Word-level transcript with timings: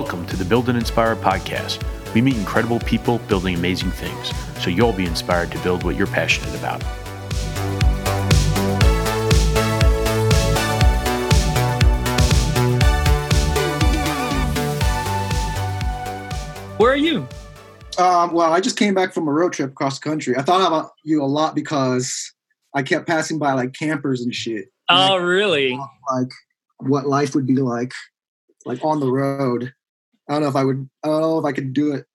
Welcome 0.00 0.26
to 0.26 0.36
the 0.36 0.44
Build 0.44 0.68
and 0.68 0.78
Inspire 0.78 1.16
podcast. 1.16 1.82
We 2.14 2.20
meet 2.20 2.36
incredible 2.36 2.78
people 2.78 3.18
building 3.26 3.56
amazing 3.56 3.90
things, 3.90 4.30
so 4.62 4.70
you'll 4.70 4.92
be 4.92 5.04
inspired 5.04 5.50
to 5.50 5.58
build 5.58 5.82
what 5.82 5.96
you're 5.96 6.06
passionate 6.06 6.54
about. 6.54 6.84
Where 16.78 16.92
are 16.92 16.96
you? 16.96 17.26
Um, 17.98 18.32
well, 18.32 18.52
I 18.52 18.60
just 18.60 18.78
came 18.78 18.94
back 18.94 19.12
from 19.12 19.26
a 19.26 19.32
road 19.32 19.52
trip 19.52 19.72
across 19.72 19.98
the 19.98 20.08
country. 20.08 20.36
I 20.36 20.42
thought 20.42 20.64
about 20.64 20.92
you 21.04 21.20
a 21.20 21.26
lot 21.26 21.56
because 21.56 22.32
I 22.72 22.84
kept 22.84 23.08
passing 23.08 23.40
by 23.40 23.52
like 23.54 23.72
campers 23.72 24.20
and 24.20 24.32
shit. 24.32 24.66
And 24.88 25.12
Oh, 25.12 25.16
really? 25.16 25.70
thought, 25.74 25.90
like 26.14 26.28
what 26.78 27.08
life 27.08 27.34
would 27.34 27.48
be 27.48 27.56
like, 27.56 27.92
like 28.64 28.84
on 28.84 29.00
the 29.00 29.10
road. 29.10 29.72
I 30.28 30.34
don't 30.34 30.42
know 30.42 30.48
if 30.48 30.56
I 30.56 30.64
would. 30.64 30.88
I 31.02 31.08
don't 31.08 31.20
know 31.20 31.38
if 31.38 31.44
I 31.44 31.52
could 31.52 31.72
do 31.72 31.92
it. 31.94 32.06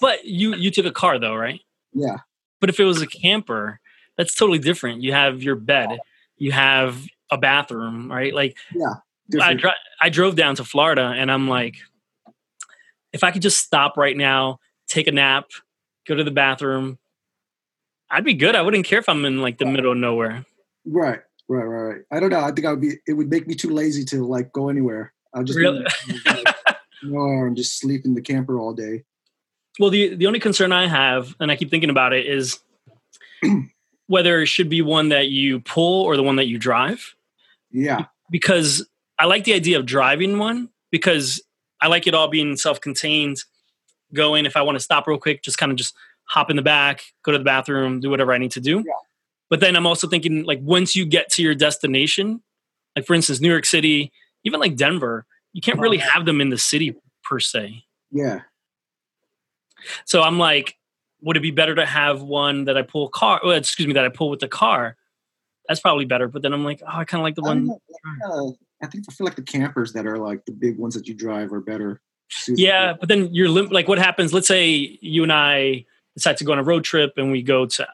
But 0.00 0.24
you 0.24 0.54
you 0.54 0.70
took 0.70 0.86
a 0.86 0.92
car 0.92 1.18
though, 1.18 1.34
right? 1.34 1.60
Yeah, 1.92 2.18
But 2.60 2.68
if 2.68 2.78
it 2.78 2.84
was 2.84 3.00
a 3.00 3.06
camper, 3.06 3.80
that's 4.16 4.34
totally 4.34 4.58
different. 4.58 5.02
You 5.02 5.12
have 5.12 5.42
your 5.42 5.56
bed, 5.56 5.98
you 6.36 6.52
have 6.52 7.06
a 7.30 7.38
bathroom, 7.38 8.10
right? 8.10 8.34
Like 8.34 8.56
yeah. 8.74 8.94
different. 9.30 9.60
dri- 9.60 9.70
I 10.00 10.10
drove 10.10 10.36
down 10.36 10.56
to 10.56 10.64
Florida 10.64 11.14
and 11.16 11.32
I'm 11.32 11.48
like 11.48 11.76
if 13.12 13.24
I 13.24 13.30
could 13.30 13.42
just 13.42 13.58
stop 13.58 13.96
right 13.96 14.16
now, 14.16 14.60
take 14.88 15.06
a 15.06 15.12
nap, 15.12 15.46
go 16.06 16.14
to 16.14 16.22
the 16.22 16.30
bathroom, 16.30 16.98
I'd 18.10 18.24
be 18.24 18.34
good. 18.34 18.54
I 18.54 18.62
wouldn't 18.62 18.84
care 18.84 18.98
if 18.98 19.08
I'm 19.08 19.24
in 19.24 19.40
like 19.40 19.58
the 19.58 19.66
middle 19.66 19.92
of 19.92 19.98
nowhere. 19.98 20.44
right, 20.84 21.20
right, 21.48 21.64
right, 21.64 21.94
right. 21.94 22.02
I 22.12 22.20
don't 22.20 22.30
know. 22.30 22.40
I 22.40 22.52
think 22.52 22.66
I 22.66 22.70
would 22.70 22.80
be. 22.80 22.98
It 23.06 23.14
would 23.14 23.30
make 23.30 23.46
me 23.46 23.54
too 23.54 23.70
lazy 23.70 24.04
to 24.06 24.24
like 24.24 24.52
go 24.52 24.68
anywhere. 24.68 25.12
I'll 25.34 25.44
just 25.44 25.58
Really? 25.58 25.84
Nowhere 27.02 27.46
and 27.46 27.56
just 27.56 27.78
sleep 27.78 28.04
in 28.04 28.14
the 28.14 28.22
camper 28.22 28.58
all 28.58 28.72
day. 28.72 29.04
Well, 29.78 29.90
the 29.90 30.14
the 30.14 30.26
only 30.26 30.40
concern 30.40 30.72
I 30.72 30.86
have, 30.86 31.34
and 31.38 31.50
I 31.50 31.56
keep 31.56 31.70
thinking 31.70 31.90
about 31.90 32.12
it, 32.12 32.26
is 32.26 32.60
whether 34.06 34.40
it 34.40 34.46
should 34.46 34.68
be 34.68 34.82
one 34.82 35.10
that 35.10 35.28
you 35.28 35.60
pull 35.60 36.02
or 36.02 36.16
the 36.16 36.22
one 36.22 36.36
that 36.36 36.46
you 36.46 36.58
drive. 36.58 37.14
Yeah, 37.70 38.06
Because 38.30 38.86
I 39.18 39.26
like 39.26 39.44
the 39.44 39.52
idea 39.52 39.78
of 39.78 39.84
driving 39.84 40.38
one 40.38 40.70
because 40.90 41.42
I 41.80 41.88
like 41.88 42.06
it 42.06 42.14
all 42.14 42.28
being 42.28 42.56
self-contained. 42.56 43.38
Going 44.14 44.46
if 44.46 44.56
I 44.56 44.62
want 44.62 44.76
to 44.76 44.80
stop 44.80 45.06
real 45.06 45.18
quick, 45.18 45.42
just 45.42 45.58
kind 45.58 45.72
of 45.72 45.76
just 45.76 45.94
hop 46.24 46.48
in 46.48 46.56
the 46.56 46.62
back, 46.62 47.02
go 47.22 47.32
to 47.32 47.38
the 47.38 47.44
bathroom, 47.44 48.00
do 48.00 48.08
whatever 48.08 48.32
I 48.32 48.38
need 48.38 48.52
to 48.52 48.60
do. 48.60 48.78
Yeah. 48.86 48.92
But 49.50 49.60
then 49.60 49.76
I'm 49.76 49.86
also 49.86 50.08
thinking 50.08 50.44
like 50.44 50.60
once 50.62 50.94
you 50.96 51.04
get 51.04 51.30
to 51.32 51.42
your 51.42 51.54
destination, 51.54 52.42
like 52.94 53.04
for 53.04 53.14
instance, 53.14 53.40
New 53.40 53.50
York 53.50 53.66
City, 53.66 54.12
even 54.44 54.60
like 54.60 54.76
Denver, 54.76 55.26
you 55.56 55.62
can't 55.62 55.80
really 55.80 55.96
have 55.96 56.26
them 56.26 56.42
in 56.42 56.50
the 56.50 56.58
city 56.58 56.94
per 57.24 57.40
se. 57.40 57.82
yeah. 58.12 58.40
So 60.04 60.20
I'm 60.20 60.38
like, 60.38 60.76
would 61.22 61.38
it 61.38 61.40
be 61.40 61.50
better 61.50 61.74
to 61.74 61.86
have 61.86 62.20
one 62.20 62.64
that 62.64 62.76
I 62.76 62.82
pull 62.82 63.08
car? 63.08 63.40
Well, 63.42 63.52
excuse 63.52 63.86
me, 63.86 63.94
that 63.94 64.04
I 64.04 64.10
pull 64.10 64.28
with 64.28 64.40
the 64.40 64.48
car? 64.48 64.96
That's 65.66 65.80
probably 65.80 66.04
better. 66.04 66.28
But 66.28 66.42
then 66.42 66.52
I'm 66.52 66.62
like, 66.62 66.82
oh, 66.82 66.98
I 66.98 67.04
kind 67.06 67.20
of 67.20 67.22
like 67.22 67.36
the 67.36 67.42
I, 67.42 67.48
one. 67.48 67.70
uh, 67.70 68.48
I 68.82 68.86
think 68.86 69.04
I 69.08 69.12
feel 69.12 69.24
like 69.24 69.36
the 69.36 69.42
campers 69.42 69.94
that 69.94 70.06
are 70.06 70.18
like 70.18 70.44
the 70.44 70.52
big 70.52 70.76
ones 70.76 70.94
that 70.94 71.08
you 71.08 71.14
drive 71.14 71.52
are 71.54 71.60
better. 71.60 72.02
Yeah, 72.48 72.92
but 72.98 73.08
then 73.08 73.32
you're 73.32 73.48
lim- 73.48 73.70
like, 73.70 73.88
what 73.88 73.98
happens? 73.98 74.34
Let's 74.34 74.48
say 74.48 74.98
you 75.00 75.22
and 75.22 75.32
I 75.32 75.86
decide 76.14 76.36
to 76.38 76.44
go 76.44 76.52
on 76.52 76.58
a 76.58 76.64
road 76.64 76.84
trip 76.84 77.14
and 77.16 77.32
we 77.32 77.42
go 77.42 77.64
to, 77.64 77.88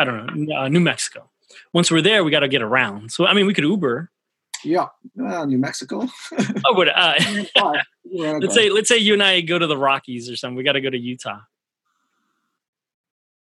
I 0.00 0.04
don't 0.04 0.48
know, 0.48 0.56
uh, 0.56 0.68
New 0.68 0.80
Mexico. 0.80 1.30
Once 1.72 1.92
we're 1.92 2.02
there, 2.02 2.24
we 2.24 2.32
got 2.32 2.40
to 2.40 2.48
get 2.48 2.62
around. 2.62 3.12
So 3.12 3.26
I 3.26 3.34
mean, 3.34 3.46
we 3.46 3.54
could 3.54 3.64
Uber. 3.64 4.10
Yeah. 4.64 4.86
Uh, 5.20 5.44
New 5.44 5.58
Mexico. 5.58 6.08
Oh, 6.66 6.74
but 6.74 6.88
uh, 6.88 7.14
let's 8.04 8.54
say 8.54 8.70
let's 8.70 8.88
say 8.88 8.98
you 8.98 9.12
and 9.12 9.22
I 9.22 9.40
go 9.40 9.58
to 9.58 9.66
the 9.66 9.76
Rockies 9.76 10.30
or 10.30 10.36
something. 10.36 10.56
We 10.56 10.62
got 10.64 10.72
to 10.72 10.80
go 10.80 10.90
to 10.90 10.98
Utah. 10.98 11.40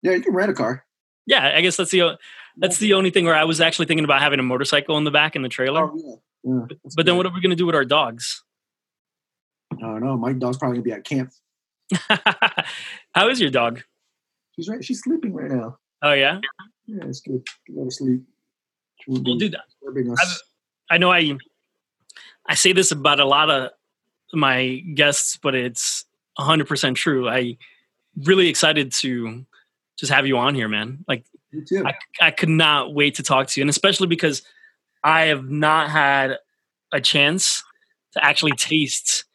yeah, 0.02 0.14
you 0.14 0.22
can 0.22 0.34
rent 0.34 0.52
a 0.52 0.54
car. 0.54 0.86
Yeah, 1.26 1.54
I 1.56 1.62
guess 1.62 1.78
that's 1.78 1.92
the 1.92 2.18
that's 2.58 2.78
the 2.78 2.94
only 2.94 3.10
thing 3.12 3.26
where 3.26 3.36
I 3.36 3.44
was 3.44 3.62
actually 3.62 3.86
thinking 3.86 4.06
about 4.06 4.22
having 4.22 4.40
a 4.40 4.44
motorcycle 4.44 4.98
in 4.98 5.04
the 5.04 5.12
back 5.12 5.36
in 5.36 5.42
the 5.42 5.50
trailer. 5.50 5.84
Oh, 5.84 5.94
yeah. 5.96 6.16
Yeah, 6.44 6.66
that's 6.84 6.96
But 6.96 7.06
then 7.06 7.18
what 7.18 7.26
are 7.26 7.34
we 7.34 7.42
going 7.42 7.50
to 7.52 7.56
do 7.56 7.66
with 7.66 7.76
our 7.76 7.86
dogs? 7.86 8.44
I 9.74 9.82
don't 9.82 10.02
know. 10.02 10.18
My 10.18 10.34
dog's 10.34 10.58
probably 10.58 10.78
gonna 10.78 10.84
be 10.84 10.92
at 10.92 11.04
camp. 11.04 11.32
How 13.14 13.30
is 13.30 13.40
your 13.40 13.52
dog? 13.52 13.82
She's 14.56 14.68
right. 14.68 14.84
She's 14.84 15.02
sleeping 15.02 15.34
right 15.34 15.52
now. 15.52 15.78
Oh 16.02 16.14
yeah, 16.14 16.40
Yeah, 16.88 17.04
it's 17.06 17.20
good. 17.20 17.46
Go 17.76 17.86
to 17.86 17.92
sleep. 17.92 18.22
Well, 19.08 19.22
dude, 19.22 19.56
I've-. 19.56 20.42
I 20.90 20.98
know 20.98 21.12
I 21.12 21.38
I 22.48 22.56
say 22.56 22.74
this 22.74 22.92
about 22.92 23.20
a 23.20 23.26
lot 23.26 23.50
of 23.50 23.72
my 24.34 24.78
guests, 24.96 25.38
but 25.42 25.56
it's 25.56 26.06
hundred 26.38 26.68
percent 26.68 26.98
true. 26.98 27.28
I 27.30 27.58
really 28.24 28.48
excited 28.48 28.92
to 28.94 29.46
just 30.00 30.12
have 30.12 30.26
you 30.26 30.38
on 30.38 30.56
here, 30.56 30.68
man. 30.68 31.04
Like 31.08 31.26
too. 31.68 31.84
I, 31.86 31.94
I 32.22 32.32
could 32.32 32.50
not 32.50 32.94
wait 32.94 33.16
to 33.16 33.24
talk 33.24 33.48
to 33.48 33.60
you, 33.60 33.64
and 33.64 33.70
especially 33.70 34.08
because 34.08 34.42
I 35.04 35.26
have 35.26 35.50
not 35.50 35.90
had 35.90 36.38
a 36.94 37.02
chance 37.02 37.64
to 38.14 38.24
actually 38.24 38.54
taste 38.54 39.26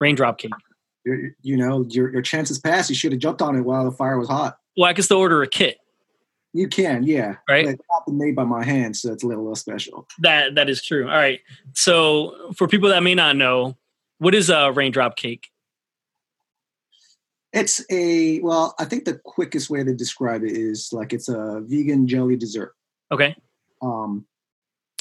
raindrop 0.00 0.38
cake. 0.38 0.52
You're- 1.04 1.30
you 1.42 1.56
know, 1.56 1.84
your 1.88 2.10
your 2.12 2.22
chances 2.22 2.58
passed. 2.58 2.90
You 2.90 2.96
should 2.96 3.12
have 3.12 3.20
jumped 3.20 3.42
on 3.42 3.54
it 3.56 3.60
while 3.62 3.84
the 3.84 3.92
fire 3.96 4.18
was 4.18 4.28
hot. 4.28 4.58
Well, 4.76 4.86
I 4.90 4.92
can 4.92 5.04
still 5.04 5.18
order 5.18 5.42
a 5.42 5.46
kit. 5.46 5.78
You 6.56 6.68
can, 6.68 7.02
yeah. 7.02 7.36
Right. 7.46 7.66
But 7.66 7.74
it's 7.74 7.82
made 8.08 8.34
by 8.34 8.44
my 8.44 8.64
hands, 8.64 9.02
so 9.02 9.12
it's 9.12 9.22
a 9.22 9.26
little 9.26 9.46
less 9.46 9.60
special. 9.60 10.08
That 10.20 10.54
that 10.54 10.70
is 10.70 10.82
true. 10.82 11.06
All 11.06 11.14
right. 11.14 11.40
So 11.74 12.52
for 12.56 12.66
people 12.66 12.88
that 12.88 13.02
may 13.02 13.14
not 13.14 13.36
know, 13.36 13.76
what 14.18 14.34
is 14.34 14.48
a 14.48 14.72
raindrop 14.72 15.16
cake? 15.16 15.50
It's 17.52 17.84
a 17.90 18.40
well, 18.40 18.74
I 18.78 18.86
think 18.86 19.04
the 19.04 19.20
quickest 19.22 19.68
way 19.68 19.84
to 19.84 19.92
describe 19.94 20.44
it 20.44 20.52
is 20.52 20.94
like 20.94 21.12
it's 21.12 21.28
a 21.28 21.60
vegan 21.62 22.08
jelly 22.08 22.36
dessert. 22.36 22.74
Okay. 23.12 23.36
Um, 23.82 24.24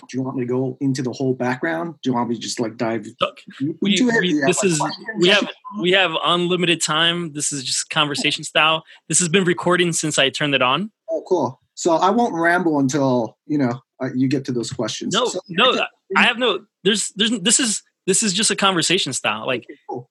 do 0.10 0.18
you 0.18 0.24
want 0.24 0.36
me 0.36 0.44
to 0.44 0.48
go 0.48 0.78
into 0.82 1.02
the 1.02 1.14
whole 1.14 1.34
background? 1.34 1.96
Do 2.04 2.10
you 2.10 2.14
want 2.16 2.28
me 2.28 2.36
to 2.36 2.42
just 2.42 2.60
like 2.60 2.76
dive 2.76 3.08
Look, 3.22 3.40
we, 3.62 3.68
into 3.68 3.78
we- 3.82 3.96
Do 3.96 4.10
have, 4.10 4.48
this 4.48 4.62
is 4.62 4.82
we 5.20 5.30
have 5.30 5.50
we 5.80 5.92
have 5.94 6.12
unlimited 6.22 6.82
time. 6.82 7.32
This 7.32 7.54
is 7.54 7.64
just 7.64 7.90
conversation 7.90 8.44
style. 8.44 8.84
This 9.08 9.20
has 9.20 9.30
been 9.30 9.46
recording 9.46 9.94
since 9.94 10.20
I 10.20 10.30
turned 10.30 10.54
it 10.54 10.62
on. 10.62 10.92
Oh, 11.10 11.24
cool. 11.28 11.62
So 11.76 11.96
I 11.96 12.10
won't 12.10 12.34
ramble 12.34 12.80
until 12.80 13.38
you 13.46 13.58
know 13.58 13.82
uh, 14.02 14.10
you 14.16 14.28
get 14.28 14.46
to 14.46 14.52
those 14.52 14.72
questions. 14.72 15.14
No, 15.14 15.26
So, 15.26 15.40
no, 15.50 15.86
I 16.16 16.24
have 16.24 16.38
no. 16.38 16.66
There's 16.84 17.10
there's 17.16 17.32
this 17.42 17.60
is 17.60 17.84
this 18.06 18.24
is 18.24 18.34
just 18.34 18.52
a 18.52 18.56
conversation 18.56 19.14
style. 19.14 19.46
Like 19.46 19.68
cool. 19.90 20.10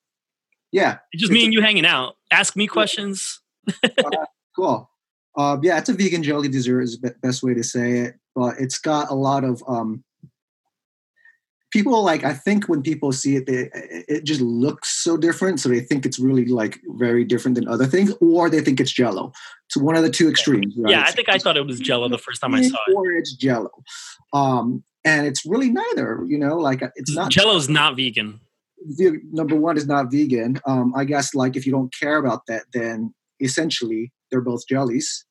Yeah, 0.72 0.99
it's 1.12 1.21
just 1.21 1.33
me 1.33 1.44
and 1.44 1.53
you 1.53 1.62
hanging 1.62 1.87
out. 1.87 2.16
Ask 2.31 2.56
me 2.56 2.66
questions. 2.66 3.41
cool. 4.56 4.91
Uh, 5.37 5.56
yeah, 5.62 5.78
it's 5.78 5.88
a 5.88 5.93
vegan 5.93 6.22
jelly 6.22 6.49
dessert 6.49 6.83
is 6.83 7.00
the 7.00 7.15
best 7.22 7.43
way 7.43 7.54
to 7.54 7.62
say 7.62 7.99
it, 7.99 8.15
but 8.34 8.56
it's 8.59 8.78
got 8.78 9.10
a 9.10 9.15
lot 9.15 9.44
of 9.44 9.62
um, 9.69 10.04
people 11.75 12.03
like. 12.03 12.25
I 12.25 12.33
think 12.33 12.69
when 12.71 12.81
people 12.81 13.12
see 13.12 13.37
it, 13.37 13.45
they, 13.47 13.69
it 14.09 14.25
just 14.25 14.41
looks 14.41 14.89
so 15.05 15.19
different, 15.19 15.61
so 15.61 15.69
they 15.69 15.81
think 15.81 16.07
it's 16.07 16.19
really 16.19 16.47
like 16.47 16.81
very 16.97 17.25
different 17.25 17.57
than 17.57 17.69
other 17.69 17.85
things, 17.87 18.15
or 18.23 18.49
they 18.49 18.62
think 18.62 18.81
it's 18.81 18.93
Jello. 18.93 19.33
So 19.69 19.81
one 19.83 19.97
of 19.97 20.03
the 20.03 20.11
two 20.11 20.29
extremes. 20.31 20.75
Right? 20.79 20.93
Yeah, 20.93 20.99
I 20.99 21.01
It's- 21.03 21.15
think 21.17 21.29
I 21.29 21.37
thought 21.39 21.59
it 21.59 21.67
was 21.67 21.79
Jello 21.81 22.09
the 22.09 22.17
first 22.17 22.41
time 22.41 22.55
I 22.55 22.63
saw 22.63 22.79
it. 22.89 22.95
or 22.95 23.13
it's 23.13 23.34
Jello, 23.34 23.71
um, 24.33 24.83
and 25.05 25.27
it's 25.27 25.45
really 25.45 25.69
neither. 25.71 26.25
You 26.27 26.39
know, 26.39 26.57
like 26.57 26.81
it's 26.97 27.15
not 27.15 27.31
Jello's 27.31 27.69
not 27.69 27.97
vegan. 27.97 28.41
number 29.33 29.57
one 29.57 29.77
is 29.77 29.87
not 29.87 30.11
vegan. 30.11 30.61
Um, 30.67 30.93
I 30.97 31.05
guess 31.05 31.34
like 31.34 31.57
if 31.57 31.67
you 31.67 31.73
don't 31.73 31.93
care 31.93 32.17
about 32.19 32.47
that, 32.49 32.65
then 32.73 33.15
essentially 33.41 34.13
they're 34.31 34.41
both 34.41 34.63
jellies. 34.69 35.25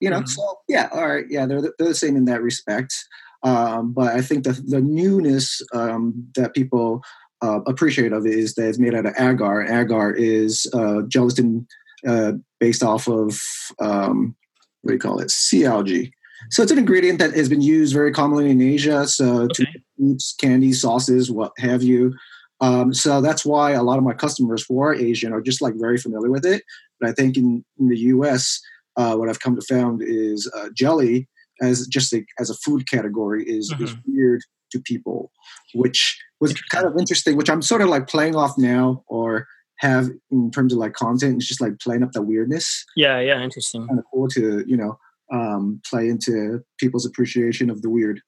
You 0.00 0.10
know, 0.10 0.20
Mhm. 0.20 0.28
so 0.28 0.42
yeah, 0.68 0.88
all 0.92 1.08
right, 1.08 1.24
yeah, 1.28 1.44
they're 1.46 1.60
they're 1.60 1.88
the 1.88 1.94
same 1.94 2.16
in 2.16 2.24
that 2.26 2.40
respect. 2.42 2.94
Um, 3.42 3.92
but 3.92 4.14
I 4.14 4.20
think 4.20 4.44
the 4.44 4.52
the 4.52 4.80
newness 4.80 5.62
um, 5.72 6.28
that 6.34 6.54
people 6.54 7.02
uh, 7.42 7.60
appreciate 7.66 8.12
of 8.12 8.26
it 8.26 8.34
is 8.34 8.54
that 8.54 8.68
it's 8.68 8.78
made 8.78 8.94
out 8.94 9.06
of 9.06 9.14
agar. 9.18 9.62
Agar 9.62 10.12
is 10.12 10.68
uh, 10.74 11.02
gelatin 11.08 11.66
uh, 12.06 12.32
based 12.60 12.82
off 12.82 13.08
of 13.08 13.40
um, 13.80 14.34
what 14.82 14.90
do 14.90 14.94
you 14.94 15.00
call 15.00 15.20
it? 15.20 15.30
Sea 15.30 15.66
algae. 15.66 16.12
So 16.50 16.62
it's 16.62 16.72
an 16.72 16.78
ingredient 16.78 17.18
that 17.18 17.34
has 17.34 17.48
been 17.48 17.62
used 17.62 17.92
very 17.92 18.12
commonly 18.12 18.50
in 18.50 18.62
Asia. 18.62 19.06
So 19.06 19.48
to 19.48 19.62
Okay. 19.62 19.82
foods, 19.98 20.34
candies, 20.40 20.80
sauces, 20.80 21.30
what 21.30 21.52
have 21.58 21.82
you. 21.82 22.14
Um, 22.60 22.92
so 22.92 23.20
that's 23.20 23.44
why 23.44 23.72
a 23.72 23.82
lot 23.82 23.98
of 23.98 24.04
my 24.04 24.14
customers 24.14 24.64
who 24.68 24.80
are 24.80 24.94
Asian 24.94 25.32
are 25.32 25.40
just 25.40 25.60
like 25.60 25.74
very 25.76 25.98
familiar 25.98 26.30
with 26.30 26.44
it. 26.44 26.62
But 27.00 27.10
I 27.10 27.12
think 27.12 27.36
in, 27.36 27.64
in 27.78 27.88
the 27.88 27.98
U.S., 27.98 28.60
uh, 28.96 29.14
what 29.16 29.28
I've 29.28 29.40
come 29.40 29.54
to 29.54 29.62
found 29.62 30.02
is 30.02 30.50
uh, 30.56 30.68
jelly 30.74 31.28
as 31.62 31.86
just 31.86 32.12
a, 32.12 32.24
as 32.38 32.50
a 32.50 32.54
food 32.54 32.88
category 32.88 33.44
is, 33.44 33.72
is 33.80 33.94
weird 34.06 34.42
to 34.72 34.80
people, 34.80 35.32
which 35.74 36.18
was 36.40 36.54
kind 36.72 36.86
of 36.86 36.96
interesting. 36.98 37.36
Which 37.36 37.50
I'm 37.50 37.62
sort 37.62 37.82
of 37.82 37.88
like 37.88 38.06
playing 38.06 38.36
off 38.36 38.56
now, 38.58 39.02
or 39.08 39.46
have 39.78 40.10
in 40.30 40.50
terms 40.50 40.72
of 40.72 40.78
like 40.78 40.92
content. 40.92 41.36
It's 41.36 41.48
just 41.48 41.60
like 41.60 41.78
playing 41.80 42.02
up 42.02 42.12
the 42.12 42.22
weirdness. 42.22 42.84
Yeah, 42.96 43.20
yeah, 43.20 43.42
interesting. 43.42 43.86
Kind 43.86 43.98
of 43.98 44.04
cool 44.12 44.28
to 44.28 44.64
you 44.66 44.76
know 44.76 44.98
um, 45.32 45.80
play 45.88 46.08
into 46.08 46.62
people's 46.78 47.06
appreciation 47.06 47.70
of 47.70 47.82
the 47.82 47.90
weird. 47.90 48.20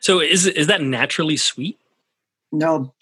So 0.00 0.20
is 0.20 0.46
is 0.46 0.66
that 0.68 0.82
naturally 0.82 1.36
sweet? 1.36 1.78
No, 2.52 2.94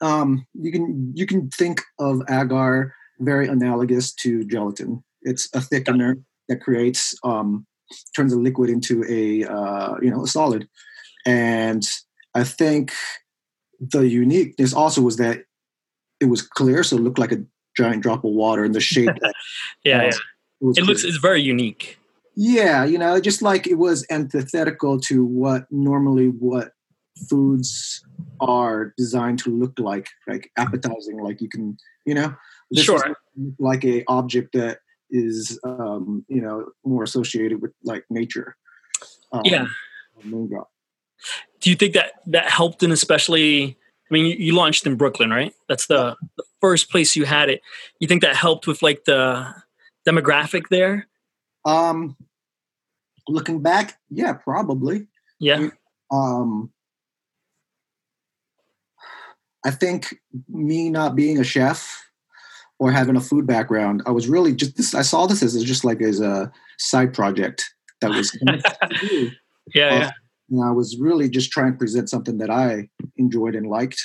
um, 0.00 0.46
you 0.54 0.70
can 0.70 1.12
you 1.14 1.26
can 1.26 1.48
think 1.50 1.82
of 1.98 2.22
agar 2.28 2.94
very 3.20 3.48
analogous 3.48 4.12
to 4.14 4.44
gelatin. 4.44 5.02
It's 5.22 5.46
a 5.54 5.58
thickener 5.58 6.22
that 6.48 6.60
creates 6.60 7.14
um, 7.24 7.66
turns 8.14 8.32
a 8.32 8.38
liquid 8.38 8.70
into 8.70 9.04
a 9.08 9.44
uh, 9.44 9.96
you 10.02 10.10
know 10.10 10.24
a 10.24 10.26
solid, 10.26 10.68
and 11.26 11.82
I 12.34 12.44
think 12.44 12.92
the 13.80 14.06
uniqueness 14.06 14.74
also 14.74 15.02
was 15.02 15.16
that 15.16 15.44
it 16.20 16.26
was 16.26 16.42
clear, 16.42 16.82
so 16.82 16.96
it 16.96 17.02
looked 17.02 17.18
like 17.18 17.32
a 17.32 17.44
giant 17.76 18.02
drop 18.02 18.24
of 18.24 18.32
water 18.32 18.64
in 18.64 18.72
the 18.72 18.80
shape. 18.80 19.10
That, 19.20 19.34
yeah, 19.84 19.98
uh, 19.98 20.02
yeah. 20.02 20.10
was 20.60 20.78
It 20.78 20.84
looks 20.84 21.04
it's 21.04 21.16
very 21.18 21.42
unique. 21.42 21.98
Yeah, 22.40 22.84
you 22.84 22.98
know, 22.98 23.20
just 23.20 23.42
like 23.42 23.66
it 23.66 23.78
was 23.78 24.06
antithetical 24.10 25.00
to 25.02 25.24
what 25.24 25.66
normally 25.70 26.28
what 26.28 26.72
foods 27.28 28.04
are 28.40 28.94
designed 28.96 29.40
to 29.40 29.50
look 29.50 29.78
like, 29.78 30.08
like 30.28 30.50
appetizing, 30.56 31.18
like 31.20 31.40
you 31.40 31.48
can, 31.48 31.76
you 32.06 32.14
know, 32.14 32.34
this 32.70 32.84
Sure. 32.84 33.16
like 33.58 33.84
a 33.84 34.04
object 34.06 34.52
that 34.52 34.78
is, 35.10 35.58
um, 35.64 36.24
you 36.28 36.40
know, 36.40 36.66
more 36.84 37.02
associated 37.02 37.60
with 37.62 37.72
like 37.84 38.04
nature. 38.10 38.56
Um, 39.32 39.42
Yeah. 39.44 39.66
moondrop. 40.26 40.66
Do 41.60 41.70
you 41.70 41.76
think 41.76 41.94
that 41.94 42.12
that 42.26 42.50
helped 42.50 42.82
in 42.82 42.92
especially? 42.92 43.76
I 44.10 44.14
mean, 44.14 44.26
you, 44.26 44.36
you 44.38 44.54
launched 44.54 44.86
in 44.86 44.96
Brooklyn, 44.96 45.30
right? 45.30 45.52
That's 45.68 45.86
the, 45.86 46.16
the 46.36 46.44
first 46.60 46.90
place 46.90 47.14
you 47.14 47.24
had 47.26 47.50
it. 47.50 47.60
You 48.00 48.08
think 48.08 48.22
that 48.22 48.36
helped 48.36 48.66
with 48.66 48.80
like 48.82 49.04
the 49.04 49.54
demographic 50.08 50.68
there? 50.70 51.06
Um, 51.64 52.16
looking 53.28 53.60
back, 53.60 53.98
yeah, 54.08 54.32
probably. 54.32 55.08
Yeah, 55.40 55.68
um 56.10 56.70
i 59.64 59.70
think 59.70 60.18
me 60.48 60.90
not 60.90 61.14
being 61.14 61.38
a 61.38 61.44
chef 61.44 62.07
or 62.78 62.90
having 62.90 63.16
a 63.16 63.20
food 63.20 63.46
background 63.46 64.02
i 64.06 64.10
was 64.10 64.28
really 64.28 64.54
just 64.54 64.76
this 64.76 64.94
i 64.94 65.02
saw 65.02 65.26
this 65.26 65.42
as 65.42 65.62
just 65.64 65.84
like 65.84 66.00
as 66.00 66.20
a 66.20 66.50
side 66.78 67.12
project 67.12 67.64
that 68.00 68.10
was 68.10 68.36
yeah, 69.74 69.88
Uh, 69.88 69.98
yeah. 69.98 70.10
and 70.50 70.64
i 70.64 70.70
was 70.70 70.96
really 70.98 71.28
just 71.28 71.50
trying 71.50 71.72
to 71.72 71.78
present 71.78 72.08
something 72.08 72.38
that 72.38 72.50
i 72.50 72.88
enjoyed 73.16 73.54
and 73.54 73.68
liked 73.68 74.00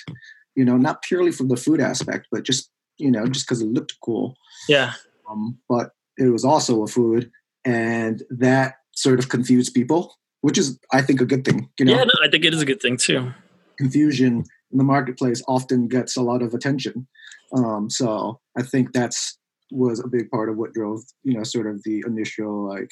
you 0.56 0.66
know 0.66 0.78
not 0.78 1.02
purely 1.04 1.32
from 1.32 1.48
the 1.48 1.58
food 1.58 1.80
aspect 1.80 2.28
but 2.32 2.44
just 2.44 2.70
you 2.98 3.12
know 3.12 3.26
just 3.28 3.48
because 3.48 3.62
it 3.62 3.68
looked 3.68 3.94
cool 4.02 4.36
yeah. 4.70 4.94
um, 5.30 5.58
but 5.68 5.92
it 6.18 6.30
was 6.30 6.46
also 6.46 6.84
a 6.84 6.88
food 6.88 7.32
and 7.66 8.24
that 8.30 8.76
sort 8.96 9.20
of 9.20 9.30
confused 9.30 9.74
people 9.74 10.16
which 10.42 10.58
is 10.58 10.80
i 10.92 11.02
think 11.02 11.22
a 11.22 11.26
good 11.26 11.44
thing 11.44 11.70
you 11.80 11.86
know 11.86 11.94
yeah, 11.94 12.04
no, 12.04 12.14
I 12.24 12.30
think 12.30 12.46
it 12.46 12.54
is 12.54 12.62
a 12.62 12.66
good 12.66 12.82
thing 12.82 12.98
too. 12.98 13.32
confusion 13.78 14.44
in 14.74 14.78
the 14.78 14.84
marketplace 14.84 15.42
often 15.48 15.88
gets 15.88 16.18
a 16.18 16.22
lot 16.22 16.42
of 16.42 16.54
attention. 16.54 17.08
Um, 17.56 17.90
so 17.90 18.40
I 18.58 18.64
think 18.64 18.94
that's 18.94 19.38
was 19.72 20.00
a 20.00 20.08
big 20.08 20.30
part 20.30 20.50
of 20.50 20.58
what 20.58 20.74
drove 20.74 21.02
you 21.24 21.34
know 21.36 21.44
sort 21.44 21.66
of 21.68 21.82
the 21.84 22.04
initial 22.06 22.68
like 22.68 22.90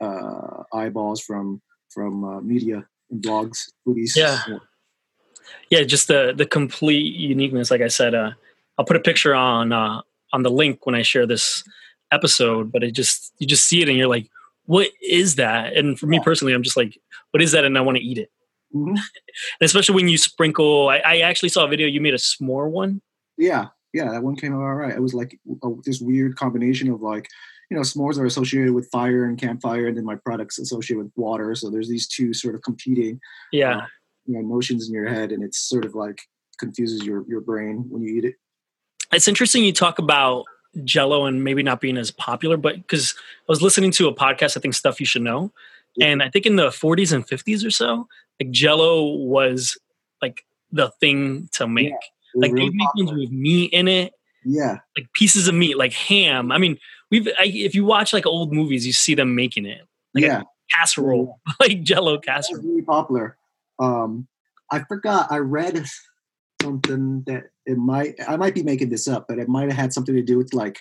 uh, 0.00 0.62
eyeballs 0.72 1.20
from 1.20 1.60
from 1.90 2.24
uh, 2.24 2.40
media 2.40 2.86
and 3.10 3.22
blogs, 3.22 3.58
foodies. 3.86 4.12
Yeah. 4.16 4.38
Yeah, 5.70 5.82
just 5.84 6.08
the 6.08 6.34
the 6.36 6.46
complete 6.46 7.14
uniqueness. 7.14 7.70
Like 7.70 7.80
I 7.80 7.88
said, 7.88 8.14
uh, 8.14 8.32
I'll 8.76 8.84
put 8.84 8.96
a 8.96 9.00
picture 9.00 9.34
on 9.34 9.72
uh, 9.72 10.02
on 10.32 10.42
the 10.42 10.50
link 10.50 10.84
when 10.86 10.94
I 10.94 11.02
share 11.02 11.26
this 11.26 11.64
episode. 12.12 12.70
But 12.72 12.82
it 12.82 12.92
just 12.92 13.32
you 13.38 13.46
just 13.46 13.64
see 13.66 13.80
it 13.82 13.88
and 13.88 13.96
you're 13.96 14.08
like, 14.08 14.28
what 14.66 14.88
is 15.02 15.36
that? 15.36 15.74
And 15.74 15.98
for 15.98 16.06
me 16.06 16.18
Yeah. 16.18 16.22
personally, 16.24 16.52
I'm 16.54 16.62
just 16.62 16.76
like, 16.76 16.98
what 17.30 17.42
is 17.42 17.52
that? 17.52 17.64
And 17.64 17.78
I 17.78 17.80
want 17.80 17.96
to 17.96 18.04
eat 18.04 18.18
it. 18.18 18.30
Mhm. 18.74 18.98
And 19.60 19.66
especially 19.66 19.94
when 19.94 20.08
you 20.08 20.18
sprinkle. 20.18 20.88
I, 20.88 20.98
I 20.98 21.18
actually 21.20 21.48
saw 21.50 21.64
a 21.64 21.68
video. 21.68 21.86
You 21.86 22.00
made 22.00 22.14
a 22.14 22.18
s'more 22.18 22.68
one. 22.70 23.00
yeah, 23.38 23.66
yeah, 23.92 24.10
that 24.10 24.22
one 24.22 24.36
came 24.36 24.54
out 24.54 24.60
all 24.60 24.74
right. 24.74 24.94
It 24.94 25.02
was 25.02 25.14
like 25.14 25.38
a, 25.62 25.68
this 25.84 26.00
weird 26.00 26.36
combination 26.36 26.90
of 26.90 27.00
like 27.00 27.28
you 27.70 27.76
know 27.76 27.82
s'mores 27.82 28.18
are 28.18 28.26
associated 28.26 28.72
with 28.72 28.88
fire 28.90 29.24
and 29.24 29.38
campfire, 29.38 29.86
and 29.86 29.96
then 29.96 30.04
my 30.04 30.16
products 30.16 30.58
associated 30.58 31.04
with 31.04 31.12
water. 31.16 31.54
So 31.54 31.70
there's 31.70 31.88
these 31.88 32.06
two 32.06 32.32
sort 32.34 32.54
of 32.54 32.62
competing 32.62 33.20
Yeah, 33.52 33.78
um, 33.78 33.86
you 34.26 34.34
know 34.34 34.40
notions 34.40 34.88
in 34.88 34.94
your 34.94 35.08
head, 35.08 35.32
and 35.32 35.42
it's 35.42 35.58
sort 35.58 35.84
of 35.84 35.94
like 35.94 36.20
confuses 36.58 37.04
your 37.04 37.24
your 37.28 37.40
brain 37.40 37.84
when 37.88 38.02
you 38.02 38.16
eat 38.16 38.24
it. 38.24 38.34
it's 39.12 39.28
interesting 39.28 39.64
you 39.64 39.72
talk 39.72 39.98
about 39.98 40.44
Jello 40.84 41.26
and 41.26 41.42
maybe 41.44 41.62
not 41.62 41.80
being 41.80 41.96
as 41.96 42.10
popular, 42.10 42.56
but 42.56 42.76
because 42.76 43.14
I 43.16 43.52
was 43.52 43.62
listening 43.62 43.90
to 43.92 44.08
a 44.08 44.14
podcast, 44.14 44.56
I 44.56 44.60
think 44.60 44.74
stuff 44.74 45.00
you 45.00 45.06
should 45.06 45.22
know, 45.22 45.52
and 46.00 46.22
I 46.22 46.28
think 46.28 46.46
in 46.46 46.56
the 46.56 46.68
40s 46.68 47.12
and 47.12 47.26
50s 47.26 47.66
or 47.66 47.70
so, 47.70 48.06
like 48.40 48.50
Jello 48.50 49.14
was 49.16 49.78
like 50.20 50.44
the 50.70 50.90
thing 51.00 51.48
to 51.52 51.66
make. 51.66 51.92
Was 51.92 52.02
like 52.34 52.52
really 52.52 52.68
they 52.68 52.74
make 52.74 52.94
ones 52.94 53.12
with 53.12 53.30
meat 53.30 53.72
in 53.72 53.88
it, 53.88 54.12
yeah. 54.44 54.78
like 54.96 55.12
pieces 55.12 55.48
of 55.48 55.54
meat, 55.54 55.78
like 55.78 55.92
ham. 55.92 56.52
I 56.52 56.58
mean, 56.58 56.78
we've 57.10 57.28
I, 57.38 57.44
if 57.44 57.74
you 57.74 57.84
watch 57.84 58.12
like 58.12 58.26
old 58.26 58.52
movies, 58.52 58.86
you 58.86 58.92
see 58.92 59.14
them 59.14 59.34
making 59.34 59.66
it 59.66 59.82
like 60.14 60.24
yeah, 60.24 60.42
a 60.42 60.44
casserole, 60.74 61.40
like 61.60 61.82
Jello 61.82 62.18
casserole. 62.18 62.62
really 62.62 62.82
popular. 62.82 63.36
Um, 63.78 64.28
I 64.70 64.80
forgot. 64.80 65.30
I 65.30 65.38
read 65.38 65.86
something 66.60 67.22
that 67.26 67.44
it 67.66 67.78
might. 67.78 68.14
I 68.26 68.36
might 68.36 68.54
be 68.54 68.62
making 68.62 68.90
this 68.90 69.08
up, 69.08 69.26
but 69.28 69.38
it 69.38 69.48
might 69.48 69.68
have 69.68 69.78
had 69.78 69.92
something 69.92 70.14
to 70.14 70.22
do 70.22 70.36
with 70.36 70.52
like, 70.52 70.80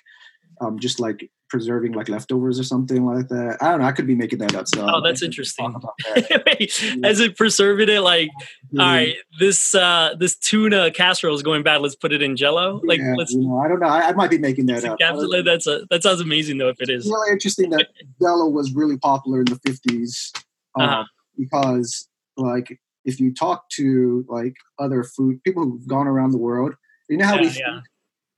um, 0.61 0.79
just 0.79 0.99
like 0.99 1.29
preserving 1.49 1.93
like 1.93 2.09
leftovers 2.09 2.59
or 2.59 2.63
something 2.63 3.05
like 3.05 3.27
that. 3.29 3.57
I 3.61 3.71
don't 3.71 3.81
know. 3.81 3.85
I 3.87 3.91
could 3.91 4.07
be 4.07 4.15
making 4.15 4.39
that 4.39 4.53
up. 4.55 4.67
So 4.67 4.85
Oh, 4.89 5.01
that's 5.01 5.21
interesting. 5.23 5.73
that. 5.73 6.43
Wait, 6.59 7.05
As 7.05 7.19
it 7.19 7.37
preserving 7.37 7.89
it, 7.89 8.01
like 8.01 8.29
Mm, 8.73 8.81
all 8.81 8.85
right, 8.85 9.15
this 9.39 9.73
uh 9.75 10.13
this 10.19 10.35
tuna 10.37 10.91
casserole 10.91 11.33
is 11.33 11.41
going 11.41 11.63
bad. 11.63 11.81
Let's 11.81 11.95
put 11.95 12.11
it 12.11 12.21
in 12.21 12.35
Jello. 12.35 12.81
Like 12.83 12.99
yeah, 12.99 13.15
let's 13.17 13.31
you 13.31 13.41
know, 13.47 13.59
I 13.59 13.67
don't 13.69 13.79
know. 13.79 13.87
I, 13.87 14.09
I 14.09 14.11
might 14.13 14.29
be 14.29 14.37
making 14.37 14.65
that 14.65 14.83
up. 14.83 14.99
encapsulate. 14.99 15.45
That's 15.45 15.67
a 15.67 15.85
that 15.89 16.03
sounds 16.03 16.19
amazing 16.19 16.57
though. 16.57 16.67
If 16.69 16.81
it 16.81 16.89
It's 16.89 17.05
really 17.05 17.31
interesting 17.31 17.69
that 17.69 17.87
Jello 18.21 18.49
was 18.49 18.73
really 18.73 18.97
popular 18.97 19.39
in 19.39 19.45
the 19.45 19.59
fifties 19.65 20.33
um, 20.75 20.83
Uh-huh. 20.89 21.03
because, 21.37 22.09
like, 22.35 22.77
if 23.05 23.19
you 23.21 23.33
talk 23.33 23.69
to 23.69 24.25
like 24.27 24.55
other 24.79 25.03
food 25.05 25.41
people 25.43 25.63
who've 25.63 25.87
gone 25.87 26.07
around 26.07 26.31
the 26.31 26.37
world, 26.37 26.75
you 27.09 27.15
know 27.17 27.25
how 27.25 27.35
Yeah, 27.35 27.41
we 27.41 27.47
yeah. 27.47 27.53
think 27.53 27.83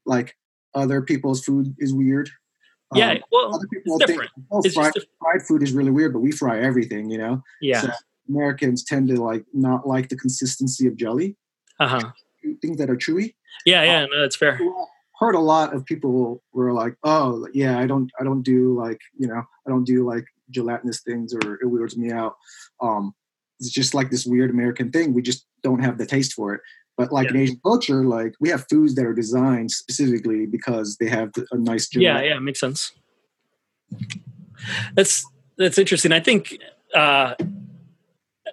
like 0.06 0.36
other 0.76 1.02
people's 1.02 1.44
food 1.44 1.74
is 1.80 1.92
weird. 1.92 2.30
Yeah. 2.96 3.12
Um, 3.12 3.18
Well, 3.32 3.56
other 3.56 3.68
people 3.68 3.98
it's 4.00 4.12
think 4.12 4.24
oh, 4.52 4.62
It's 4.64 4.74
fried, 4.76 4.94
fried 5.20 5.42
food 5.44 5.64
is 5.64 5.72
really 5.74 5.92
weird, 5.92 6.14
but 6.14 6.20
we 6.20 6.32
fry 6.32 6.60
everything. 6.60 7.10
You 7.10 7.18
know, 7.20 7.44
yeah. 7.62 7.82
so- 7.82 7.92
Americans 8.28 8.84
tend 8.84 9.08
to 9.10 9.16
like 9.22 9.44
not 9.54 9.88
like 9.88 10.10
the 10.10 10.16
consistency 10.16 10.88
of 10.88 10.96
jelly, 10.96 11.36
Uh 11.80 11.88
huh. 11.88 12.12
things 12.62 12.78
that 12.78 12.90
are 12.90 12.96
chewy. 12.98 13.36
Yeah. 13.66 13.84
Yeah. 13.84 14.06
No, 14.06 14.22
that's 14.22 14.36
fair. 14.36 14.60
heard 15.20 15.36
a 15.36 15.40
lot 15.40 15.74
of 15.74 15.86
people 15.86 16.42
were 16.54 16.72
like, 16.72 16.96
"Oh, 17.04 17.46
yeah, 17.54 17.78
I 17.80 17.86
don't, 17.88 18.10
I 18.20 18.24
don't 18.24 18.42
do 18.44 18.74
like, 18.80 19.00
you 19.18 19.28
know, 19.28 19.42
I 19.68 19.70
don't 19.70 19.84
do 19.84 20.06
like 20.06 20.26
gelatinous 20.50 21.02
things, 21.02 21.34
or 21.34 21.56
it 21.62 21.66
weirds 21.68 21.98
me 21.98 22.12
out." 22.12 22.36
Um, 22.82 23.14
it's 23.60 23.70
just 23.70 23.94
like 23.94 24.10
this 24.10 24.26
weird 24.26 24.50
American 24.50 24.92
thing. 24.92 25.14
We 25.14 25.22
just 25.22 25.46
don't 25.62 25.84
have 25.84 25.98
the 25.98 26.06
taste 26.06 26.34
for 26.34 26.54
it. 26.54 26.62
But 27.00 27.14
like 27.14 27.30
in 27.30 27.38
Asian 27.38 27.62
culture, 27.64 28.04
like 28.04 28.34
we 28.42 28.50
have 28.50 28.66
foods 28.70 28.94
that 28.96 29.06
are 29.06 29.14
designed 29.14 29.72
specifically 29.72 30.46
because 30.46 30.98
they 30.98 31.08
have 31.08 31.32
a 31.50 31.58
nice 31.58 31.88
Yeah. 31.96 32.22
Yeah. 32.22 32.40
Makes 32.40 32.60
sense. 32.60 32.92
That's 34.96 35.26
that's 35.58 35.78
interesting. 35.78 36.12
I 36.12 36.20
think 36.20 36.58
uh 36.94 37.36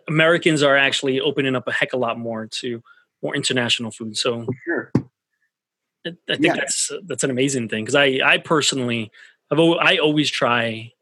Americans 0.07 0.62
are 0.62 0.76
actually 0.76 1.21
opening 1.21 1.57
up 1.57 1.67
a 1.67 1.73
heck 1.73 1.93
of 1.93 1.99
a 1.99 2.00
lot 2.00 2.21
more 2.21 2.47
to 2.47 2.81
more 3.21 3.35
international 3.35 3.91
food. 3.91 4.17
So 4.17 4.45
for 4.45 4.53
sure. 4.65 4.93
I, 4.95 6.11
I 6.29 6.35
think 6.37 6.45
Yeah. 6.47 6.55
that's 6.55 6.93
that's 7.07 7.25
an 7.25 7.31
amazing 7.31 7.69
thing 7.69 7.83
because 7.85 7.97
I 7.97 8.21
I 8.25 8.38
personally 8.38 9.11
I've 9.50 9.59
I 9.59 9.97
always 9.97 10.31
try 10.31 10.93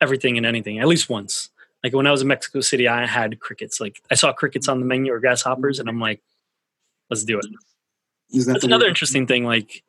everything 0.00 0.36
and 0.36 0.44
anything 0.44 0.80
at 0.80 0.88
least 0.88 1.08
once. 1.08 1.48
Like 1.84 1.94
when 1.94 2.08
I 2.08 2.10
was 2.10 2.22
in 2.22 2.26
Mexico 2.26 2.60
City, 2.60 2.88
I 2.88 3.06
had 3.06 3.38
crickets. 3.38 3.80
Like 3.80 4.02
I 4.10 4.16
saw 4.16 4.32
crickets 4.32 4.66
on 4.66 4.80
the 4.80 4.86
menu 4.86 5.12
or 5.12 5.20
grasshoppers, 5.20 5.78
and 5.78 5.88
I'm 5.88 6.00
like, 6.00 6.20
let's 7.10 7.24
do 7.24 7.38
it. 7.38 7.46
Is 8.30 8.46
that 8.46 8.54
That's 8.54 8.64
another 8.64 8.86
interesting 8.86 9.26
thing. 9.26 9.44
Like 9.44 9.82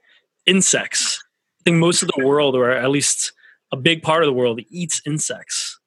insects. 0.45 1.23
I 1.61 1.63
think 1.63 1.77
most 1.77 2.01
of 2.01 2.09
the 2.15 2.25
world, 2.25 2.55
or 2.55 2.71
at 2.71 2.89
least 2.89 3.33
a 3.71 3.77
big 3.77 4.01
part 4.01 4.23
of 4.23 4.27
the 4.27 4.33
world, 4.33 4.61
eats 4.69 5.01
insects. 5.05 5.79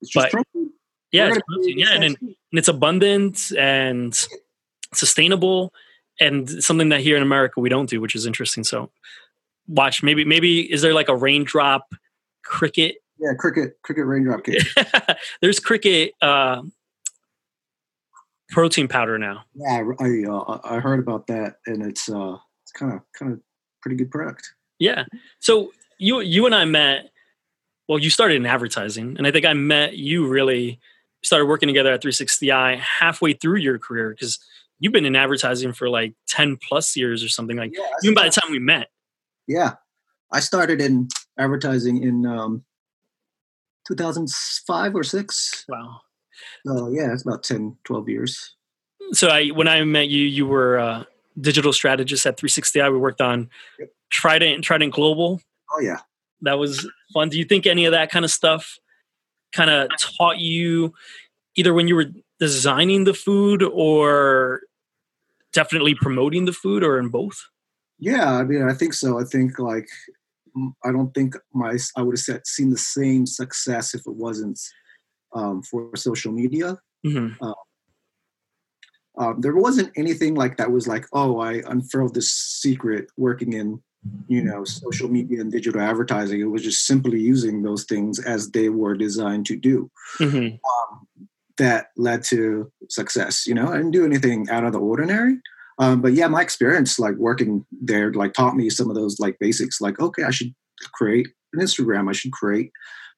It's 0.00 0.10
just 0.10 0.26
but- 0.26 0.32
protein. 0.32 0.72
Yeah, 1.12 1.28
it's 1.28 1.40
protein. 1.48 1.78
Yeah, 1.78 1.92
and, 1.94 2.04
and 2.04 2.36
it's 2.52 2.68
abundant 2.68 3.50
and 3.58 4.16
sustainable 4.94 5.72
and 6.20 6.48
something 6.62 6.90
that 6.90 7.00
here 7.00 7.16
in 7.16 7.22
America 7.22 7.58
we 7.58 7.68
don't 7.68 7.88
do, 7.88 8.00
which 8.00 8.14
is 8.14 8.26
interesting. 8.26 8.62
So 8.62 8.90
watch 9.66 10.02
maybe 10.04 10.24
maybe 10.24 10.72
is 10.72 10.82
there 10.82 10.94
like 10.94 11.08
a 11.08 11.16
raindrop 11.16 11.92
cricket? 12.44 12.96
yeah, 13.20 13.34
cricket, 13.34 13.76
cricket 13.82 14.06
raindrop 14.06 14.44
cake. 14.44 14.62
There's 15.42 15.60
cricket 15.60 16.14
uh, 16.22 16.62
protein 18.50 18.88
powder 18.88 19.18
now. 19.18 19.44
yeah, 19.54 19.82
I 19.98 20.04
I, 20.04 20.24
uh, 20.30 20.60
I 20.64 20.80
heard 20.80 20.98
about 20.98 21.26
that, 21.28 21.56
and 21.66 21.82
it's 21.84 22.08
uh, 22.08 22.36
it's 22.62 22.72
kind 22.72 22.92
of 22.92 23.00
kind 23.18 23.32
of 23.32 23.40
pretty 23.82 23.96
good 23.96 24.10
product. 24.10 24.52
Yeah. 24.78 25.04
So 25.40 25.72
you 25.98 26.20
you 26.20 26.46
and 26.46 26.54
I 26.54 26.64
met. 26.64 27.10
Well, 27.88 27.98
you 27.98 28.10
started 28.10 28.36
in 28.36 28.46
advertising, 28.46 29.16
and 29.18 29.26
I 29.26 29.32
think 29.32 29.44
I 29.44 29.52
met 29.52 29.96
you 29.96 30.26
really 30.28 30.78
started 31.22 31.46
working 31.46 31.66
together 31.66 31.92
at 31.92 32.02
360i 32.02 32.78
halfway 32.78 33.32
through 33.34 33.58
your 33.58 33.78
career 33.78 34.10
because 34.10 34.38
you've 34.78 34.92
been 34.92 35.04
in 35.04 35.14
advertising 35.16 35.72
for 35.72 35.90
like 35.90 36.14
10 36.28 36.56
plus 36.66 36.96
years 36.96 37.22
or 37.22 37.28
something 37.28 37.56
like 37.58 37.72
Yeah, 37.76 37.82
even 38.04 38.14
by 38.14 38.24
the 38.24 38.30
time 38.40 38.50
we 38.50 38.58
met. 38.58 38.88
yeah, 39.46 39.72
I 40.32 40.40
started 40.40 40.80
in 40.80 41.08
advertising 41.36 42.02
in 42.02 42.24
um, 42.24 42.64
2005 43.86 44.94
or 44.94 45.02
six. 45.04 45.64
Wow. 45.68 46.00
So 46.66 46.88
yeah, 46.90 47.12
it's 47.12 47.22
about 47.22 47.42
10, 47.42 47.76
12 47.84 48.08
years. 48.08 48.54
So 49.12 49.28
I 49.28 49.48
when 49.48 49.68
I 49.68 49.82
met 49.84 50.08
you, 50.08 50.24
you 50.24 50.46
were 50.46 50.76
a 50.76 51.06
digital 51.40 51.72
strategist 51.72 52.26
at 52.26 52.36
360i. 52.36 52.92
We 52.92 52.98
worked 52.98 53.20
on 53.20 53.50
Yep. 53.78 53.88
Trident 54.10 54.64
Trident 54.64 54.92
Global. 54.92 55.40
Oh 55.72 55.80
yeah. 55.80 55.98
That 56.42 56.58
was 56.58 56.88
fun. 57.12 57.28
Do 57.28 57.38
you 57.38 57.44
think 57.44 57.66
any 57.66 57.84
of 57.84 57.92
that 57.92 58.10
kind 58.10 58.24
of 58.24 58.30
stuff 58.30 58.78
kind 59.52 59.70
of 59.70 59.90
taught 59.98 60.38
you 60.38 60.94
either 61.56 61.74
when 61.74 61.88
you 61.88 61.96
were 61.96 62.06
designing 62.38 63.04
the 63.04 63.14
food 63.14 63.62
or 63.62 64.62
definitely 65.52 65.94
promoting 65.94 66.44
the 66.44 66.52
food 66.52 66.82
or 66.82 66.98
in 66.98 67.08
both? 67.08 67.46
Yeah, 67.98 68.32
I 68.32 68.44
mean, 68.44 68.62
I 68.62 68.72
think 68.72 68.94
so. 68.94 69.20
I 69.20 69.24
think 69.24 69.58
like 69.58 69.88
I 70.84 70.90
don't 70.92 71.12
think 71.14 71.36
my 71.52 71.76
I 71.96 72.02
would 72.02 72.18
have 72.26 72.40
seen 72.44 72.70
the 72.70 72.78
same 72.78 73.26
success 73.26 73.94
if 73.94 74.00
it 74.06 74.14
wasn't 74.14 74.58
um, 75.34 75.62
for 75.62 75.94
social 75.96 76.32
media. 76.32 76.78
hmm 77.04 77.28
Um, 79.18 79.40
there 79.40 79.56
wasn't 79.56 79.90
anything 79.96 80.34
like 80.34 80.56
that 80.56 80.70
was 80.70 80.86
like, 80.88 81.04
oh, 81.12 81.40
I 81.40 81.62
unfurled 81.66 82.14
this 82.14 82.32
secret 82.32 83.08
working 83.16 83.52
in 83.52 83.82
you 84.28 84.42
know 84.42 84.64
social 84.64 85.08
media 85.10 85.40
and 85.40 85.52
digital 85.52 85.80
advertising. 85.80 86.40
It 86.40 86.44
was 86.44 86.62
just 86.62 86.86
simply 86.86 87.20
using 87.20 87.62
those 87.62 87.84
things 87.84 88.18
as 88.18 88.50
they 88.52 88.70
were 88.70 88.94
designed 88.96 89.46
to 89.46 89.56
do. 89.56 89.90
hmm 90.18 90.48
um, 90.70 91.06
that 91.58 91.88
led 91.98 92.24
to 92.24 92.72
success. 92.88 93.46
You 93.46 93.54
know, 93.54 93.68
I 93.68 93.76
didn't 93.76 93.90
do 93.90 94.06
anything 94.06 94.48
out 94.48 94.64
of 94.64 94.72
the 94.72 94.78
ordinary. 94.78 95.36
Um, 95.78 96.00
but 96.00 96.14
yeah, 96.14 96.26
my 96.26 96.40
experience 96.40 96.98
like 96.98 97.16
working 97.16 97.66
there 97.70 98.12
like 98.12 98.32
taught 98.32 98.56
me 98.56 98.70
some 98.70 98.88
of 98.88 98.96
those 98.96 99.20
like 99.20 99.36
basics. 99.38 99.80
Like, 99.80 100.00
okay, 100.00 100.24
I 100.24 100.30
should 100.30 100.54
create 100.94 101.28
an 101.52 101.60
Instagram. 101.60 102.08
I 102.08 102.12
should 102.12 102.32
create, 102.32 102.70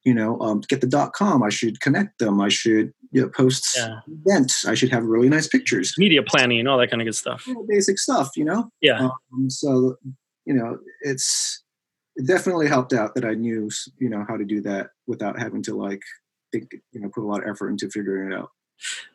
you 0.05 0.13
know, 0.13 0.39
um, 0.41 0.61
get 0.67 0.81
the 0.81 0.87
dot 0.87 1.13
com. 1.13 1.41
I 1.43 1.49
should 1.49 1.79
connect 1.81 2.19
them. 2.19 2.41
I 2.41 2.49
should 2.49 2.93
you 3.11 3.21
know, 3.21 3.29
post 3.29 3.77
Yeah. 3.77 3.99
events. 4.07 4.65
I 4.65 4.73
should 4.73 4.91
have 4.91 5.03
really 5.03 5.29
nice 5.29 5.47
pictures. 5.47 5.93
Media 5.97 6.23
planning 6.23 6.59
and 6.59 6.67
all 6.67 6.79
that 6.79 6.89
kind 6.89 7.01
of 7.01 7.05
good 7.05 7.15
stuff. 7.15 7.45
Real 7.47 7.65
Basic 7.67 7.99
stuff, 7.99 8.31
you 8.35 8.43
know. 8.43 8.69
Yeah. 8.81 9.09
Um, 9.33 9.49
so 9.49 9.97
you 10.45 10.53
know, 10.53 10.77
it's 11.01 11.61
it 12.15 12.27
definitely 12.27 12.67
helped 12.67 12.93
out 12.93 13.15
that 13.15 13.25
I 13.25 13.33
knew 13.33 13.69
you 13.97 14.09
know 14.09 14.25
how 14.27 14.37
to 14.37 14.43
do 14.43 14.61
that 14.61 14.89
without 15.07 15.39
having 15.39 15.61
to 15.63 15.75
like 15.75 16.01
think 16.51 16.71
you 16.91 16.99
know 17.01 17.09
put 17.09 17.23
a 17.23 17.27
lot 17.27 17.43
of 17.43 17.49
effort 17.49 17.69
into 17.69 17.89
figuring 17.89 18.31
it 18.31 18.35
out. 18.35 18.49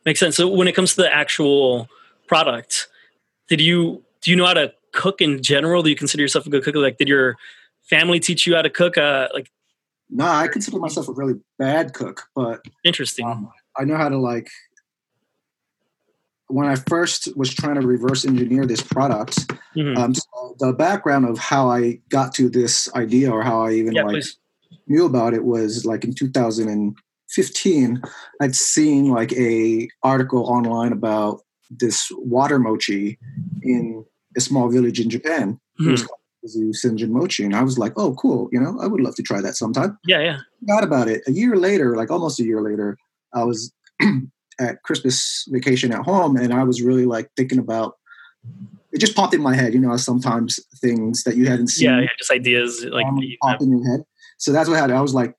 Makes 0.07 0.21
sense. 0.21 0.37
So 0.37 0.49
when 0.49 0.69
it 0.69 0.75
comes 0.75 0.95
to 0.95 1.03
the 1.03 1.13
actual 1.15 1.89
product, 2.27 2.89
did 3.49 3.61
you 3.61 4.05
do 4.23 4.31
you 4.31 4.37
know 4.37 4.47
how 4.47 4.55
to 4.55 4.73
cook 4.93 5.21
in 5.21 5.43
general? 5.43 5.83
Do 5.83 5.91
you 5.91 5.97
consider 5.97 6.23
yourself 6.23 6.47
a 6.47 6.51
good 6.51 6.63
cook? 6.65 6.75
Like, 6.75 6.99
did 6.99 7.09
your 7.09 7.37
family 7.83 8.21
teach 8.21 8.47
you 8.47 8.55
how 8.55 8.63
to 8.63 8.71
cook? 8.71 8.97
Uh, 8.97 9.29
like, 9.35 9.51
Nah, 10.11 10.39
I 10.41 10.49
consider 10.49 10.79
myself 10.79 11.09
a 11.09 11.13
really 11.13 11.35
bad 11.59 11.93
cook, 11.95 12.23
but 12.35 12.61
interesting. 12.85 13.27
um, 13.27 13.51
I 13.77 13.85
know 13.85 13.97
how 13.97 14.09
to 14.09 14.19
like. 14.19 14.49
When 16.51 16.67
I 16.67 16.77
first 16.77 17.29
was 17.37 17.53
trying 17.53 17.79
to 17.79 17.87
reverse 17.87 18.25
engineer 18.25 18.65
this 18.65 18.81
product, 18.81 19.53
Mhm. 19.77 19.99
um, 19.99 20.15
so 20.15 20.57
the 20.59 20.73
background 20.73 21.27
of 21.29 21.37
how 21.39 21.69
I 21.71 22.01
got 22.09 22.33
to 22.37 22.49
this 22.49 22.89
idea 22.95 23.31
or 23.31 23.43
how 23.43 23.61
I 23.67 23.73
even 23.73 23.95
yeah, 23.95 24.03
like 24.05 24.13
please. 24.15 24.39
knew 24.87 25.05
about 25.05 25.35
it 25.35 25.45
was 25.45 25.85
like 25.85 26.05
in 26.05 26.15
2015 26.15 28.03
i'd 28.41 28.57
seen 28.57 29.11
like 29.11 29.33
a 29.35 29.87
article 30.03 30.47
online 30.47 30.93
about 30.93 31.43
this 31.71 32.11
water 32.17 32.59
mochi 32.59 33.19
in 33.63 34.03
a 34.37 34.41
small 34.41 34.71
village 34.71 34.99
in 35.01 35.11
japan 35.11 35.59
it 35.79 35.91
was 35.91 36.03
Mhm. 36.03 36.07
called 36.07 36.21
Mizu 36.57 36.71
Shingen 36.75 37.11
mochi 37.11 37.45
and 37.45 37.55
i 37.55 37.63
was 37.63 37.79
like 37.79 37.93
oh 37.97 38.15
cool 38.15 38.49
you 38.53 38.61
know 38.61 38.79
i 38.81 38.87
would 38.87 39.01
love 39.01 39.15
to 39.17 39.23
try 39.23 39.41
that 39.41 39.57
sometime 39.57 39.99
Yeah, 40.07 40.21
yeah. 40.21 40.39
forgot 40.61 40.85
about 40.85 41.09
it 41.09 41.23
a 41.27 41.33
year 41.33 41.57
later 41.57 41.97
like 41.97 42.11
almost 42.11 42.41
a 42.41 42.45
year 42.45 42.61
later 42.63 42.97
i 43.35 43.45
was 43.45 43.73
at 44.61 44.83
christmas 44.83 45.45
vacation 45.51 45.93
at 45.93 46.03
home 46.05 46.37
and 46.37 46.53
i 46.53 46.65
was 46.65 46.83
really 46.83 47.07
like 47.07 47.31
thinking 47.37 47.59
about 47.59 47.95
it 48.93 48.99
just 48.99 49.15
popped 49.15 49.35
in 49.35 49.43
my 49.43 49.55
head 49.55 49.75
you 49.75 49.81
know 49.81 49.97
sometimes 49.97 50.59
things 50.77 51.25
that 51.25 51.37
you 51.37 51.47
hadn't 51.47 51.69
seen 51.69 51.89
Yeah, 51.89 52.01
yeah. 52.01 52.09
Just 52.19 52.31
ideas 52.31 52.85
like 52.85 53.07
um, 53.07 53.21
pop 53.43 53.61
in 53.61 53.71
your 53.71 53.85
head. 53.91 54.05
So 54.39 54.53
that's 54.53 54.69
what 54.69 54.77
happened. 54.77 54.97
I 54.97 55.03
was 55.03 55.15
like, 55.15 55.35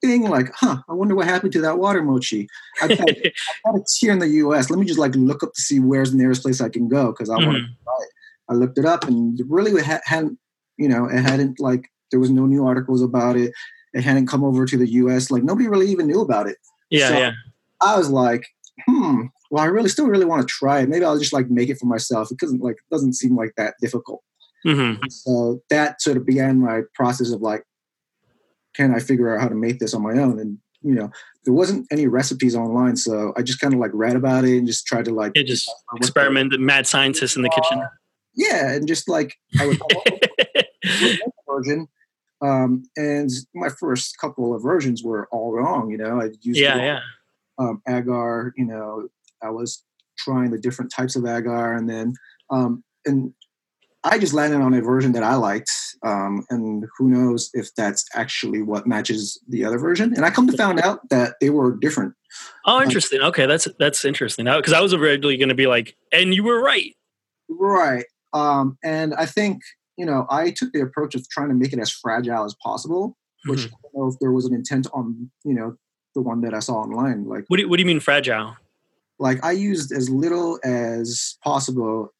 ding, 0.00 0.22
like, 0.28 0.50
huh, 0.54 0.78
I 0.88 0.92
wonder 0.92 1.14
what 1.16 1.26
happened 1.26 1.52
to 1.54 1.60
that 1.62 1.78
water 1.78 2.02
mochi. 2.02 2.46
I 2.80 2.94
thought, 2.94 3.08
I 3.10 3.32
thought 3.64 3.76
it's 3.80 3.98
here 3.98 4.12
in 4.12 4.20
the 4.20 4.28
US. 4.28 4.70
Let 4.70 4.78
me 4.78 4.86
just 4.86 4.98
like 4.98 5.14
look 5.16 5.42
up 5.42 5.52
to 5.54 5.60
see 5.60 5.80
where's 5.80 6.12
the 6.12 6.18
nearest 6.18 6.42
place 6.42 6.60
I 6.60 6.68
can 6.68 6.88
go 6.88 7.08
because 7.12 7.30
I 7.30 7.36
want 7.36 7.56
to 7.58 7.62
try 7.84 7.94
it. 8.00 8.08
I 8.48 8.54
looked 8.54 8.78
it 8.78 8.84
up 8.84 9.04
and 9.04 9.40
really 9.48 9.82
ha- 9.82 10.00
hadn't, 10.04 10.38
you 10.76 10.88
know, 10.88 11.06
it 11.06 11.20
hadn't 11.22 11.60
like, 11.60 11.88
there 12.10 12.20
was 12.20 12.30
no 12.30 12.46
new 12.46 12.66
articles 12.66 13.02
about 13.02 13.36
it. 13.36 13.52
It 13.92 14.02
hadn't 14.02 14.26
come 14.26 14.42
over 14.44 14.66
to 14.66 14.76
the 14.76 14.88
US. 15.02 15.30
Like 15.30 15.42
nobody 15.42 15.68
really 15.68 15.88
even 15.90 16.06
knew 16.06 16.20
about 16.20 16.46
it. 16.48 16.56
yeah, 16.90 17.08
So- 17.08 17.18
yeah. 17.18 17.32
I 17.80 17.96
was 17.98 18.08
like, 18.10 18.46
hmm, 18.86 19.22
well, 19.50 19.62
I 19.62 19.66
really 19.66 19.88
still 19.88 20.06
really 20.06 20.24
want 20.24 20.40
to 20.42 20.46
try 20.48 20.80
it. 20.80 20.88
Maybe 20.88 21.04
I'll 21.04 21.18
just 21.18 21.32
like 21.32 21.50
make 21.50 21.68
it 21.68 21.78
for 21.78 21.86
myself. 21.86 22.30
It 22.30 22.38
doesn't 22.38 22.60
like, 22.62 22.76
it 22.76 22.90
doesn't 22.94 23.12
seem 23.14 23.36
like 23.36 23.52
that 23.56 23.74
difficult. 23.80 24.22
hmm 24.64 24.94
So 25.10 25.60
that 25.70 26.00
sort 26.00 26.16
of 26.16 26.24
began 26.24 26.60
my 26.60 26.82
process 26.94 27.30
of 27.30 27.40
like, 27.42 27.64
can 28.74 28.94
I 28.94 28.98
figure 29.00 29.34
out 29.34 29.40
how 29.42 29.48
to 29.48 29.54
make 29.54 29.78
this 29.80 29.92
on 29.94 30.02
my 30.02 30.12
own? 30.12 30.38
And 30.40 30.58
you 30.82 30.94
know, 30.94 31.10
there 31.44 31.54
wasn't 31.54 31.86
any 31.90 32.06
recipes 32.06 32.54
online, 32.56 32.96
so 32.96 33.32
I 33.36 33.42
just 33.42 33.60
kind 33.60 33.72
of 33.74 33.80
like 33.80 33.90
read 33.94 34.16
about 34.16 34.44
it 34.44 34.56
and 34.58 34.66
just 34.66 34.86
tried 34.86 35.04
to 35.06 35.14
like 35.14 35.32
Yeah, 35.34 35.42
just 35.44 35.70
experiment. 35.96 36.58
Mad 36.60 36.86
scientist 36.86 37.36
in 37.36 37.42
the 37.42 37.48
kitchen. 37.50 37.82
Yeah, 38.34 38.72
and 38.72 38.86
just 38.88 39.08
like 39.08 39.34
I 39.60 39.66
would 39.66 39.78
come 40.84 41.10
up 41.10 41.18
with 41.26 41.34
a 41.48 41.52
version. 41.52 41.88
Um, 42.40 42.84
and 42.96 43.30
my 43.54 43.68
first 43.68 44.18
couple 44.18 44.54
of 44.54 44.62
versions 44.62 45.02
were 45.02 45.28
all 45.32 45.52
wrong. 45.52 45.90
You 45.90 45.98
know, 45.98 46.20
I 46.20 46.30
used 46.42 46.60
yeah, 46.60 46.76
yeah. 46.76 47.00
um, 47.58 47.82
agar. 47.88 48.52
You 48.56 48.66
know, 48.66 49.08
I 49.42 49.50
was 49.50 49.82
trying 50.18 50.50
the 50.50 50.58
different 50.58 50.92
types 50.92 51.16
of 51.16 51.24
agar, 51.24 51.72
and 51.72 51.88
then 51.88 52.14
um, 52.50 52.84
and 53.06 53.32
I 54.04 54.18
just 54.18 54.34
landed 54.34 54.60
on 54.60 54.74
a 54.74 54.82
version 54.82 55.12
that 55.12 55.22
I 55.22 55.34
liked. 55.36 55.70
Um, 56.04 56.44
and 56.50 56.84
who 56.98 57.08
knows 57.08 57.50
if 57.54 57.74
that's 57.74 58.04
actually 58.14 58.60
what 58.60 58.86
matches 58.86 59.40
the 59.48 59.64
other 59.64 59.78
version? 59.78 60.12
And 60.14 60.26
I 60.26 60.30
come 60.30 60.46
to 60.46 60.56
find 60.56 60.78
out 60.80 61.08
that 61.08 61.36
they 61.40 61.48
were 61.48 61.74
different. 61.74 62.14
Oh, 62.66 62.82
interesting. 62.82 63.22
Okay, 63.22 63.46
that's 63.46 63.66
that's 63.78 64.04
interesting. 64.04 64.44
Because 64.44 64.74
I 64.74 64.80
was 64.80 64.92
originally 64.92 65.38
going 65.38 65.48
to 65.48 65.54
be 65.54 65.66
like, 65.66 65.96
and 66.12 66.34
you 66.34 66.44
were 66.44 66.62
right. 66.62 66.94
Right. 67.48 68.04
Um, 68.34 68.76
and 68.84 69.14
I 69.14 69.24
think 69.24 69.62
you 69.96 70.06
know 70.06 70.26
I 70.30 70.50
took 70.50 70.72
the 70.72 70.80
approach 70.80 71.14
of 71.14 71.28
trying 71.28 71.48
to 71.48 71.54
make 71.54 71.72
it 71.72 71.78
as 71.78 71.90
fragile 71.90 72.44
as 72.44 72.54
possible, 72.62 73.16
which 73.46 73.60
Mhm. 73.60 73.72
I 73.72 73.76
don't 73.82 73.94
know 73.96 74.06
if 74.12 74.18
there 74.20 74.32
was 74.32 74.44
an 74.46 74.54
intent 74.54 74.86
on 74.92 75.30
you 75.44 75.54
know 75.54 75.76
the 76.14 76.22
one 76.22 76.40
that 76.42 76.54
I 76.54 76.60
saw 76.60 76.74
online. 76.74 77.24
Like 77.26 77.44
What 77.48 77.56
do 77.58 77.62
you, 77.62 77.68
what 77.68 77.76
do 77.76 77.82
you 77.82 77.86
mean 77.86 78.00
fragile? 78.00 78.56
like 79.20 79.44
I 79.44 79.52
used 79.52 79.92
as 79.92 80.10
little 80.10 80.58
as 80.64 81.36
possible 81.44 82.12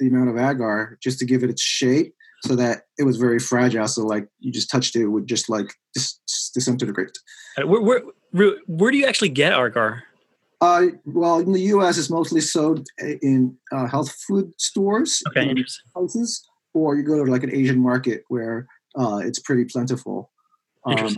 the 0.00 0.08
amount 0.08 0.28
of 0.30 0.36
agar 0.36 0.98
just 1.00 1.18
to 1.20 1.24
give 1.24 1.44
it 1.44 1.50
its 1.50 1.62
shape 1.62 2.14
so 2.44 2.56
that 2.56 2.82
it 2.98 3.04
was 3.04 3.16
very 3.16 3.38
fragile. 3.38 3.86
So 3.86 4.02
like 4.04 4.26
you 4.40 4.50
just 4.50 4.68
touched 4.68 4.96
it, 4.96 5.02
it 5.02 5.06
would 5.06 5.28
just 5.28 5.48
like 5.48 5.68
dis- 5.94 6.18
dis- 6.26 6.50
disintegrate. 6.52 7.16
Uh, 7.56 7.66
Where, 7.68 7.80
where 7.80 8.02
where 8.32 8.52
where 8.66 8.90
do 8.90 8.96
you 8.98 9.06
actually 9.06 9.28
get 9.28 9.52
agar? 9.52 10.02
Uh, 10.60 10.86
well, 11.04 11.38
in 11.40 11.52
the 11.52 11.60
U.S., 11.74 11.98
it's 11.98 12.08
mostly 12.10 12.40
sold 12.40 12.86
in 12.98 13.56
uh, 13.72 13.86
health 13.88 14.12
food 14.26 14.52
stores, 14.58 15.20
Okay, 15.28 15.48
interesting. 15.48 15.90
places, 15.94 16.48
or 16.74 16.96
you 16.96 17.02
go 17.02 17.24
to 17.24 17.30
like 17.30 17.42
an 17.42 17.54
Asian 17.54 17.78
market 17.80 18.24
where 18.28 18.66
uh, 18.98 19.18
it's 19.18 19.38
pretty 19.38 19.64
plentiful. 19.64 20.30
Um, 20.84 21.16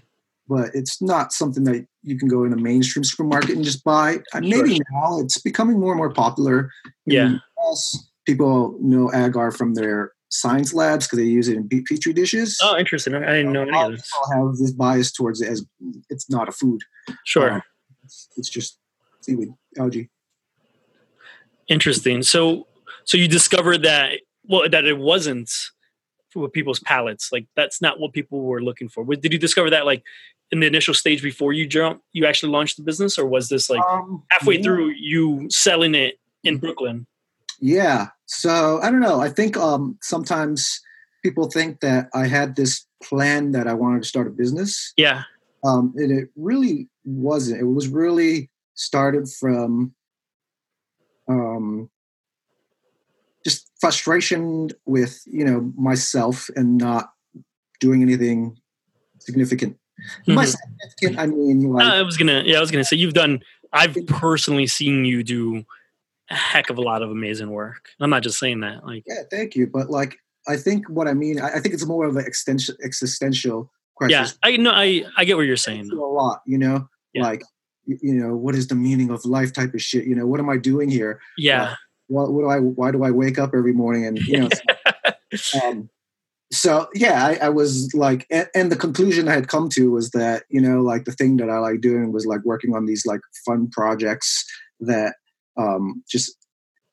but 0.49 0.71
it's 0.75 1.01
not 1.01 1.33
something 1.33 1.65
that 1.65 1.87
you 2.03 2.19
can 2.19 2.29
go 2.29 2.45
in 2.45 2.53
a 2.53 2.57
mainstream 2.57 3.03
supermarket 3.05 3.51
and 3.57 3.65
just 3.65 3.83
buy. 3.85 4.17
Uh, 4.35 4.41
Sure. 4.43 4.43
maybe 4.43 4.79
now 4.93 5.19
it's 5.21 5.41
becoming 5.41 5.81
more 5.81 5.93
and 5.93 5.99
more 5.99 6.13
popular. 6.13 6.71
Yeah. 7.07 7.39
US, 7.67 8.11
people 8.27 8.77
know 8.81 9.11
agar 9.15 9.51
from 9.51 9.75
their 9.75 10.13
science 10.29 10.75
labs 10.75 11.07
because 11.07 11.19
they 11.19 11.25
use 11.25 11.49
it 11.49 11.57
in 11.57 11.69
petri 11.69 12.13
dishes. 12.13 12.59
Oh, 12.63 12.77
interesting. 12.77 13.15
I 13.15 13.21
didn't 13.21 13.53
know 13.53 13.63
any 13.63 13.79
of 13.81 13.93
this. 13.93 14.11
people 14.11 14.47
have 14.49 14.57
this 14.57 14.73
bias 14.73 15.13
towards 15.13 15.41
it 15.41 15.49
as 15.49 15.65
it's 16.11 16.29
not 16.29 16.49
a 16.49 16.53
food. 16.53 16.83
Sure. 17.25 17.53
Um, 17.53 17.63
it's, 18.05 18.29
it's 18.37 18.51
just 18.51 18.79
seaweed, 19.23 19.49
algae. 19.79 20.11
Interesting. 21.69 22.23
So 22.23 22.67
so 23.05 23.17
you 23.17 23.29
discovered 23.29 23.83
that 23.83 24.21
well 24.49 24.69
that 24.69 24.85
it 24.85 24.99
wasn't 24.99 25.51
for 26.33 26.49
people's 26.49 26.81
palates. 26.81 27.31
Like 27.33 27.47
that's 27.57 27.81
not 27.81 28.01
what 28.01 28.13
people 28.13 28.43
were 28.43 28.63
looking 28.63 28.89
for. 28.89 29.05
Did 29.05 29.33
you 29.33 29.39
discover 29.39 29.71
that 29.71 29.87
like 29.87 30.03
in 30.51 30.61
the 30.61 30.67
initial 30.67 30.95
stage 30.95 31.23
before 31.23 31.53
you 31.53 31.67
jump 31.67 32.03
you 32.13 32.27
actually 32.27 32.53
launched 32.53 32.77
the 32.77 32.83
business 32.83 33.19
or 33.19 33.27
was 33.27 33.49
this 33.49 33.71
like 33.71 33.83
Um, 33.83 34.25
halfway 34.31 34.57
yeah. 34.57 34.63
through 34.63 34.89
you 34.91 35.47
selling 35.51 35.95
it 35.95 36.19
in 36.43 36.59
Brooklyn? 36.59 37.07
Yeah. 37.61 38.09
So 38.27 38.81
I 38.83 38.91
don't 38.91 39.01
know. 39.01 39.21
I 39.21 39.31
think 39.31 39.57
um, 39.57 39.99
sometimes 40.03 40.81
people 41.23 41.49
think 41.49 41.81
that 41.81 42.09
I 42.15 42.27
had 42.27 42.57
this 42.57 42.87
plan 43.03 43.53
that 43.53 43.67
I 43.67 43.75
wanted 43.75 44.03
to 44.03 44.09
start 44.09 44.27
a 44.27 44.31
business. 44.31 44.93
Yeah. 44.97 45.23
Um, 45.65 45.95
and 45.97 46.13
it 46.13 46.29
really 46.37 46.89
wasn't. 47.05 47.61
It 47.61 47.65
was 47.65 47.89
really 47.89 48.51
started 48.75 49.29
from 49.29 49.95
um, 51.29 51.89
frustration 53.81 54.71
with 54.87 55.23
you 55.27 55.45
know 55.45 55.73
myself 55.77 56.49
and 56.57 56.79
not 56.79 57.11
doing 57.81 58.03
anything 58.03 58.59
significant. 59.19 59.77
Mm-hmm. 60.27 60.35
By 60.35 60.45
significant, 60.47 61.19
I 61.19 61.27
mean 61.27 61.73
like 61.73 61.87
I 61.87 62.03
was 62.03 62.17
gonna 62.17 62.43
yeah 62.45 62.57
I 62.57 62.61
was 62.61 62.71
gonna 62.71 62.85
say 62.85 62.97
you've 62.97 63.15
done. 63.15 63.43
I've 63.73 63.97
personally 64.07 64.67
seen 64.67 65.05
you 65.05 65.23
do 65.23 65.65
a 66.31 66.35
heck 66.35 66.71
of 66.71 66.79
a 66.79 66.81
lot 66.81 67.03
of 67.03 67.11
amazing 67.11 67.51
work. 67.51 67.91
I'm 68.01 68.11
not 68.11 68.23
just 68.23 68.39
saying 68.39 68.61
that. 68.61 68.87
Like 68.87 69.05
yeah, 69.07 69.23
thank 69.31 69.55
you. 69.55 69.67
But 69.67 69.91
like 69.91 70.17
I 70.49 70.57
think 70.57 70.89
what 70.89 71.09
I 71.09 71.15
mean, 71.15 71.41
I, 71.41 71.57
I 71.57 71.61
think 71.61 71.75
it's 71.75 71.87
more 71.87 72.07
of 72.07 72.17
an 72.17 72.25
extension 72.25 72.77
existential 72.83 73.71
question. 73.95 74.25
Yeah, 74.25 74.29
I 74.43 74.57
know. 74.57 74.73
I 74.73 75.05
I 75.17 75.25
get 75.25 75.37
what 75.37 75.47
you're 75.47 75.57
saying. 75.57 75.91
A 75.91 75.95
lot, 75.95 76.41
you 76.47 76.59
know, 76.59 76.89
yeah. 77.13 77.23
like 77.23 77.43
you 77.87 78.15
know, 78.15 78.35
what 78.35 78.55
is 78.55 78.69
the 78.69 78.75
meaning 78.75 79.11
of 79.11 79.25
life 79.25 79.53
type 79.53 79.75
of 79.75 79.83
shit. 79.83 80.07
You 80.07 80.15
know, 80.15 80.27
what 80.27 80.41
am 80.41 80.49
I 80.49 80.57
doing 80.57 80.89
here? 80.89 81.21
Yeah. 81.37 81.63
Uh, 81.63 81.75
what, 82.09 82.33
what 82.33 82.43
do 82.43 82.49
I? 82.49 82.59
Why 82.59 82.91
do 82.91 83.05
I 83.05 83.11
wake 83.11 83.39
up 83.39 83.53
every 83.55 83.73
morning? 83.73 84.07
And 84.07 84.19
you 84.19 84.41
know, 84.41 84.49
um, 85.65 85.89
so 86.53 86.89
yeah, 86.95 87.27
I, 87.27 87.47
I 87.47 87.49
was 87.49 87.93
like, 87.95 88.27
and, 88.31 88.49
and, 88.55 88.71
the 88.71 88.77
conclusion 88.77 89.29
I 89.29 89.35
had 89.35 89.49
come 89.49 89.69
to 89.71 89.91
was 89.91 90.11
that 90.11 90.45
you 90.49 90.61
know, 90.61 90.83
like 90.83 91.05
the 91.05 91.13
thing 91.13 91.37
that 91.39 91.51
I 91.51 91.59
like 91.59 91.81
doing 91.81 92.13
was 92.13 92.27
like 92.27 92.45
working 92.45 92.75
on 92.75 92.87
these 92.87 93.05
like 93.07 93.21
fun 93.47 93.69
projects 93.71 94.45
that 94.81 95.17
um, 95.57 96.03
just 96.09 96.37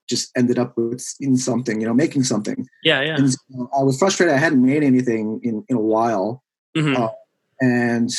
just 0.10 0.30
ended 0.38 0.60
up 0.60 0.77
with 0.77 1.06
in 1.20 1.38
something, 1.38 1.80
you 1.80 1.88
know, 1.88 1.94
making 1.94 2.24
something. 2.24 2.65
Yeah, 2.84 3.01
yeah. 3.01 3.15
And 3.15 3.32
so 3.32 3.70
I 3.77 3.84
was 3.84 3.98
frustrated. 3.98 4.36
I 4.36 4.39
hadn't 4.39 4.65
made 4.65 4.84
anything 4.84 5.39
in 5.44 5.63
in 5.70 5.77
a 5.77 5.82
while, 5.82 6.44
mm-hmm. 6.75 7.01
uh, 7.01 7.10
and 7.60 8.10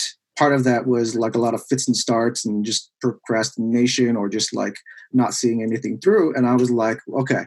part 0.43 0.55
of 0.55 0.65
that 0.65 0.89
was 0.89 1.15
like 1.15 1.37
a 1.37 1.39
lot 1.39 1.55
of 1.55 1.65
fits 1.69 1.87
and 1.87 1.97
starts 1.97 2.45
and 2.45 2.65
just 2.65 2.91
procrastination 3.01 4.17
or 4.17 4.29
just 4.29 4.53
like 4.53 4.75
not 5.13 5.35
seeing 5.35 5.63
anything 5.63 6.01
through. 6.01 6.35
And 6.35 6.49
I 6.49 6.57
was 6.57 6.69
like, 6.69 6.99
okay, 7.21 7.45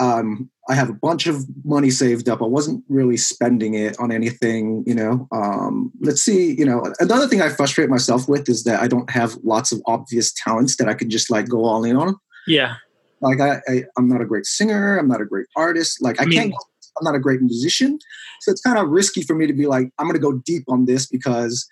um, 0.00 0.50
I 0.68 0.74
have 0.74 0.90
a 0.90 0.94
bunch 0.94 1.28
of 1.28 1.44
money 1.64 1.90
saved 1.90 2.28
up. 2.28 2.42
I 2.42 2.46
wasn't 2.46 2.82
really 2.88 3.16
spending 3.16 3.74
it 3.74 3.96
on 4.00 4.10
anything, 4.10 4.82
you 4.88 4.94
know. 4.94 5.28
Um, 5.30 5.92
let's 6.00 6.20
see, 6.20 6.56
you 6.58 6.64
know. 6.64 6.82
Another 6.98 7.28
thing 7.28 7.40
I 7.40 7.48
frustrate 7.48 7.90
myself 7.90 8.28
with 8.28 8.48
is 8.48 8.64
that 8.64 8.82
I 8.82 8.88
don't 8.88 9.08
have 9.08 9.36
lots 9.44 9.70
of 9.70 9.80
obvious 9.86 10.32
talents 10.32 10.76
that 10.78 10.88
I 10.88 10.94
can 10.94 11.10
just 11.10 11.30
like 11.30 11.48
go 11.48 11.64
all 11.64 11.84
in 11.84 11.96
on. 11.96 12.16
Yeah. 12.48 12.74
Like 13.20 13.40
I, 13.40 13.60
I 13.68 13.84
am 13.96 14.08
not 14.08 14.20
a 14.20 14.24
great 14.24 14.46
singer. 14.46 14.98
I'm 14.98 15.06
not 15.06 15.20
a 15.20 15.26
great 15.26 15.46
artist. 15.54 16.02
Like 16.02 16.20
I, 16.20 16.24
I 16.24 16.26
mean, 16.26 16.38
can't. 16.40 16.54
I'm 16.98 17.04
not 17.04 17.14
a 17.14 17.20
great 17.20 17.40
musician, 17.40 17.98
so 18.40 18.50
it's 18.50 18.60
kind 18.60 18.78
of 18.78 18.88
risky 18.88 19.22
for 19.22 19.34
me 19.34 19.46
to 19.46 19.52
be 19.52 19.66
like, 19.66 19.90
I'm 19.98 20.06
going 20.06 20.14
to 20.14 20.20
go 20.20 20.32
deep 20.32 20.64
on 20.68 20.86
this 20.86 21.06
because, 21.06 21.68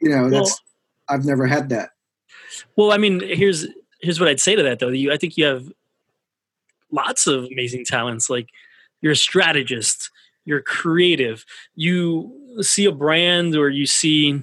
you 0.00 0.08
know, 0.08 0.22
well, 0.22 0.44
that's 0.44 0.60
I've 1.08 1.24
never 1.24 1.46
had 1.46 1.68
that. 1.70 1.90
Well, 2.76 2.92
I 2.92 2.98
mean, 2.98 3.20
here's 3.20 3.66
here's 4.00 4.20
what 4.20 4.28
I'd 4.28 4.40
say 4.40 4.56
to 4.56 4.62
that 4.62 4.78
though. 4.78 4.88
You, 4.88 5.12
I 5.12 5.16
think 5.16 5.36
you 5.36 5.44
have 5.44 5.70
lots 6.90 7.26
of 7.26 7.44
amazing 7.44 7.84
talents. 7.84 8.30
Like 8.30 8.48
you're 9.00 9.12
a 9.12 9.16
strategist, 9.16 10.10
you're 10.44 10.62
creative. 10.62 11.44
You 11.74 12.32
see 12.60 12.84
a 12.84 12.92
brand 12.92 13.54
or 13.56 13.68
you 13.68 13.86
see 13.86 14.40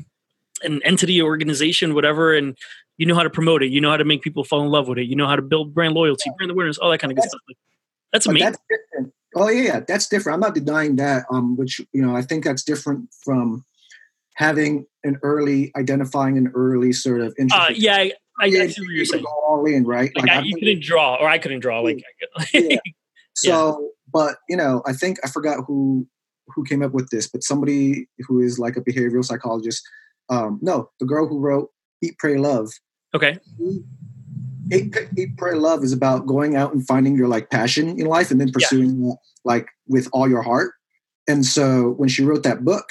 an 0.63 0.81
entity, 0.83 1.21
organization, 1.21 1.93
whatever, 1.93 2.33
and 2.33 2.57
you 2.97 3.05
know 3.05 3.15
how 3.15 3.23
to 3.23 3.29
promote 3.29 3.63
it. 3.63 3.67
You 3.67 3.81
know 3.81 3.91
how 3.91 3.97
to 3.97 4.05
make 4.05 4.21
people 4.21 4.43
fall 4.43 4.61
in 4.61 4.69
love 4.69 4.87
with 4.87 4.97
it. 4.97 5.05
You 5.05 5.15
know 5.15 5.27
how 5.27 5.35
to 5.35 5.41
build 5.41 5.73
brand 5.73 5.93
loyalty, 5.93 6.31
brand 6.37 6.51
awareness, 6.51 6.77
all 6.77 6.89
that 6.91 6.99
kind 6.99 7.11
of 7.11 7.17
good 7.17 7.29
stuff. 7.29 7.41
Like, 7.47 7.57
that's 8.11 8.25
amazing. 8.25 8.51
That's 8.51 8.59
different. 8.69 9.13
Oh 9.35 9.49
yeah, 9.49 9.81
that's 9.87 10.07
different. 10.07 10.35
I'm 10.35 10.39
not 10.39 10.55
denying 10.55 10.95
that. 10.97 11.25
Um, 11.31 11.57
which 11.57 11.81
you 11.93 12.01
know, 12.01 12.15
I 12.15 12.21
think 12.21 12.43
that's 12.43 12.63
different 12.63 13.09
from 13.23 13.65
having 14.35 14.85
an 15.03 15.17
early 15.23 15.71
identifying 15.75 16.37
an 16.37 16.51
early 16.55 16.93
sort 16.93 17.21
of 17.21 17.35
interest. 17.37 17.69
Uh, 17.69 17.73
yeah, 17.73 17.95
I, 17.95 18.13
I, 18.39 18.49
see 18.49 18.81
what 18.81 18.89
you're 18.89 19.05
saying. 19.05 19.25
All 19.25 19.65
in, 19.65 19.85
right? 19.85 20.11
Like, 20.15 20.27
like 20.27 20.37
I, 20.37 20.41
you 20.41 20.55
couldn't 20.55 20.83
draw, 20.83 21.15
or 21.15 21.27
I 21.27 21.37
couldn't 21.37 21.59
draw. 21.59 21.81
Like, 21.81 22.03
yeah. 22.53 22.77
so, 23.33 23.79
yeah. 23.81 23.87
but 24.11 24.35
you 24.47 24.55
know, 24.55 24.81
I 24.85 24.93
think 24.93 25.17
I 25.23 25.29
forgot 25.29 25.63
who 25.67 26.07
who 26.47 26.63
came 26.63 26.81
up 26.81 26.93
with 26.93 27.09
this, 27.09 27.27
but 27.27 27.43
somebody 27.43 28.07
who 28.19 28.39
is 28.39 28.57
like 28.59 28.77
a 28.77 28.81
behavioral 28.81 29.25
psychologist. 29.25 29.83
Um, 30.29 30.59
no, 30.61 30.89
the 30.99 31.05
girl 31.05 31.27
who 31.27 31.39
wrote 31.39 31.69
Eat, 32.03 32.17
Pray, 32.19 32.37
Love. 32.37 32.69
Okay. 33.15 33.39
Eat, 34.71 34.95
Eat, 35.17 35.37
Pray, 35.37 35.55
Love 35.55 35.83
is 35.83 35.93
about 35.93 36.25
going 36.25 36.55
out 36.55 36.73
and 36.73 36.85
finding 36.85 37.15
your 37.15 37.27
like 37.27 37.49
passion 37.49 37.99
in 37.99 38.05
life 38.05 38.31
and 38.31 38.39
then 38.39 38.51
pursuing 38.51 39.05
yeah. 39.05 39.13
like 39.43 39.67
with 39.87 40.07
all 40.13 40.29
your 40.29 40.41
heart. 40.41 40.73
And 41.27 41.45
so 41.45 41.91
when 41.97 42.09
she 42.09 42.23
wrote 42.23 42.43
that 42.43 42.63
book, 42.63 42.85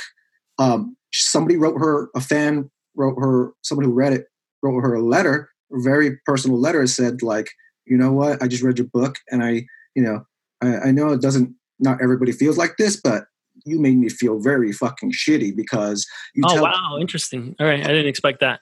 um, 0.58 0.96
somebody 1.12 1.56
wrote 1.56 1.78
her 1.78 2.08
a 2.14 2.20
fan 2.20 2.70
wrote 2.94 3.16
her 3.18 3.52
someone 3.62 3.84
who 3.84 3.92
read 3.92 4.12
it 4.12 4.26
wrote 4.62 4.80
her 4.80 4.94
a 4.94 5.02
letter, 5.02 5.50
a 5.72 5.80
very 5.80 6.16
personal 6.24 6.58
letter, 6.58 6.86
said 6.86 7.22
like, 7.22 7.48
you 7.84 7.96
know 7.96 8.12
what, 8.12 8.42
I 8.42 8.48
just 8.48 8.62
read 8.62 8.78
your 8.78 8.88
book, 8.88 9.16
and 9.30 9.44
I, 9.44 9.66
you 9.94 10.02
know, 10.02 10.26
I, 10.62 10.88
I 10.88 10.90
know 10.90 11.12
it 11.12 11.20
doesn't, 11.20 11.54
not 11.78 12.02
everybody 12.02 12.32
feels 12.32 12.56
like 12.56 12.76
this, 12.78 13.00
but 13.00 13.24
you 13.64 13.80
made 13.80 13.96
me 13.96 14.08
feel 14.08 14.38
very 14.38 14.72
fucking 14.72 15.12
shitty 15.12 15.54
because 15.56 16.06
you. 16.34 16.42
Oh 16.46 16.62
wow, 16.62 16.98
interesting. 17.00 17.54
All 17.58 17.66
right, 17.66 17.80
I 17.80 17.88
didn't 17.88 18.06
expect 18.06 18.40
that. 18.40 18.60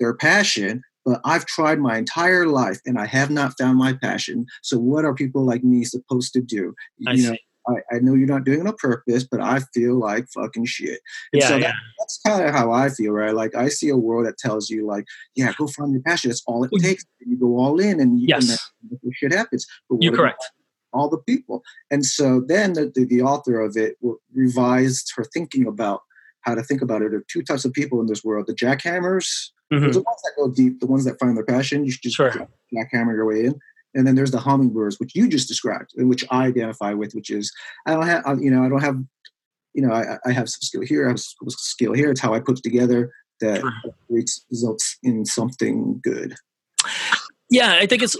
Their 0.00 0.14
passion, 0.14 0.82
but 1.06 1.20
I've 1.24 1.46
tried 1.46 1.78
my 1.78 1.96
entire 1.96 2.46
life 2.46 2.80
and 2.84 2.98
I 2.98 3.06
have 3.06 3.30
not 3.30 3.56
found 3.56 3.78
my 3.78 3.92
passion. 3.94 4.44
So 4.62 4.76
what 4.76 5.04
are 5.04 5.14
people 5.14 5.46
like 5.46 5.62
me 5.62 5.84
supposed 5.84 6.32
to 6.32 6.42
do? 6.42 6.74
I 7.06 7.12
you 7.12 7.30
know, 7.30 7.36
I, 7.68 7.94
I, 7.94 7.98
know 8.00 8.14
you're 8.14 8.26
not 8.26 8.44
doing 8.44 8.60
it 8.60 8.66
on 8.66 8.76
purpose, 8.76 9.24
but 9.24 9.40
I 9.40 9.60
feel 9.72 9.98
like 9.98 10.26
fucking 10.34 10.66
shit. 10.66 11.00
And 11.32 11.42
yeah, 11.42 11.48
so 11.48 11.56
yeah. 11.56 11.72
That's 12.00 12.20
kind 12.26 12.44
of 12.44 12.52
how 12.52 12.72
I 12.72 12.88
feel, 12.88 13.12
right? 13.12 13.34
Like 13.34 13.54
I 13.54 13.68
see 13.68 13.88
a 13.88 13.96
world 13.96 14.26
that 14.26 14.36
tells 14.38 14.68
you, 14.68 14.84
like, 14.84 15.06
yeah, 15.36 15.52
go 15.56 15.68
find 15.68 15.92
your 15.92 16.02
passion. 16.02 16.30
That's 16.30 16.42
all 16.46 16.64
it 16.64 16.70
takes. 16.80 17.04
You 17.20 17.36
go 17.36 17.56
all 17.58 17.80
in, 17.80 18.00
and 18.00 18.20
you, 18.20 18.26
yes, 18.28 18.70
and 18.90 19.12
shit 19.14 19.32
happens. 19.32 19.66
But 19.88 19.98
you're 20.00 20.14
correct. 20.14 20.44
All 20.92 21.08
the 21.08 21.18
people, 21.18 21.62
and 21.90 22.06
so 22.06 22.40
then 22.40 22.74
the, 22.74 22.92
the, 22.94 23.04
the 23.04 23.22
author 23.22 23.60
of 23.60 23.76
it 23.76 23.96
revised 24.32 25.12
her 25.16 25.24
thinking 25.24 25.66
about 25.66 26.02
how 26.46 26.54
to 26.54 26.62
think 26.62 26.80
about 26.80 27.02
it. 27.02 27.10
There 27.10 27.18
are 27.18 27.26
two 27.28 27.42
types 27.42 27.64
of 27.64 27.72
people 27.72 28.00
in 28.00 28.06
this 28.06 28.24
world: 28.24 28.46
the 28.46 28.54
jackhammers, 28.54 29.50
mm-hmm. 29.72 29.90
the 29.90 30.00
ones 30.00 30.22
that 30.22 30.32
go 30.36 30.50
deep, 30.50 30.80
the 30.80 30.86
ones 30.86 31.04
that 31.04 31.18
find 31.18 31.36
their 31.36 31.44
passion. 31.44 31.84
You 31.84 31.90
should 31.90 32.02
just 32.02 32.16
sure. 32.16 32.30
jackhammer 32.72 33.14
your 33.14 33.26
way 33.26 33.46
in, 33.46 33.60
and 33.94 34.06
then 34.06 34.14
there's 34.14 34.30
the 34.30 34.38
hummingbirds, 34.38 35.00
which 35.00 35.14
you 35.14 35.28
just 35.28 35.48
described, 35.48 35.92
and 35.96 36.08
which 36.08 36.24
I 36.30 36.46
identify 36.46 36.92
with, 36.94 37.14
which 37.14 37.30
is 37.30 37.52
I 37.86 37.94
don't 37.94 38.06
have, 38.06 38.24
you 38.40 38.50
know, 38.50 38.64
I 38.64 38.68
don't 38.68 38.82
have, 38.82 38.96
you 39.74 39.86
know, 39.86 39.92
I, 39.92 40.18
I 40.24 40.32
have 40.32 40.48
some 40.48 40.60
skill 40.60 40.82
here, 40.82 41.06
I 41.06 41.08
have 41.08 41.20
some 41.20 41.48
skill 41.50 41.92
here. 41.92 42.10
It's 42.10 42.20
how 42.20 42.32
I 42.32 42.40
put 42.40 42.62
together 42.62 43.12
that 43.40 43.62
results 44.08 44.96
in 45.02 45.26
something 45.26 46.00
good. 46.02 46.34
Yeah, 47.50 47.74
I 47.80 47.86
think 47.86 48.02
it's, 48.02 48.16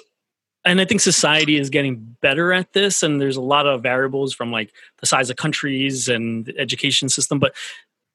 and 0.64 0.80
I 0.80 0.84
think 0.84 1.00
society 1.00 1.58
is 1.58 1.70
getting 1.70 2.16
better 2.20 2.52
at 2.52 2.72
this, 2.72 3.02
and 3.02 3.20
there's 3.20 3.36
a 3.36 3.40
lot 3.40 3.66
of 3.66 3.82
variables 3.82 4.34
from 4.34 4.50
like 4.50 4.72
the 4.98 5.06
size 5.06 5.30
of 5.30 5.36
countries 5.36 6.08
and 6.08 6.46
the 6.46 6.58
education 6.58 7.08
system, 7.08 7.38
but 7.38 7.54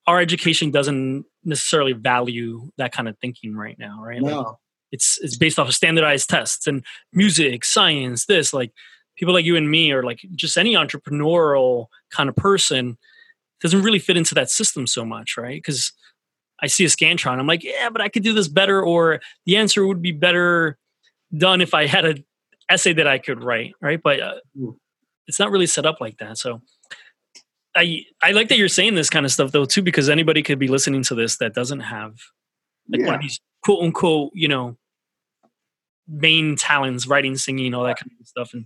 our 0.08 0.20
education 0.20 0.72
doesn't 0.72 1.26
necessarily 1.44 1.94
value 1.94 2.72
that 2.78 2.92
kind 2.92 3.08
of 3.08 3.18
thinking 3.20 3.56
right 3.56 3.78
now, 3.78 4.02
right? 4.04 4.22
No. 4.22 4.38
Like, 4.38 4.56
it's 4.92 5.20
it's 5.22 5.38
based 5.38 5.58
off 5.58 5.70
of 5.70 5.76
standardized 5.76 6.30
tests 6.30 6.68
and 6.68 6.84
music, 7.14 7.64
science, 7.64 8.26
this 8.26 8.54
like 8.54 8.74
people 9.16 9.34
like 9.34 9.46
you 9.46 9.56
and 9.56 9.70
me 9.70 9.92
or 9.92 10.04
like 10.04 10.20
just 10.36 10.58
any 10.58 10.74
entrepreneurial 10.74 11.88
kind 12.12 12.30
of 12.30 12.36
person 12.36 12.98
doesn't 13.62 13.84
really 13.84 14.00
fit 14.00 14.18
into 14.18 14.36
that 14.36 14.50
system 14.50 14.88
so 14.88 15.06
much, 15.06 15.38
right? 15.38 15.58
Because 15.58 15.94
I 16.62 16.68
see 16.68 16.86
a 16.86 16.88
Scantron, 16.88 17.40
I'm 17.40 17.48
like, 17.48 17.64
yeah, 17.64 17.90
but 17.90 18.02
I 18.02 18.10
could 18.10 18.24
do 18.24 18.34
this 18.34 18.48
better, 18.48 18.82
or 18.82 19.20
the 19.46 19.58
answer 19.58 19.86
would 19.86 20.02
be 20.02 20.12
better 20.12 20.78
done 21.36 21.62
if 21.62 21.74
I 21.74 21.86
had 21.88 22.06
an 22.06 22.26
essay 22.70 22.94
that 22.94 23.08
I 23.08 23.18
could 23.18 23.44
write, 23.44 23.74
right? 23.82 24.02
But 24.02 24.20
uh, 24.20 24.36
it's 25.28 25.40
not 25.40 25.52
really 25.52 25.68
set 25.68 25.86
up 25.86 26.02
like 26.02 26.18
that. 26.18 26.38
So 26.38 26.62
I 27.76 28.06
I 28.22 28.32
like 28.32 28.50
that 28.50 28.58
you're 28.58 28.68
saying 28.68 28.96
this 28.96 29.10
kind 29.10 29.26
of 29.26 29.32
stuff 29.32 29.52
though 29.52 29.66
too, 29.66 29.82
because 29.82 30.10
anybody 30.10 30.44
could 30.44 30.60
be 30.60 30.68
listening 30.68 31.04
to 31.04 31.16
this 31.16 31.38
that 31.38 31.54
doesn't 31.54 31.82
have 31.82 32.20
like 32.90 33.02
yeah. 33.02 33.08
one 33.08 33.16
of 33.16 33.22
these 33.22 33.40
quote 33.64 33.84
unquote, 33.84 34.32
you 34.34 34.48
know, 34.48 34.78
main 36.08 36.56
talents, 36.56 37.08
writing, 37.08 37.38
singing, 37.38 37.74
all 37.74 37.84
that 37.84 37.98
kind 37.98 38.12
of 38.20 38.28
stuff, 38.28 38.54
and 38.54 38.66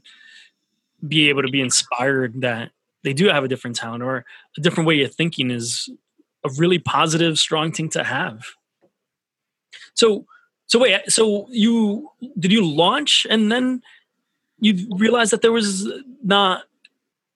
be 1.07 1.29
able 1.29 1.43
to 1.43 1.49
be 1.49 1.61
inspired 1.61 2.41
that 2.41 2.71
they 3.03 3.13
do 3.13 3.27
have 3.27 3.43
a 3.43 3.47
different 3.47 3.75
talent 3.75 4.03
or 4.03 4.25
a 4.57 4.61
different 4.61 4.87
way 4.87 5.03
of 5.03 5.13
thinking 5.13 5.51
is 5.51 5.89
a 6.43 6.49
really 6.57 6.79
positive, 6.79 7.37
strong 7.37 7.71
thing 7.71 7.89
to 7.89 8.03
have. 8.03 8.45
So, 9.93 10.25
so 10.67 10.79
wait, 10.79 11.01
so 11.11 11.47
you 11.51 12.09
did 12.39 12.51
you 12.51 12.65
launch 12.65 13.27
and 13.29 13.51
then 13.51 13.81
you 14.59 14.87
realized 14.97 15.31
that 15.31 15.41
there 15.41 15.51
was 15.51 15.87
not 16.23 16.63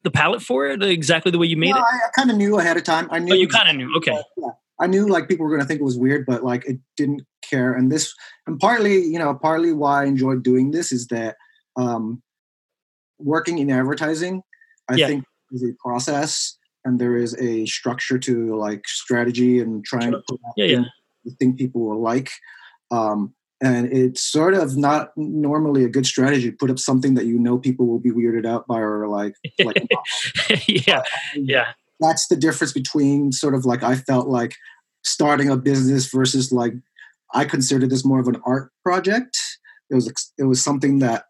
the 0.04 0.12
palette 0.12 0.42
for 0.42 0.68
it 0.68 0.84
exactly 0.84 1.32
the 1.32 1.38
way 1.38 1.48
you 1.48 1.58
made 1.58 1.72
no, 1.72 1.78
it? 1.78 1.82
I, 1.82 1.96
I 2.08 2.10
kind 2.16 2.32
of 2.32 2.38
knew 2.38 2.60
ahead 2.60 2.78
of 2.78 2.84
time. 2.84 3.08
I 3.12 3.20
knew. 3.20 3.34
Oh, 3.34 3.38
you 3.38 3.48
kind 3.48 3.70
of 3.70 3.76
knew. 3.76 3.94
Okay. 3.98 4.20
Yeah. 4.38 4.50
I 4.80 4.88
knew 4.88 5.08
like 5.08 5.28
people 5.28 5.46
were 5.46 5.50
going 5.50 5.62
to 5.62 5.68
think 5.68 5.82
it 5.82 5.84
was 5.84 5.98
weird, 5.98 6.26
but 6.26 6.44
like 6.44 6.66
it 6.66 6.80
didn't 6.96 7.24
care. 7.42 7.74
And 7.74 7.92
this, 7.92 8.14
and 8.48 8.58
partly, 8.60 9.04
you 9.04 9.20
know, 9.20 9.34
partly 9.36 9.74
why 9.74 10.04
I 10.04 10.06
enjoyed 10.06 10.42
doing 10.42 10.72
this 10.72 10.92
is 10.92 11.08
that 11.08 11.36
um, 11.76 12.22
working 13.18 13.58
in 13.58 13.70
advertising, 13.70 14.42
I 14.90 14.96
yeah. 14.96 15.08
think 15.08 15.26
is 15.52 15.64
a 15.64 15.74
process 15.86 16.58
and 16.86 17.00
there 17.00 17.18
is 17.18 17.36
a 17.40 17.66
structure 17.66 18.18
to 18.20 18.56
like 18.56 18.88
strategy 18.88 19.60
and 19.60 19.84
trying 19.84 20.12
to 20.12 20.22
put 20.30 20.40
out 20.48 20.54
yeah, 20.56 20.66
yeah. 20.66 20.84
the 21.26 21.32
thing 21.32 21.58
people 21.58 21.82
will 21.82 22.02
like. 22.02 22.32
Um, 22.92 23.34
and 23.62 23.92
it's 23.92 24.22
sort 24.22 24.54
of 24.54 24.78
not 24.78 25.12
normally 25.18 25.84
a 25.84 25.90
good 25.90 26.06
strategy. 26.06 26.52
To 26.52 26.58
put 26.58 26.72
up 26.72 26.80
something 26.80 27.16
that 27.16 27.26
you 27.26 27.38
know 27.38 27.58
people 27.58 27.88
will 27.88 28.00
be 28.00 28.12
weirded 28.12 28.46
out 28.46 28.68
by, 28.68 28.80
or 28.80 29.08
like, 29.08 29.36
like 29.64 29.88
yeah, 30.68 31.02
yeah. 31.36 31.74
That's 32.00 32.28
the 32.28 32.38
difference 32.38 32.72
between 32.72 33.32
sort 33.32 33.56
of 33.56 33.66
like 33.66 33.84
I 33.84 33.96
felt 33.96 34.28
like 34.28 34.56
starting 35.04 35.50
a 35.50 35.58
business 35.58 36.10
versus 36.12 36.52
like 36.52 36.74
I 37.34 37.46
considered 37.46 37.90
this 37.90 38.06
more 38.06 38.20
of 38.20 38.28
an 38.28 38.42
art 38.46 38.72
project. 38.84 39.38
It 39.90 39.96
was 39.96 40.32
it 40.38 40.44
was 40.44 40.64
something 40.64 41.00
that 41.00 41.26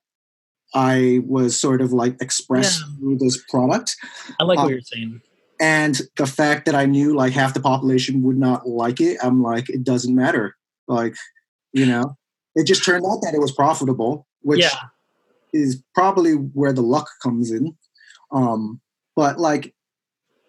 I 0.73 1.21
was 1.25 1.59
sort 1.59 1.81
of 1.81 1.93
like 1.93 2.21
expressed 2.21 2.81
yeah. 2.81 2.97
through 2.99 3.17
this 3.17 3.43
product. 3.49 3.95
I 4.39 4.43
like 4.43 4.59
um, 4.59 4.65
what 4.65 4.71
you're 4.71 4.81
saying. 4.81 5.21
And 5.59 5.99
the 6.15 6.27
fact 6.27 6.65
that 6.65 6.75
I 6.75 6.85
knew 6.85 7.15
like 7.15 7.33
half 7.33 7.53
the 7.53 7.59
population 7.59 8.21
would 8.23 8.37
not 8.37 8.67
like 8.67 9.01
it, 9.01 9.17
I'm 9.21 9.41
like, 9.41 9.69
it 9.69 9.83
doesn't 9.83 10.15
matter. 10.15 10.55
Like, 10.87 11.15
you 11.73 11.85
know, 11.85 12.15
it 12.60 12.65
just 12.65 12.84
turned 12.84 13.06
out 13.06 13.22
that 13.22 13.34
it 13.34 13.39
was 13.39 13.54
profitable, 13.54 14.28
which 14.41 14.60
yeah. 14.60 14.76
is 15.54 15.82
probably 15.95 16.34
where 16.34 16.74
the 16.74 16.82
luck 16.82 17.10
comes 17.24 17.52
in. 17.52 17.74
Um, 18.32 18.82
but 19.15 19.39
like, 19.39 19.74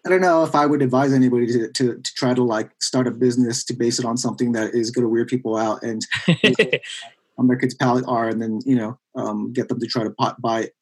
I 0.05 0.09
don't 0.09 0.19
know 0.19 0.43
if 0.43 0.53
I 0.53 0.65
would 0.65 0.81
advise 0.81 1.13
anybody 1.13 1.47
to, 1.47 1.71
to, 1.71 2.01
to 2.01 2.13
try 2.15 2.33
to 2.33 2.43
like 2.43 2.69
start 2.81 3.07
a 3.07 3.11
business 3.11 3.63
to 3.65 3.73
base 3.73 3.97
it 3.97 4.03
on 4.03 4.17
something 4.17 4.51
that 4.51 4.73
is 4.73 4.91
going 4.91 5.03
to 5.03 5.09
weird 5.09 5.29
people 5.29 5.55
out 5.55 5.83
and 5.83 6.01
on 7.37 7.47
their 7.47 7.57
kids' 7.57 7.75
palate 7.75 8.03
are, 8.07 8.27
and 8.27 8.41
then 8.41 8.59
you 8.65 8.75
know 8.75 8.99
um, 9.15 9.53
get 9.53 9.69
them 9.69 9.79
to 9.79 9.87
try 9.87 10.03
to 10.03 10.09
pot, 10.11 10.41
buy 10.41 10.63
it. 10.63 10.75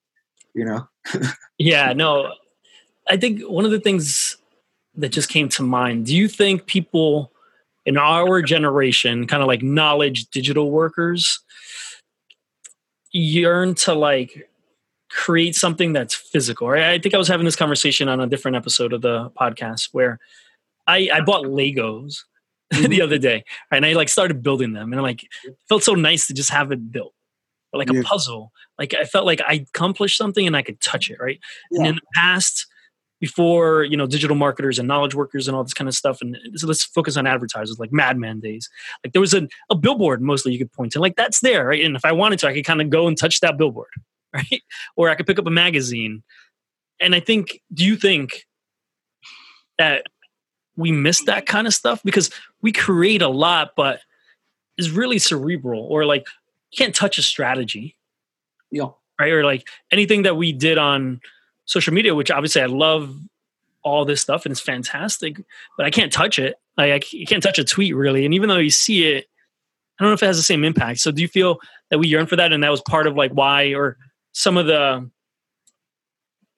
You 0.56 0.66
know. 0.66 0.88
yeah. 1.60 1.94
No. 1.94 2.34
I 3.08 3.18
think 3.18 3.42
one 3.42 3.66
of 3.66 3.72
the 3.72 3.80
things 3.80 4.38
that 4.96 5.10
just 5.10 5.30
came 5.30 5.48
to 5.50 5.64
mind. 5.64 6.08
Do 6.08 6.16
you 6.16 6.28
think 6.28 6.66
people 6.66 7.32
in 7.86 7.98
our 7.98 8.42
generation, 8.42 9.28
kind 9.28 9.42
of 9.42 9.48
like 9.48 9.64
knowledge 9.64 10.30
digital 10.30 10.72
workers, 10.72 11.40
yearn 13.12 13.76
to 13.76 13.94
like 13.94 14.50
create 15.10 15.56
something 15.56 15.94
that's 15.94 16.14
physical? 16.14 16.70
Right? 16.70 16.84
I 16.84 17.00
think 17.00 17.16
I 17.16 17.18
was 17.18 17.28
having 17.28 17.46
this 17.46 17.56
conversation 17.56 18.08
on 18.10 18.20
a 18.20 18.28
different 18.28 18.58
episode 18.58 18.94
of 18.94 19.02
the 19.02 19.32
podcast 19.32 19.90
where 19.92 20.20
I, 20.88 21.10
I 21.14 21.22
bought 21.22 21.46
Legos 21.46 22.24
mm-hmm. 22.74 22.90
the 22.90 23.02
other 23.02 23.18
day, 23.18 23.44
right? 23.72 23.78
and 23.78 23.86
I 23.86 23.94
like 23.94 24.10
started 24.10 24.44
building 24.44 24.74
them, 24.74 24.92
and 24.92 25.00
I'm 25.00 25.04
like, 25.04 25.24
it 25.44 25.58
felt 25.68 25.84
so 25.84 25.94
nice 25.94 26.28
to 26.28 26.34
just 26.34 26.50
have 26.50 26.72
it 26.72 26.92
built, 26.92 27.14
like 27.74 27.92
yeah. 27.92 28.00
a 28.00 28.04
puzzle. 28.04 28.52
Like 28.78 28.94
I 28.94 29.06
felt 29.06 29.26
like 29.26 29.42
I 29.42 29.66
accomplished 29.74 30.18
something 30.18 30.46
and 30.46 30.56
I 30.56 30.62
could 30.62 30.80
touch 30.80 31.10
it, 31.10 31.20
right? 31.20 31.40
Yeah. 31.72 31.80
And 31.80 31.88
in 31.90 31.96
the 31.96 32.02
past, 32.16 32.68
before 33.20 33.84
you 33.84 33.98
know 33.98 34.08
digital 34.08 34.36
marketers 34.36 34.80
and 34.80 34.88
knowledge 34.88 35.16
workers 35.16 35.48
and 35.48 35.56
all 35.56 35.64
this 35.64 35.74
kind 35.74 35.88
of 35.88 35.96
stuff 35.96 36.22
and 36.22 36.38
so 36.56 36.68
let's 36.68 36.84
focus 36.84 37.18
on 37.18 37.28
advertisers 37.28 37.80
like 37.80 37.92
Mad 37.92 38.18
Men 38.18 38.40
days 38.40 38.70
like 39.04 39.14
there 39.14 39.22
was 39.22 39.34
a, 39.34 39.48
a 39.70 39.76
billboard 39.76 40.22
mostly 40.22 40.54
you 40.54 40.58
could 40.58 40.72
point 40.72 40.92
to 40.94 41.00
like 41.00 41.16
that's 41.16 41.42
there 41.42 41.68
right 41.68 41.84
and 41.84 41.96
if 41.96 42.06
i 42.06 42.12
wanted 42.12 42.40
to 42.40 42.48
i 42.48 42.54
could 42.54 42.66
kind 42.66 42.82
of 42.82 42.90
go 42.90 43.08
and 43.08 43.18
touch 43.18 43.40
that 43.42 43.58
billboard 43.58 43.90
right 44.34 44.62
or 44.96 45.10
i 45.10 45.16
could 45.16 45.28
pick 45.28 45.40
up 45.40 45.48
a 45.48 45.52
magazine 45.52 46.24
and 47.00 47.14
i 47.14 47.20
think 47.20 47.62
do 47.74 47.84
you 47.84 47.96
think 47.96 48.46
that 49.80 50.06
we 50.80 50.92
miss 50.92 51.24
that 51.26 51.46
kind 51.46 51.68
of 51.68 51.74
stuff 51.74 52.02
because 52.04 52.30
we 52.62 52.72
create 52.72 53.22
a 53.22 53.28
lot, 53.28 53.72
but 53.76 54.00
is 54.78 54.92
really 54.92 55.20
cerebral 55.20 55.84
or 55.84 56.06
like 56.06 56.26
you 56.72 56.78
can't 56.78 56.96
touch 56.96 57.18
a 57.18 57.22
strategy. 57.22 57.98
Yeah. 58.72 58.90
Right. 59.20 59.32
Or 59.32 59.44
like 59.44 59.68
anything 59.92 60.24
that 60.24 60.38
we 60.38 60.54
did 60.54 60.78
on 60.78 61.20
social 61.70 61.94
media, 61.94 62.16
which 62.16 62.32
obviously 62.32 62.64
I 62.64 62.66
love 62.66 63.16
all 63.84 64.04
this 64.04 64.22
stuff 64.22 64.44
and 64.46 64.52
it's 64.52 64.60
fantastic, 64.60 65.38
but 65.78 65.86
I 65.86 65.92
can't 65.92 66.12
touch 66.12 66.40
it. 66.40 66.56
Like 66.78 66.92
I, 66.92 67.08
you 67.16 67.28
can't 67.28 67.44
touch 67.44 67.60
a 67.60 67.64
tweet 67.64 67.96
really. 67.96 68.26
And 68.26 68.34
even 68.34 68.50
though 68.50 68.58
you 68.58 68.72
see 68.72 69.06
it, 69.06 69.26
I 70.00 70.04
don't 70.04 70.10
know 70.10 70.16
if 70.16 70.24
it 70.24 70.26
has 70.26 70.38
the 70.38 70.44
same 70.44 70.64
impact. 70.64 71.00
So 71.00 71.12
do 71.12 71.22
you 71.22 71.28
feel 71.28 71.60
that 71.92 72.00
we 72.00 72.08
yearn 72.08 72.26
for 72.26 72.36
that? 72.38 72.52
And 72.52 72.64
that 72.64 72.72
was 72.72 72.82
part 72.82 73.06
of 73.06 73.16
like 73.16 73.32
why, 73.32 73.76
or 73.76 73.98
some 74.32 74.58
of 74.58 74.66
the, 74.66 75.10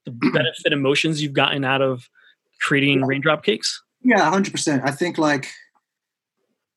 the 0.05 0.11
benefit 0.33 0.71
emotions 0.71 1.21
you've 1.21 1.33
gotten 1.33 1.65
out 1.65 1.81
of 1.81 2.09
creating 2.61 3.03
raindrop 3.03 3.43
cakes? 3.43 3.83
Yeah, 4.01 4.29
hundred 4.29 4.51
percent. 4.51 4.81
I 4.85 4.91
think 4.91 5.17
like 5.17 5.51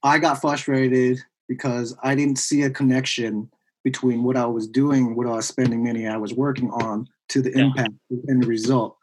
I 0.02 0.18
got 0.18 0.40
frustrated 0.40 1.20
because 1.48 1.96
I 2.02 2.16
didn't 2.16 2.38
see 2.38 2.62
a 2.62 2.70
connection 2.70 3.48
between 3.84 4.24
what 4.24 4.36
I 4.36 4.46
was 4.46 4.66
doing, 4.66 5.14
what 5.14 5.28
I 5.28 5.36
was 5.36 5.46
spending 5.46 5.84
many 5.84 6.06
hours 6.06 6.34
working 6.34 6.70
on, 6.70 7.06
to 7.30 7.42
the 7.42 7.50
yeah. 7.50 7.64
impact 7.64 7.94
and 8.10 8.42
the 8.42 8.46
result. 8.46 8.96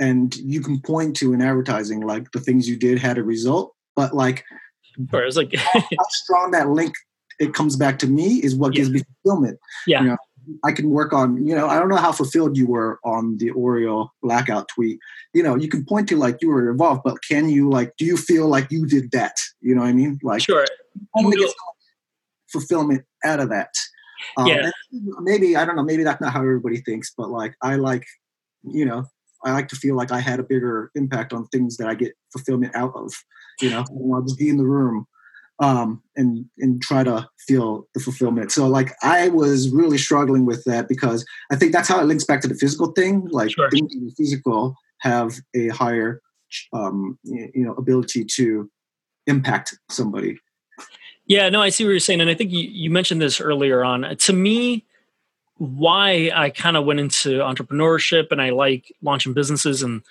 And 0.00 0.34
you 0.36 0.60
can 0.60 0.80
point 0.80 1.16
to 1.16 1.32
in 1.32 1.42
advertising 1.42 2.00
like 2.00 2.30
the 2.32 2.40
things 2.40 2.68
you 2.68 2.76
did 2.76 2.98
had 2.98 3.18
a 3.18 3.22
result, 3.22 3.74
but 3.96 4.14
like, 4.14 4.44
sure, 5.10 5.24
it's 5.24 5.36
like 5.36 5.54
how 5.54 5.82
strong 6.10 6.52
that 6.52 6.68
link 6.68 6.94
it 7.38 7.54
comes 7.54 7.76
back 7.76 7.98
to 8.00 8.06
me 8.06 8.36
is 8.42 8.54
what 8.54 8.74
yeah. 8.74 8.78
gives 8.78 8.90
me 8.90 9.02
fulfillment. 9.22 9.58
Yeah. 9.86 10.02
You 10.02 10.08
know, 10.08 10.16
I 10.64 10.72
can 10.72 10.90
work 10.90 11.12
on, 11.12 11.46
you 11.46 11.54
know, 11.54 11.68
I 11.68 11.78
don't 11.78 11.88
know 11.88 11.96
how 11.96 12.12
fulfilled 12.12 12.56
you 12.56 12.66
were 12.66 12.98
on 13.04 13.36
the 13.38 13.50
Oreo 13.50 14.08
blackout 14.22 14.68
tweet. 14.68 14.98
You 15.34 15.42
know, 15.42 15.56
you 15.56 15.68
can 15.68 15.84
point 15.84 16.08
to 16.08 16.16
like 16.16 16.38
you 16.40 16.48
were 16.48 16.70
involved, 16.70 17.02
but 17.04 17.18
can 17.28 17.48
you 17.48 17.68
like, 17.70 17.92
do 17.98 18.04
you 18.04 18.16
feel 18.16 18.48
like 18.48 18.70
you 18.70 18.86
did 18.86 19.10
that? 19.12 19.36
You 19.60 19.74
know 19.74 19.82
what 19.82 19.88
I 19.88 19.92
mean? 19.92 20.18
Like, 20.22 20.42
sure. 20.42 20.64
fulfillment 22.50 23.04
out 23.24 23.40
of 23.40 23.50
that. 23.50 23.74
Um, 24.36 24.46
yeah. 24.46 24.70
Maybe, 25.20 25.56
I 25.56 25.64
don't 25.64 25.76
know, 25.76 25.84
maybe 25.84 26.04
that's 26.04 26.20
not 26.20 26.32
how 26.32 26.40
everybody 26.40 26.78
thinks, 26.78 27.12
but 27.16 27.30
like, 27.30 27.54
I 27.62 27.76
like, 27.76 28.04
you 28.62 28.84
know, 28.84 29.04
I 29.44 29.52
like 29.52 29.68
to 29.68 29.76
feel 29.76 29.96
like 29.96 30.10
I 30.10 30.20
had 30.20 30.40
a 30.40 30.44
bigger 30.44 30.90
impact 30.94 31.32
on 31.32 31.46
things 31.46 31.76
that 31.76 31.88
I 31.88 31.94
get 31.94 32.14
fulfillment 32.32 32.74
out 32.74 32.92
of. 32.94 33.12
You 33.60 33.70
know, 33.70 33.84
I'll 34.14 34.22
just 34.22 34.38
be 34.38 34.48
in 34.48 34.56
the 34.56 34.66
room 34.66 35.06
um, 35.60 36.02
and 36.16 36.44
and 36.58 36.80
try 36.80 37.02
to 37.04 37.28
feel 37.46 37.88
the 37.94 38.00
fulfillment. 38.00 38.52
So 38.52 38.68
like 38.68 38.92
I 39.02 39.28
was 39.28 39.70
really 39.70 39.98
struggling 39.98 40.46
with 40.46 40.64
that 40.64 40.88
because 40.88 41.24
I 41.50 41.56
think 41.56 41.72
that's 41.72 41.88
how 41.88 42.00
it 42.00 42.04
links 42.04 42.24
back 42.24 42.40
to 42.42 42.48
the 42.48 42.54
physical 42.54 42.92
thing. 42.92 43.26
Like 43.30 43.50
sure. 43.50 43.70
things 43.70 43.94
in 43.94 44.06
the 44.06 44.12
physical 44.16 44.74
have 45.00 45.34
a 45.54 45.68
higher 45.68 46.20
um, 46.72 47.18
you 47.24 47.64
know 47.64 47.74
ability 47.74 48.24
to 48.36 48.70
impact 49.26 49.76
somebody. 49.90 50.38
Yeah, 51.28 51.50
no, 51.50 51.60
I 51.60 51.68
see 51.68 51.84
what 51.84 51.90
you're 51.90 52.00
saying, 52.00 52.22
and 52.22 52.30
I 52.30 52.34
think 52.34 52.50
you, 52.50 52.60
you 52.60 52.90
mentioned 52.90 53.20
this 53.20 53.40
earlier 53.40 53.84
on. 53.84 54.16
To 54.16 54.32
me, 54.32 54.84
why 55.58 56.30
I 56.34 56.50
kind 56.50 56.76
of 56.76 56.84
went 56.84 57.00
into 57.00 57.40
entrepreneurship 57.40 58.32
and 58.32 58.40
I 58.40 58.50
like 58.50 58.92
launching 59.02 59.34
businesses 59.34 59.82
and 59.82 60.02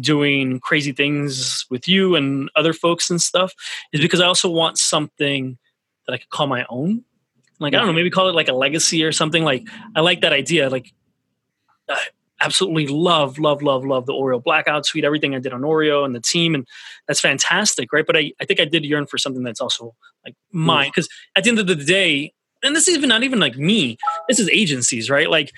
doing 0.00 0.60
crazy 0.60 0.92
things 0.92 1.66
with 1.68 1.86
you 1.86 2.16
and 2.16 2.48
other 2.56 2.72
folks 2.72 3.10
and 3.10 3.20
stuff 3.20 3.52
is 3.92 4.00
because 4.00 4.20
I 4.20 4.26
also 4.26 4.48
want 4.48 4.78
something 4.78 5.58
that 6.06 6.14
I 6.14 6.18
could 6.18 6.30
call 6.30 6.46
my 6.46 6.64
own. 6.70 7.04
Like, 7.58 7.74
I 7.74 7.78
don't 7.78 7.88
know, 7.88 7.92
maybe 7.92 8.10
call 8.10 8.28
it 8.28 8.34
like 8.34 8.48
a 8.48 8.54
legacy 8.54 9.04
or 9.04 9.12
something. 9.12 9.44
Like, 9.44 9.68
I 9.94 10.00
like 10.00 10.22
that 10.22 10.32
idea. 10.32 10.70
Like, 10.70 10.92
I 11.88 12.00
absolutely 12.42 12.86
love, 12.86 13.38
love, 13.38 13.62
love, 13.62 13.84
love 13.84 14.06
the 14.06 14.12
Oreo 14.12 14.42
blackout 14.42 14.86
tweet, 14.86 15.04
everything 15.04 15.34
I 15.34 15.38
did 15.38 15.52
on 15.52 15.62
Oreo 15.62 16.04
and 16.04 16.14
the 16.14 16.20
team. 16.20 16.54
And 16.54 16.66
that's 17.06 17.20
fantastic, 17.20 17.92
right? 17.92 18.06
But 18.06 18.16
I, 18.16 18.32
I 18.40 18.44
think 18.44 18.60
I 18.60 18.64
did 18.64 18.84
yearn 18.84 19.06
for 19.06 19.18
something 19.18 19.42
that's 19.42 19.60
also 19.60 19.94
like 20.24 20.34
mine. 20.52 20.84
Mm-hmm. 20.84 20.90
Because 20.90 21.08
at 21.36 21.44
the 21.44 21.50
end 21.50 21.58
of 21.58 21.66
the 21.66 21.76
day, 21.76 22.32
and 22.62 22.76
this 22.76 22.88
is 22.88 22.96
even 22.96 23.08
not 23.08 23.22
even 23.22 23.40
like 23.40 23.56
me, 23.56 23.96
this 24.28 24.38
is 24.38 24.48
agencies, 24.50 25.08
right? 25.08 25.30
Like, 25.30 25.52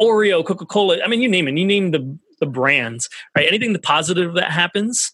Oreo, 0.00 0.44
Coca 0.46 0.64
Cola. 0.64 1.02
I 1.02 1.08
mean, 1.08 1.20
you 1.20 1.28
name 1.28 1.48
it. 1.48 1.58
You 1.58 1.66
name 1.66 1.90
the 1.90 2.18
the 2.40 2.46
brands, 2.46 3.08
right? 3.36 3.48
Anything 3.48 3.72
the 3.72 3.80
positive 3.80 4.34
that 4.34 4.52
happens, 4.52 5.12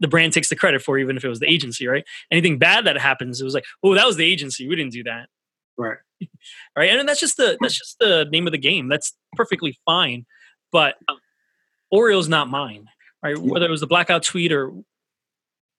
the 0.00 0.08
brand 0.08 0.32
takes 0.32 0.48
the 0.48 0.56
credit 0.56 0.82
for, 0.82 0.98
even 0.98 1.16
if 1.16 1.24
it 1.24 1.28
was 1.28 1.38
the 1.38 1.48
agency, 1.48 1.86
right? 1.86 2.04
Anything 2.32 2.58
bad 2.58 2.84
that 2.86 2.98
happens, 2.98 3.40
it 3.40 3.44
was 3.44 3.54
like, 3.54 3.64
oh, 3.84 3.94
that 3.94 4.06
was 4.06 4.16
the 4.16 4.24
agency. 4.24 4.68
We 4.68 4.74
didn't 4.74 4.92
do 4.92 5.04
that, 5.04 5.28
right? 5.76 5.98
right, 6.76 6.90
and 6.90 7.08
that's 7.08 7.20
just 7.20 7.36
the 7.36 7.58
that's 7.60 7.76
just 7.76 7.98
the 7.98 8.26
name 8.30 8.46
of 8.46 8.52
the 8.52 8.58
game. 8.58 8.88
That's 8.88 9.14
perfectly 9.34 9.78
fine, 9.84 10.26
but 10.72 10.96
Oreo's 11.92 12.28
not 12.28 12.48
mine, 12.48 12.88
right? 13.22 13.38
Whether 13.38 13.66
it 13.66 13.70
was 13.70 13.80
the 13.80 13.86
blackout 13.86 14.22
tweet 14.22 14.52
or 14.52 14.72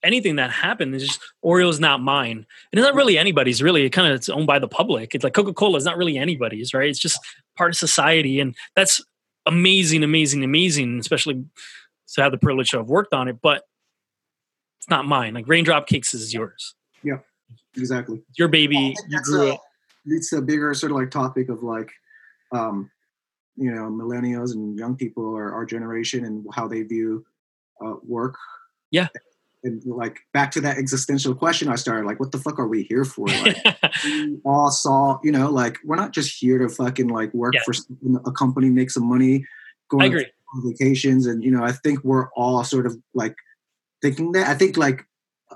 anything 0.03 0.35
that 0.35 0.51
happened 0.51 0.95
is 0.95 1.07
just 1.07 1.21
Oreo's 1.43 1.79
not 1.79 2.01
mine. 2.01 2.37
And 2.37 2.79
it's 2.79 2.83
not 2.83 2.95
really 2.95 3.17
anybody's 3.17 3.61
really. 3.61 3.83
It 3.83 3.89
kind 3.89 4.07
of 4.07 4.15
it's 4.15 4.29
owned 4.29 4.47
by 4.47 4.59
the 4.59 4.67
public. 4.67 5.15
It's 5.15 5.23
like 5.23 5.33
Coca-Cola 5.33 5.77
is 5.77 5.85
not 5.85 5.97
really 5.97 6.17
anybody's, 6.17 6.73
right? 6.73 6.89
It's 6.89 6.99
just 6.99 7.19
part 7.57 7.71
of 7.71 7.77
society. 7.77 8.39
And 8.39 8.55
that's 8.75 9.03
amazing, 9.45 10.03
amazing, 10.03 10.43
amazing, 10.43 10.99
especially 10.99 11.43
to 12.13 12.21
have 12.21 12.31
the 12.31 12.37
privilege 12.37 12.69
to 12.69 12.77
have 12.77 12.87
worked 12.89 13.13
on 13.13 13.27
it, 13.27 13.41
but 13.41 13.63
it's 14.79 14.89
not 14.89 15.05
mine. 15.05 15.33
Like 15.33 15.47
Raindrop 15.47 15.87
Cakes 15.87 16.13
is 16.13 16.33
yours. 16.33 16.75
Yeah, 17.03 17.17
exactly. 17.75 18.21
Your 18.37 18.47
baby. 18.47 18.95
You 19.09 19.21
grew 19.21 19.49
a, 19.49 19.53
it. 19.53 19.59
To 20.29 20.37
a 20.37 20.41
bigger 20.41 20.73
sort 20.73 20.91
of 20.91 20.97
like 20.97 21.11
topic 21.11 21.49
of 21.49 21.63
like, 21.63 21.91
um, 22.51 22.89
you 23.55 23.71
know, 23.71 23.83
millennials 23.83 24.53
and 24.53 24.77
young 24.77 24.95
people 24.95 25.25
or 25.25 25.51
our 25.51 25.65
generation 25.65 26.25
and 26.25 26.45
how 26.53 26.67
they 26.67 26.83
view 26.83 27.25
uh, 27.83 27.95
work. 28.03 28.37
Yeah 28.91 29.07
and 29.63 29.83
like 29.85 30.19
back 30.33 30.51
to 30.51 30.61
that 30.61 30.77
existential 30.77 31.35
question 31.35 31.69
I 31.69 31.75
started, 31.75 32.05
like, 32.05 32.19
what 32.19 32.31
the 32.31 32.37
fuck 32.37 32.59
are 32.59 32.67
we 32.67 32.83
here 32.83 33.05
for? 33.05 33.27
Like, 33.27 33.57
we 34.03 34.39
all 34.45 34.71
saw, 34.71 35.19
you 35.23 35.31
know, 35.31 35.49
like 35.49 35.77
we're 35.83 35.95
not 35.95 36.13
just 36.13 36.37
here 36.39 36.57
to 36.57 36.69
fucking 36.69 37.07
like 37.07 37.33
work 37.33 37.53
yeah. 37.53 37.61
for 37.65 37.73
a 38.25 38.31
company, 38.31 38.69
make 38.69 38.91
some 38.91 39.07
money, 39.07 39.45
go 39.89 39.99
on 39.99 40.25
vacations, 40.65 41.27
and 41.27 41.43
you 41.43 41.51
know, 41.51 41.63
I 41.63 41.71
think 41.71 42.03
we're 42.03 42.29
all 42.31 42.63
sort 42.63 42.85
of 42.85 42.97
like 43.13 43.35
thinking 44.01 44.31
that. 44.33 44.47
I 44.47 44.55
think 44.55 44.77
like 44.77 45.05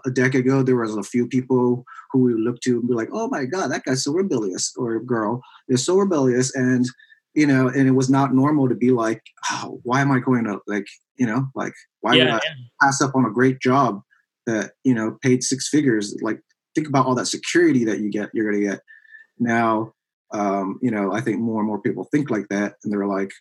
a 0.05 0.11
decade 0.11 0.45
ago, 0.45 0.63
there 0.63 0.75
was 0.75 0.95
a 0.95 1.03
few 1.03 1.27
people 1.27 1.83
who 2.11 2.19
we 2.19 2.33
looked 2.33 2.63
to 2.63 2.79
and 2.79 2.87
be 2.87 2.93
like, 2.93 3.09
"Oh 3.11 3.27
my 3.27 3.45
God, 3.45 3.71
that 3.71 3.83
guy's 3.83 4.03
so 4.03 4.13
rebellious," 4.13 4.73
or 4.77 4.99
girl, 4.99 5.41
they're 5.67 5.77
so 5.77 5.97
rebellious, 5.97 6.53
and 6.55 6.85
you 7.33 7.47
know, 7.47 7.67
and 7.67 7.87
it 7.87 7.91
was 7.91 8.09
not 8.09 8.33
normal 8.33 8.67
to 8.69 8.75
be 8.75 8.91
like, 8.91 9.21
oh, 9.51 9.79
"Why 9.83 10.01
am 10.01 10.11
I 10.11 10.19
going 10.19 10.45
to 10.45 10.59
like, 10.67 10.87
you 11.17 11.25
know, 11.25 11.47
like 11.55 11.73
why 12.01 12.15
Yeah, 12.15 12.23
would 12.25 12.33
I 12.33 12.39
yeah. 12.43 12.53
pass 12.81 13.01
up 13.01 13.15
on 13.15 13.25
a 13.25 13.31
great 13.31 13.59
job 13.61 14.01
that 14.45 14.71
you 14.83 14.93
know 14.93 15.17
paid 15.21 15.43
six 15.43 15.69
figures?" 15.69 16.15
Like, 16.21 16.41
think 16.75 16.87
about 16.87 17.05
all 17.05 17.15
that 17.15 17.27
security 17.27 17.85
that 17.85 17.99
you 17.99 18.09
get. 18.11 18.29
You're 18.33 18.49
going 18.49 18.61
to 18.63 18.69
get 18.69 18.79
now. 19.39 19.93
Um, 20.33 20.79
you 20.81 20.91
know, 20.91 21.11
I 21.13 21.19
think 21.21 21.39
more 21.41 21.59
and 21.59 21.67
more 21.67 21.81
people 21.81 22.05
think 22.05 22.29
like 22.29 22.47
that, 22.49 22.75
and 22.83 22.93
they're 22.93 23.05
like, 23.05 23.31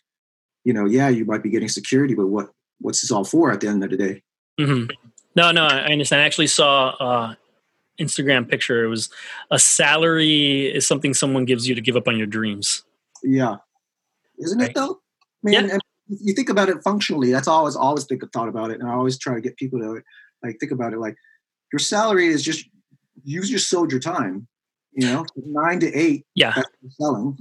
you 0.65 0.73
know, 0.73 0.85
yeah, 0.85 1.09
you 1.09 1.25
might 1.25 1.43
be 1.43 1.49
getting 1.49 1.69
security, 1.69 2.15
but 2.15 2.27
what 2.27 2.49
what's 2.79 3.01
this 3.01 3.11
all 3.11 3.23
for 3.23 3.51
at 3.51 3.61
the 3.61 3.67
end 3.67 3.83
of 3.83 3.91
the 3.91 3.97
day? 3.97 4.23
hmm 4.59 4.85
No, 5.35 5.51
no, 5.51 5.65
I 5.65 5.91
understand. 5.91 6.21
I 6.21 6.25
actually 6.25 6.47
saw 6.47 6.89
uh 6.99 7.35
Instagram 7.99 8.49
picture. 8.49 8.83
It 8.83 8.87
was 8.87 9.09
a 9.51 9.59
salary 9.59 10.65
is 10.67 10.87
something 10.87 11.13
someone 11.13 11.45
gives 11.45 11.67
you 11.67 11.75
to 11.75 11.81
give 11.81 11.95
up 11.95 12.07
on 12.07 12.17
your 12.17 12.27
dreams. 12.27 12.83
Yeah, 13.23 13.57
isn't 14.39 14.59
Right. 14.59 14.69
it 14.69 14.75
though? 14.75 14.99
I 15.45 15.49
mean, 15.49 15.53
Yeah. 15.69 15.77
you 16.07 16.33
think 16.33 16.49
about 16.49 16.69
it 16.69 16.83
functionally. 16.83 17.31
That's 17.31 17.47
always 17.47 17.75
always 17.75 18.05
think 18.05 18.23
thought 18.33 18.49
about 18.49 18.71
it, 18.71 18.79
and 18.79 18.89
I 18.89 18.93
always 18.93 19.17
try 19.17 19.35
to 19.35 19.41
get 19.41 19.55
people 19.57 19.79
to 19.79 20.01
like 20.43 20.57
think 20.59 20.71
about 20.71 20.93
it. 20.93 20.99
Like 20.99 21.15
your 21.71 21.79
salary 21.79 22.27
is 22.27 22.41
just 22.43 22.65
you 23.23 23.41
just 23.43 23.69
sold 23.69 23.91
your 23.91 23.99
time. 24.01 24.47
You 24.93 25.07
know, 25.07 25.25
nine 25.37 25.79
to 25.81 25.93
eight. 25.93 26.25
Yeah, 26.35 26.51
That's 26.55 26.69
you're 26.81 26.91
selling. 26.99 27.37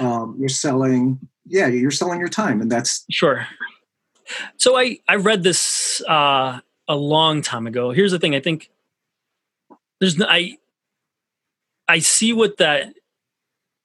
Um, 0.00 0.36
you're 0.38 0.48
selling. 0.48 1.20
Yeah, 1.46 1.66
you're 1.68 1.90
selling 1.92 2.18
your 2.18 2.28
time, 2.28 2.60
and 2.60 2.70
that's 2.72 3.04
sure. 3.10 3.46
So 4.56 4.76
I 4.76 4.98
I 5.08 5.16
read 5.16 5.42
this 5.42 6.00
uh 6.08 6.60
a 6.88 6.96
long 6.96 7.42
time 7.42 7.66
ago. 7.66 7.90
Here's 7.90 8.12
the 8.12 8.18
thing. 8.18 8.34
I 8.34 8.40
think 8.40 8.70
there's 10.00 10.16
no, 10.16 10.26
I 10.28 10.56
I 11.86 11.98
see 12.00 12.32
what 12.32 12.58
that 12.58 12.94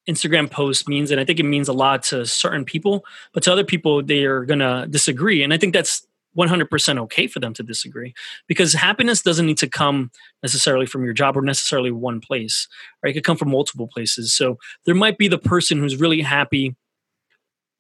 Instagram 0.10 0.50
post 0.50 0.90
means, 0.90 1.12
and 1.12 1.20
I 1.20 1.26
think 1.26 1.40
it 1.40 1.44
means 1.44 1.68
a 1.68 1.74
lot 1.74 2.04
to 2.04 2.26
certain 2.26 2.66
people, 2.66 3.06
but 3.34 3.44
to 3.44 3.52
other 3.52 3.64
people, 3.64 4.04
they 4.04 4.26
are 4.26 4.46
gonna 4.46 4.88
disagree, 4.90 5.44
and 5.44 5.54
I 5.54 5.58
think 5.58 5.74
that's 5.74 6.06
100% 6.38 7.00
okay 7.00 7.28
for 7.28 7.40
them 7.40 7.54
to 7.54 7.64
disagree 7.64 8.14
because 8.48 8.74
happiness 8.74 9.22
doesn't 9.22 9.46
need 9.46 9.58
to 9.60 9.70
come 9.70 10.12
necessarily 10.42 10.86
from 10.86 11.04
your 11.04 11.14
job 11.14 11.38
or 11.38 11.42
necessarily 11.42 11.92
one 11.92 12.20
place, 12.20 12.68
right? 13.04 13.12
It 13.12 13.14
could 13.14 13.24
come 13.24 13.38
from 13.38 13.52
multiple 13.52 13.88
places. 13.88 14.34
So 14.34 14.58
there 14.86 14.96
might 14.96 15.18
be 15.18 15.28
the 15.28 15.38
person 15.38 15.80
who's 15.80 16.00
really 16.00 16.22
happy 16.22 16.76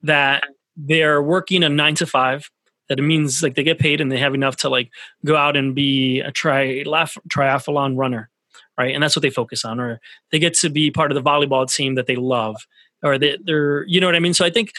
that 0.03 0.43
they're 0.75 1.21
working 1.21 1.63
a 1.63 1.69
nine 1.69 1.95
to 1.95 2.05
five. 2.05 2.49
That 2.89 3.00
it 3.00 3.04
means 3.04 3.41
like 3.41 3.56
they 3.56 3.63
get 3.63 3.80
paid 3.80 4.02
and 4.02 4.12
they 4.12 4.17
have 4.17 4.34
enough 4.34 4.58
to 4.58 4.69
like 4.69 4.91
go 5.26 5.36
out 5.36 5.56
and 5.56 5.74
be 5.74 6.19
a 6.19 6.32
triathlon 6.32 7.17
triathlon 7.30 7.98
runner, 7.98 8.30
right? 8.78 8.93
And 8.93 9.02
that's 9.02 9.15
what 9.15 9.22
they 9.22 9.30
focus 9.30 9.63
on. 9.63 9.80
Or 9.80 10.02
they 10.32 10.39
get 10.39 10.54
to 10.56 10.69
be 10.69 10.91
part 10.91 11.12
of 11.12 11.15
the 11.15 11.24
volleyball 11.24 11.72
team 11.72 11.96
that 11.96 12.08
they 12.08 12.17
love, 12.17 12.58
or 13.02 13.17
they, 13.17 13.38
they're 13.43 13.86
you 13.86 14.02
know 14.02 14.08
what 14.08 14.15
I 14.15 14.19
mean. 14.19 14.34
So 14.34 14.46
I 14.46 14.50
think 14.50 14.74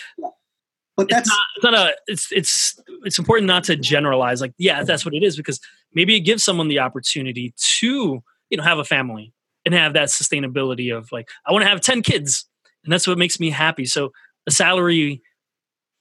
but 0.97 1.05
it's 1.05 1.15
that's 1.15 1.29
not, 1.29 1.39
it's 1.57 1.65
not 1.65 1.75
a 1.75 1.97
it's 2.07 2.29
it's 2.31 2.81
it's 3.05 3.19
important 3.19 3.47
not 3.47 3.65
to 3.65 3.77
generalize 3.77 4.41
like 4.41 4.53
yeah 4.59 4.85
that's 4.85 5.05
what 5.05 5.15
it 5.15 5.23
is 5.23 5.37
because 5.37 5.61
maybe 5.93 6.17
it 6.17 6.21
gives 6.21 6.45
someone 6.45 6.69
the 6.69 6.79
opportunity 6.79 7.53
to 7.57 8.23
you 8.51 8.57
know 8.57 8.63
have 8.63 8.79
a 8.79 8.85
family 8.85 9.33
and 9.65 9.75
have 9.75 9.95
that 9.95 10.09
sustainability 10.09 10.97
of 10.97 11.11
like 11.11 11.29
i 11.47 11.53
want 11.53 11.63
to 11.63 11.69
have 11.69 11.81
10 11.81 12.03
kids 12.03 12.47
and 12.85 12.93
that's 12.93 13.07
what 13.07 13.19
makes 13.19 13.41
me 13.41 13.51
happy 13.51 13.85
so 13.85 14.13
a 14.47 14.51
salary 14.51 15.23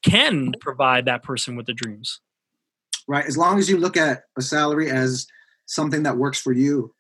can 0.04 0.54
provide 0.60 1.06
that 1.06 1.24
person 1.24 1.56
with 1.56 1.66
the 1.66 1.74
dreams 1.74 2.20
right. 3.08 3.26
As 3.26 3.38
long 3.38 3.60
as 3.60 3.70
you 3.70 3.78
look 3.78 3.98
at 3.98 4.24
a 4.38 4.42
salary 4.42 4.90
as 4.90 5.28
something 5.66 6.04
that 6.04 6.18
works 6.18 6.40
for 6.40 6.54
you. 6.54 6.94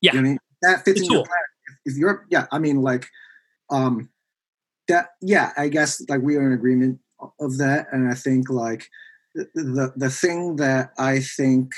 Yeah. 0.00 0.14
You 0.14 0.20
know 0.20 0.20
I 0.20 0.30
mean 0.30 0.38
that 0.62 0.84
fits 0.84 1.00
It's 1.00 1.08
in 1.08 1.14
your 1.14 1.24
plan. 1.24 1.38
If 1.84 1.96
you're, 1.96 2.26
yeah, 2.30 2.46
I 2.52 2.58
mean, 2.58 2.82
like, 2.82 3.08
um, 3.70 4.08
that, 4.88 5.10
yeah, 5.20 5.52
I 5.56 5.68
guess 5.68 6.02
like 6.08 6.20
we 6.22 6.36
are 6.36 6.46
in 6.46 6.52
agreement 6.52 7.00
of 7.40 7.58
that, 7.58 7.86
and 7.92 8.10
I 8.10 8.14
think 8.14 8.50
like 8.50 8.88
the 9.34 9.48
the, 9.54 9.92
the 9.96 10.10
thing 10.10 10.56
that 10.56 10.92
I 10.98 11.20
think, 11.20 11.72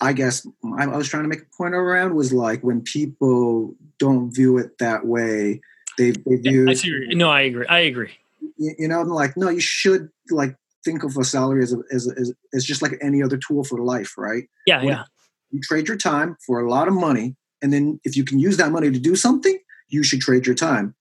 I 0.00 0.12
guess 0.12 0.46
I, 0.78 0.84
I 0.84 0.96
was 0.96 1.08
trying 1.08 1.24
to 1.24 1.28
make 1.28 1.42
a 1.42 1.56
point 1.56 1.74
around 1.74 2.14
was 2.14 2.32
like 2.32 2.62
when 2.62 2.82
people 2.82 3.74
don't 3.98 4.30
view 4.30 4.58
it 4.58 4.78
that 4.78 5.06
way, 5.06 5.60
they 5.98 6.12
they 6.12 6.36
view 6.36 6.64
Yeah, 6.64 6.70
I 6.70 6.74
see 6.74 7.14
no 7.14 7.28
i 7.28 7.42
agree 7.42 7.66
i 7.66 7.80
agree 7.80 8.12
you, 8.56 8.74
you 8.78 8.88
know, 8.88 9.02
like 9.02 9.36
no, 9.36 9.48
you 9.48 9.60
should 9.60 10.08
like 10.30 10.54
think 10.84 11.02
of 11.04 11.16
a 11.16 11.24
salary 11.24 11.62
as 11.62 11.72
a, 11.72 11.78
as, 11.92 12.08
a, 12.08 12.12
as 12.20 12.32
as 12.54 12.64
just 12.64 12.82
like 12.82 12.92
any 13.02 13.22
other 13.22 13.36
tool 13.38 13.64
for 13.64 13.78
life, 13.80 14.14
right? 14.16 14.44
yeah 14.66 14.78
When- 14.78 14.94
yeah 14.94 15.04
You 15.50 15.60
trade 15.62 15.88
your 15.88 15.96
time 15.96 16.36
for 16.46 16.60
a 16.60 16.70
lot 16.70 16.88
of 16.88 16.94
money, 16.94 17.36
and 17.62 17.72
then 17.72 18.00
if 18.04 18.16
you 18.16 18.24
can 18.24 18.38
use 18.38 18.56
that 18.58 18.70
money 18.70 18.90
to 18.90 18.98
do 18.98 19.16
something, 19.16 19.58
you 19.88 20.02
should 20.04 20.20
trade 20.20 20.46
your 20.46 20.54
time. 20.54 20.94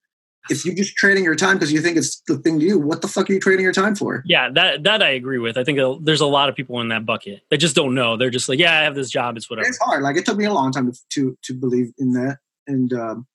If 0.49 0.63
you're 0.63 0.75
just 0.75 0.95
trading 0.95 1.25
your 1.25 1.35
time 1.35 1.57
because 1.57 1.73
you 1.73 1.81
think 1.81 1.97
it's 1.97 2.21
the 2.25 2.37
thing 2.37 2.57
to 2.61 2.65
do, 2.69 2.79
what 2.79 3.01
the 3.01 3.09
fuck 3.09 3.29
are 3.29 3.33
you 3.33 3.39
trading 3.41 3.63
your 3.63 3.73
time 3.73 3.95
for? 3.95 4.23
yeah 4.25 4.49
that 4.57 4.83
that 4.83 5.01
i 5.03 5.09
agree 5.09 5.39
with 5.39 5.57
i 5.57 5.63
think 5.65 5.77
uh, 5.77 5.95
there's 6.01 6.21
a 6.21 6.25
lot 6.37 6.47
of 6.49 6.55
people 6.55 6.79
in 6.79 6.87
that 6.87 7.05
bucket 7.05 7.41
that 7.49 7.57
just 7.57 7.75
don't 7.75 7.93
know 7.93 8.15
they're 8.15 8.29
just 8.39 8.47
like 8.49 8.57
yeah 8.57 8.79
i 8.79 8.83
have 8.87 8.95
this 8.95 9.09
job 9.09 9.35
it's 9.35 9.49
whatever 9.49 9.67
It's 9.67 9.77
hard. 9.79 10.01
Like 10.07 10.15
it 10.15 10.25
took 10.25 10.37
me 10.37 10.45
a 10.45 10.53
long 10.53 10.71
time 10.71 10.89
to 10.91 10.97
to, 11.15 11.37
to 11.43 11.53
believe 11.53 11.91
in 11.99 12.13
that, 12.13 12.37
and 12.65 12.89
um, 12.93 13.27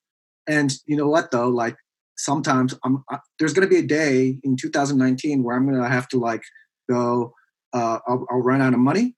and 0.47 0.69
you 0.87 0.97
know 0.97 1.07
what 1.07 1.29
though, 1.29 1.49
like 1.49 1.77
sometimes 2.17 2.75
I'm 2.83 3.03
I, 3.09 3.19
there's 3.39 3.53
going 3.53 3.67
to 3.67 3.73
be 3.73 3.79
a 3.79 3.87
day 3.87 4.37
in 4.43 4.55
2019 4.55 5.43
where 5.43 5.55
I'm 5.55 5.67
going 5.67 5.81
to 5.81 5.89
have 5.89 6.07
to 6.09 6.19
like 6.19 6.43
go. 6.89 7.33
Uh, 7.73 7.99
I'll, 8.07 8.25
I'll 8.29 8.41
run 8.41 8.61
out 8.61 8.73
of 8.73 8.79
money. 8.79 9.15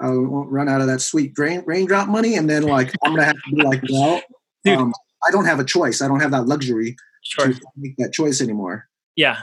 I 0.00 0.10
won't 0.10 0.50
run 0.50 0.68
out 0.68 0.80
of 0.80 0.86
that 0.86 1.00
sweet 1.00 1.32
rain, 1.38 1.64
raindrop 1.66 2.08
money, 2.08 2.36
and 2.36 2.48
then 2.48 2.62
like 2.64 2.92
I'm 3.02 3.12
going 3.12 3.22
to 3.22 3.26
have 3.26 3.34
to 3.34 3.56
be 3.56 3.62
like, 3.62 3.82
well, 3.90 4.22
um, 4.68 4.92
I 5.26 5.30
don't 5.30 5.46
have 5.46 5.58
a 5.58 5.64
choice. 5.64 6.02
I 6.02 6.08
don't 6.08 6.20
have 6.20 6.30
that 6.30 6.46
luxury 6.46 6.96
sure 7.26 7.52
to 7.52 7.60
make 7.76 7.96
that 7.96 8.12
choice 8.12 8.40
anymore. 8.40 8.88
yeah 9.16 9.42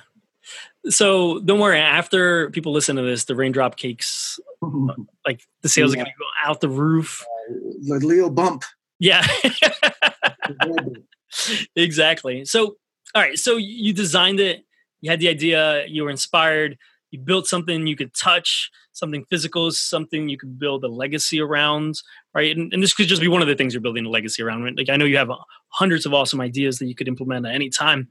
so 0.89 1.39
don't 1.39 1.59
worry 1.59 1.79
after 1.79 2.49
people 2.51 2.73
listen 2.73 2.95
to 2.95 3.01
this 3.01 3.25
the 3.25 3.35
raindrop 3.35 3.77
cakes 3.77 4.39
like 5.25 5.41
the 5.61 5.69
sales 5.69 5.93
are 5.93 5.95
going 5.95 6.05
to 6.05 6.11
go 6.19 6.25
out 6.45 6.61
the 6.61 6.69
roof 6.69 7.23
the 7.49 7.99
Leo 8.03 8.29
bump. 8.29 8.63
yeah 8.99 9.25
exactly 11.75 12.45
so 12.45 12.75
all 13.15 13.21
right 13.21 13.37
so 13.37 13.57
you 13.57 13.93
designed 13.93 14.39
it 14.39 14.65
you 15.01 15.09
had 15.09 15.19
the 15.19 15.29
idea 15.29 15.85
you 15.87 16.03
were 16.03 16.09
inspired 16.09 16.77
you 17.11 17.19
built 17.19 17.45
something 17.45 17.85
you 17.85 17.95
could 17.95 18.13
touch 18.13 18.71
something 18.93 19.23
physical 19.25 19.71
something 19.71 20.29
you 20.29 20.37
could 20.37 20.57
build 20.57 20.83
a 20.83 20.87
legacy 20.87 21.39
around 21.39 22.01
right 22.33 22.57
and, 22.57 22.73
and 22.73 22.81
this 22.81 22.93
could 22.93 23.07
just 23.07 23.21
be 23.21 23.27
one 23.27 23.41
of 23.41 23.47
the 23.47 23.55
things 23.55 23.73
you're 23.73 23.81
building 23.81 24.05
a 24.05 24.09
legacy 24.09 24.41
around 24.41 24.63
right? 24.63 24.77
like 24.77 24.89
i 24.89 24.97
know 24.97 25.05
you 25.05 25.17
have 25.17 25.29
uh, 25.29 25.37
hundreds 25.69 26.05
of 26.05 26.13
awesome 26.13 26.41
ideas 26.41 26.79
that 26.79 26.87
you 26.87 26.95
could 26.95 27.07
implement 27.07 27.45
at 27.45 27.53
any 27.53 27.69
time 27.69 28.07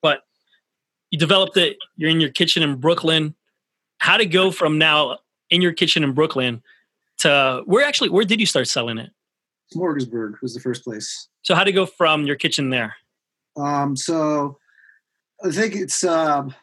but 0.00 0.22
you 1.10 1.18
developed 1.18 1.56
it 1.56 1.76
you're 1.96 2.10
in 2.10 2.20
your 2.20 2.30
kitchen 2.30 2.62
in 2.62 2.76
brooklyn 2.76 3.34
how 3.98 4.16
to 4.16 4.26
go 4.26 4.50
from 4.50 4.78
now 4.78 5.18
in 5.50 5.60
your 5.60 5.72
kitchen 5.72 6.04
in 6.04 6.12
brooklyn 6.12 6.62
to 7.18 7.62
where 7.66 7.84
actually 7.84 8.08
where 8.08 8.24
did 8.24 8.40
you 8.40 8.46
start 8.46 8.68
selling 8.68 8.98
it 8.98 9.10
Smorgasburg 9.74 10.40
was 10.42 10.52
the 10.52 10.60
first 10.60 10.82
place. 10.82 11.28
so 11.42 11.54
how 11.54 11.62
to 11.62 11.72
go 11.72 11.86
from 11.86 12.26
your 12.26 12.36
kitchen 12.36 12.70
there 12.70 12.96
Um, 13.56 13.96
so 13.96 14.58
I 15.44 15.50
think 15.50 15.74
it's 15.74 16.04
um, 16.04 16.54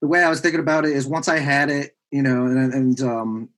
the 0.00 0.08
way 0.08 0.22
I 0.22 0.28
was 0.30 0.40
thinking 0.40 0.60
about 0.60 0.84
it 0.84 0.92
is 0.92 1.06
once 1.06 1.28
I 1.28 1.38
had 1.38 1.70
it, 1.70 1.96
you 2.10 2.22
know, 2.22 2.46
and, 2.46 2.72
and 2.72 3.00
um, 3.02 3.48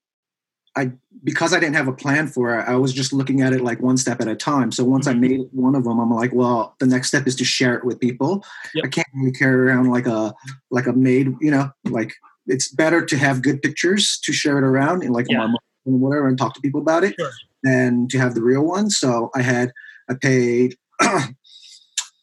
I 0.76 0.92
because 1.22 1.54
I 1.54 1.60
didn't 1.60 1.76
have 1.76 1.88
a 1.88 1.92
plan 1.92 2.26
for 2.26 2.58
it, 2.58 2.64
I 2.68 2.74
was 2.76 2.92
just 2.92 3.12
looking 3.12 3.40
at 3.40 3.52
it 3.52 3.62
like 3.62 3.80
one 3.80 3.96
step 3.96 4.20
at 4.20 4.28
a 4.28 4.34
time. 4.36 4.70
So 4.72 4.84
once 4.84 5.06
I 5.06 5.14
made 5.14 5.40
one 5.52 5.74
of 5.74 5.84
them, 5.84 5.98
I'm 5.98 6.10
like, 6.10 6.32
well, 6.34 6.74
the 6.80 6.86
next 6.86 7.08
step 7.08 7.26
is 7.26 7.36
to 7.36 7.44
share 7.44 7.74
it 7.76 7.84
with 7.84 7.98
people. 8.00 8.44
Yep. 8.74 8.84
I 8.84 8.88
can't 8.88 9.06
really 9.14 9.32
carry 9.32 9.54
around 9.54 9.90
like 9.90 10.06
a 10.06 10.34
like 10.70 10.86
a 10.86 10.92
made, 10.92 11.34
you 11.40 11.50
know, 11.50 11.70
like 11.84 12.12
it's 12.46 12.68
better 12.68 13.04
to 13.06 13.16
have 13.16 13.40
good 13.40 13.62
pictures 13.62 14.18
to 14.24 14.32
share 14.32 14.58
it 14.58 14.64
around 14.64 15.02
and 15.02 15.12
like 15.14 15.26
Yeah. 15.30 15.46
my 15.46 15.56
and 15.86 16.00
whatever 16.00 16.26
and 16.28 16.36
talk 16.38 16.54
to 16.54 16.60
people 16.60 16.80
about 16.80 17.04
it 17.04 17.14
Sure. 17.18 17.30
than 17.62 18.08
to 18.08 18.18
have 18.18 18.34
the 18.34 18.42
real 18.42 18.62
one. 18.62 18.90
So 18.90 19.30
I 19.34 19.42
had 19.42 19.70
I 20.10 20.14
paid 20.14 20.76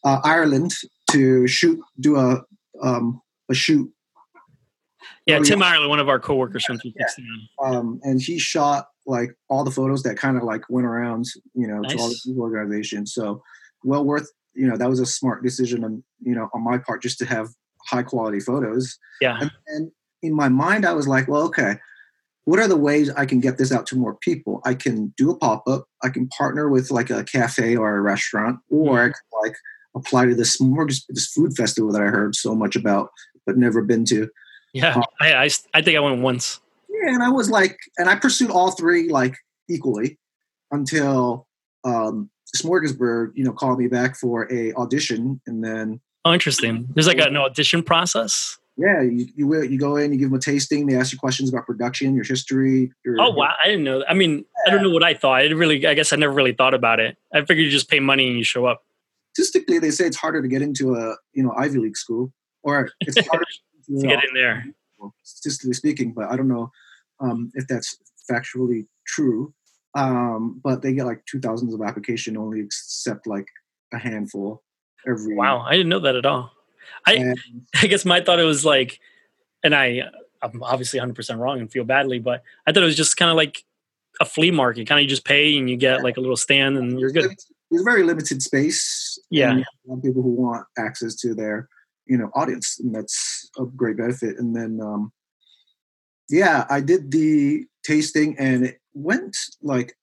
uh, 0.04 0.20
Ireland 0.24 0.72
to 1.10 1.46
shoot 1.46 1.78
do 2.00 2.16
a 2.16 2.42
um, 2.82 3.20
a 3.50 3.54
shoot 3.54 3.90
Yeah, 5.26 5.38
Oh, 5.38 5.42
Tim 5.44 5.62
Ireland, 5.62 5.90
one 5.90 6.00
of 6.00 6.08
our 6.08 6.18
coworkers 6.18 6.64
from 6.64 6.78
360i. 6.78 7.48
um, 7.64 8.00
and 8.02 8.20
he 8.20 8.38
shot 8.38 8.86
like 9.06 9.30
all 9.48 9.64
the 9.64 9.70
photos 9.70 10.02
that 10.04 10.16
kind 10.16 10.36
of 10.36 10.42
like 10.44 10.62
went 10.68 10.86
around, 10.86 11.26
you 11.54 11.66
know, 11.66 11.82
to 11.82 11.96
all 11.98 12.08
Nice. 12.08 12.22
the 12.24 12.34
organizations. 12.38 13.12
So 13.14 13.42
well 13.84 14.04
worth, 14.04 14.30
you 14.54 14.66
know, 14.68 14.76
that 14.76 14.88
was 14.88 15.00
a 15.00 15.06
smart 15.06 15.42
decision 15.42 15.84
on, 15.84 16.02
you 16.20 16.34
know, 16.34 16.48
on 16.54 16.62
my 16.64 16.78
part 16.78 17.02
just 17.02 17.18
to 17.18 17.26
have 17.26 17.48
high 17.88 18.02
quality 18.04 18.38
photos. 18.40 18.96
Yeah. 19.20 19.38
And, 19.40 19.50
and 19.66 19.92
in 20.22 20.34
my 20.34 20.48
mind, 20.48 20.86
I 20.86 20.92
was 20.92 21.08
like, 21.08 21.26
well, 21.28 21.42
okay, 21.44 21.76
what 22.44 22.58
are 22.60 22.68
the 22.68 22.76
ways 22.76 23.10
I 23.10 23.26
can 23.26 23.40
get 23.40 23.58
this 23.58 23.72
out 23.72 23.86
to 23.88 23.96
more 23.96 24.14
people? 24.16 24.60
I 24.64 24.74
can 24.74 25.12
do 25.16 25.30
a 25.30 25.36
pop 25.36 25.64
up. 25.68 25.86
I 26.02 26.08
can 26.08 26.28
partner 26.28 26.68
with 26.68 26.90
like 26.92 27.10
a 27.10 27.24
cafe 27.24 27.76
or 27.76 27.96
a 27.96 28.00
restaurant, 28.00 28.58
or 28.70 29.00
I 29.00 29.06
could 29.08 29.14
like 29.42 29.56
apply 29.94 30.26
to 30.26 30.34
this 30.34 30.58
smorgas- 30.60 31.04
this 31.08 31.26
food 31.32 31.54
festival 31.56 31.92
that 31.92 32.02
I 32.02 32.06
heard 32.06 32.34
so 32.34 32.54
much 32.54 32.76
about 32.76 33.10
but 33.46 33.56
never 33.56 33.82
been 33.82 34.04
to. 34.06 34.28
Yeah. 34.72 35.00
I, 35.20 35.34
I, 35.34 35.50
I 35.74 35.82
think 35.82 35.96
I 35.96 36.00
went 36.00 36.22
once. 36.22 36.60
Yeah, 36.88 37.12
and 37.14 37.22
I 37.22 37.28
was 37.28 37.50
like, 37.50 37.76
and 37.98 38.08
I 38.08 38.14
pursued 38.16 38.50
all 38.50 38.70
three 38.70 39.08
like 39.08 39.36
equally 39.68 40.18
until 40.70 41.46
um, 41.84 42.30
Smorgasburg, 42.56 43.32
you 43.34 43.44
know, 43.44 43.52
called 43.52 43.78
me 43.78 43.88
back 43.88 44.16
for 44.16 44.50
a 44.52 44.72
audition, 44.74 45.40
and 45.46 45.64
then 45.64 46.00
Oh, 46.24 46.32
interesting. 46.32 46.86
There's 46.94 47.08
like 47.08 47.18
an 47.18 47.36
audition 47.36 47.82
process. 47.82 48.56
yeah, 48.76 49.02
you 49.02 49.26
you, 49.34 49.62
you 49.62 49.78
go 49.78 49.96
in, 49.96 50.12
you 50.12 50.18
give 50.18 50.30
them 50.30 50.38
a 50.38 50.40
tasting, 50.40 50.86
they 50.86 50.94
ask 50.94 51.12
you 51.12 51.18
questions 51.18 51.48
about 51.48 51.66
production, 51.66 52.14
your 52.14 52.24
history. 52.24 52.92
Your, 53.04 53.16
Oh 53.20 53.30
wow, 53.30 53.52
I 53.62 53.66
didn't 53.68 53.82
know. 53.84 53.98
That. 53.98 54.10
I 54.10 54.14
mean, 54.14 54.44
I 54.66 54.70
don't 54.70 54.82
know 54.82 54.90
what 54.90 55.02
I 55.02 55.14
thought. 55.14 55.34
I 55.40 55.42
didn't 55.42 55.58
really. 55.58 55.84
I 55.86 55.94
guess 55.94 56.12
I 56.12 56.16
never 56.16 56.32
really 56.32 56.52
thought 56.52 56.74
about 56.74 57.00
it. 57.00 57.16
I 57.34 57.40
figured 57.40 57.64
you 57.64 57.70
just 57.70 57.90
pay 57.90 57.98
money 57.98 58.28
and 58.28 58.38
you 58.38 58.44
show 58.44 58.66
up. 58.66 58.82
Statistically, 59.34 59.78
they 59.78 59.90
say 59.90 60.04
it's 60.04 60.16
harder 60.16 60.42
to 60.42 60.48
get 60.48 60.62
into 60.62 60.94
a 60.94 61.16
you 61.32 61.42
know 61.42 61.52
Ivy 61.56 61.78
League 61.78 61.96
school, 61.96 62.32
or 62.62 62.90
it's 63.00 63.26
harder 63.28 63.44
to, 63.88 64.00
to 64.00 64.06
get 64.06 64.24
in 64.24 64.34
there. 64.34 64.64
statistically 65.22 65.74
speaking, 65.74 66.12
but 66.12 66.30
I 66.30 66.36
don't 66.36 66.48
know 66.48 66.70
um, 67.20 67.50
if 67.54 67.66
that's 67.66 67.96
factually 68.30 68.86
true. 69.06 69.54
Um, 69.94 70.60
but 70.64 70.80
they 70.80 70.94
get 70.94 71.04
like 71.04 71.24
two 71.26 71.40
thousands 71.40 71.74
of 71.74 71.82
application, 71.82 72.36
only 72.36 72.60
accept 72.60 73.26
like 73.26 73.46
a 73.92 73.98
handful 73.98 74.62
every. 75.06 75.34
Wow, 75.36 75.60
I 75.60 75.72
didn't 75.72 75.90
know 75.90 76.00
that 76.00 76.16
at 76.16 76.26
all. 76.26 76.50
I 77.06 77.14
And 77.14 77.38
I 77.82 77.86
guess 77.86 78.04
my 78.04 78.20
thought 78.20 78.40
it 78.40 78.44
was 78.44 78.64
like, 78.64 79.00
and 79.62 79.74
I 79.74 80.02
I'm 80.42 80.62
obviously 80.62 80.98
100 80.98 81.14
percent 81.14 81.40
wrong 81.40 81.60
and 81.60 81.70
feel 81.70 81.84
badly, 81.84 82.18
but 82.18 82.42
I 82.66 82.72
thought 82.72 82.82
it 82.82 82.86
was 82.86 82.96
just 82.96 83.16
kind 83.16 83.30
of 83.30 83.36
like 83.36 83.64
a 84.20 84.24
flea 84.24 84.50
market. 84.50 84.86
Kind 84.86 84.98
of 84.98 85.02
you 85.02 85.08
just 85.08 85.24
pay 85.24 85.56
and 85.58 85.68
you 85.68 85.76
get 85.76 86.02
like 86.02 86.16
a 86.16 86.20
little 86.20 86.36
stand 86.36 86.76
and 86.76 86.98
you're 86.98 87.10
good. 87.10 87.30
There's 87.72 87.84
very 87.84 88.02
limited 88.02 88.42
space. 88.42 89.18
Yeah. 89.30 89.50
and 89.50 89.58
you 89.60 89.64
have 89.64 89.86
a 89.86 89.88
lot 89.88 89.96
of 89.96 90.02
people 90.04 90.22
who 90.22 90.30
want 90.30 90.66
access 90.78 91.14
to 91.16 91.34
their, 91.34 91.68
you 92.06 92.18
know, 92.18 92.30
audience, 92.34 92.78
and 92.78 92.94
that's 92.94 93.48
a 93.58 93.64
great 93.64 93.96
benefit. 93.96 94.38
And 94.38 94.54
then, 94.54 94.78
um, 94.82 95.10
yeah, 96.28 96.66
I 96.68 96.80
did 96.80 97.10
the 97.10 97.64
tasting, 97.82 98.36
and 98.38 98.66
it 98.66 98.80
went 98.92 99.36
like, 99.62 99.94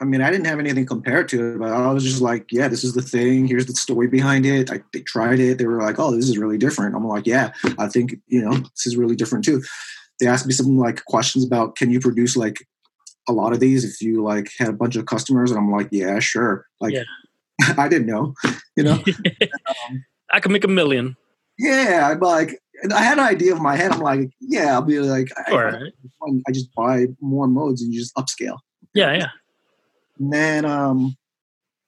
I 0.00 0.04
mean, 0.04 0.22
I 0.22 0.30
didn't 0.30 0.46
have 0.46 0.60
anything 0.60 0.86
compared 0.86 1.28
to 1.30 1.54
it, 1.54 1.58
but 1.58 1.72
I 1.72 1.90
was 1.92 2.04
just 2.04 2.20
like, 2.20 2.52
yeah, 2.52 2.68
this 2.68 2.84
is 2.84 2.94
the 2.94 3.02
thing. 3.02 3.48
Here's 3.48 3.66
the 3.66 3.74
story 3.74 4.06
behind 4.06 4.46
it. 4.46 4.70
I, 4.70 4.80
they 4.92 5.00
tried 5.00 5.40
it. 5.40 5.58
They 5.58 5.66
were 5.66 5.80
like, 5.82 5.98
oh, 5.98 6.14
this 6.14 6.28
is 6.28 6.38
really 6.38 6.58
different. 6.58 6.94
I'm 6.94 7.06
like, 7.06 7.26
yeah, 7.26 7.52
I 7.78 7.88
think 7.88 8.16
you 8.28 8.40
know 8.40 8.54
this 8.54 8.86
is 8.86 8.96
really 8.96 9.16
different 9.16 9.44
too. 9.44 9.62
They 10.20 10.28
asked 10.28 10.46
me 10.46 10.52
some 10.52 10.78
like 10.78 11.04
questions 11.06 11.44
about 11.44 11.74
can 11.74 11.90
you 11.90 11.98
produce 11.98 12.36
like 12.36 12.66
a 13.28 13.32
lot 13.32 13.52
of 13.52 13.60
these 13.60 13.84
if 13.84 14.00
you 14.00 14.22
like 14.22 14.50
had 14.58 14.68
a 14.68 14.72
bunch 14.72 14.96
of 14.96 15.06
customers 15.06 15.50
and 15.50 15.58
i'm 15.58 15.70
like 15.70 15.88
yeah 15.90 16.18
sure 16.18 16.66
like 16.80 16.92
Yeah. 16.94 17.02
i 17.78 17.88
didn't 17.88 18.06
know 18.06 18.34
you 18.76 18.82
know 18.84 19.02
I 20.32 20.40
could 20.40 20.50
make 20.52 20.64
a 20.64 20.68
million. 20.68 21.16
yeah 21.58 22.08
i'm 22.10 22.20
like 22.20 22.58
i 22.94 23.02
had 23.02 23.18
an 23.18 23.24
idea 23.24 23.52
of 23.52 23.60
my 23.60 23.76
head 23.76 23.92
i'm 23.92 24.00
like 24.00 24.30
yeah 24.40 24.72
i'll 24.74 24.82
be 24.82 24.98
like 24.98 25.28
I, 25.46 25.52
I, 26.22 26.30
I 26.48 26.52
just 26.52 26.74
buy 26.74 27.06
more 27.20 27.46
modes 27.46 27.82
and 27.82 27.92
you 27.92 28.00
just 28.00 28.14
upscale 28.16 28.58
yeah, 28.94 29.12
yeah. 29.16 29.28
and 30.18 30.32
then 30.32 30.64
um 30.64 31.16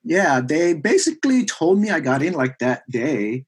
yeah 0.03 0.39
they 0.41 0.73
basically 0.73 1.45
told 1.45 1.79
me 1.79 1.89
i 1.89 1.99
got 1.99 2.21
in 2.23 2.33
like 2.33 2.59
that 2.59 2.83
day 2.89 3.45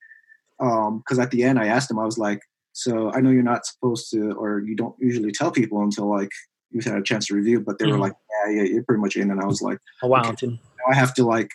um 0.60 1.00
because 1.00 1.18
at 1.20 1.32
the 1.32 1.44
end 1.44 1.58
i 1.60 1.68
asked 1.68 1.88
them 1.88 2.00
i 2.00 2.06
was 2.06 2.18
like 2.18 2.42
so 2.74 3.12
i 3.14 3.22
know 3.22 3.30
you're 3.30 3.42
not 3.44 3.66
supposed 3.66 4.12
to 4.12 4.32
or 4.34 4.60
you 4.60 4.76
don't 4.76 4.96
usually 5.00 5.32
tell 5.32 5.52
people 5.52 5.82
until 5.82 6.10
like 6.10 6.32
you've 6.72 6.86
had 6.86 6.96
a 6.98 7.04
chance 7.04 7.28
to 7.28 7.36
review 7.36 7.60
but 7.60 7.80
they 7.80 7.86
were 7.88 7.94
Mhm. 7.98 8.00
like 8.08 8.14
yeah 8.46 8.52
yeah 8.56 8.64
you're 8.64 8.84
pretty 8.84 9.02
much 9.02 9.16
in 9.16 9.32
and 9.32 9.42
i 9.42 9.46
was 9.46 9.62
like 9.62 9.80
Oh 10.04 10.08
wow, 10.08 10.30
Okay. 10.32 10.48
now 10.48 10.86
I 10.92 10.96
have 10.96 11.14
to 11.16 11.24
like 11.26 11.52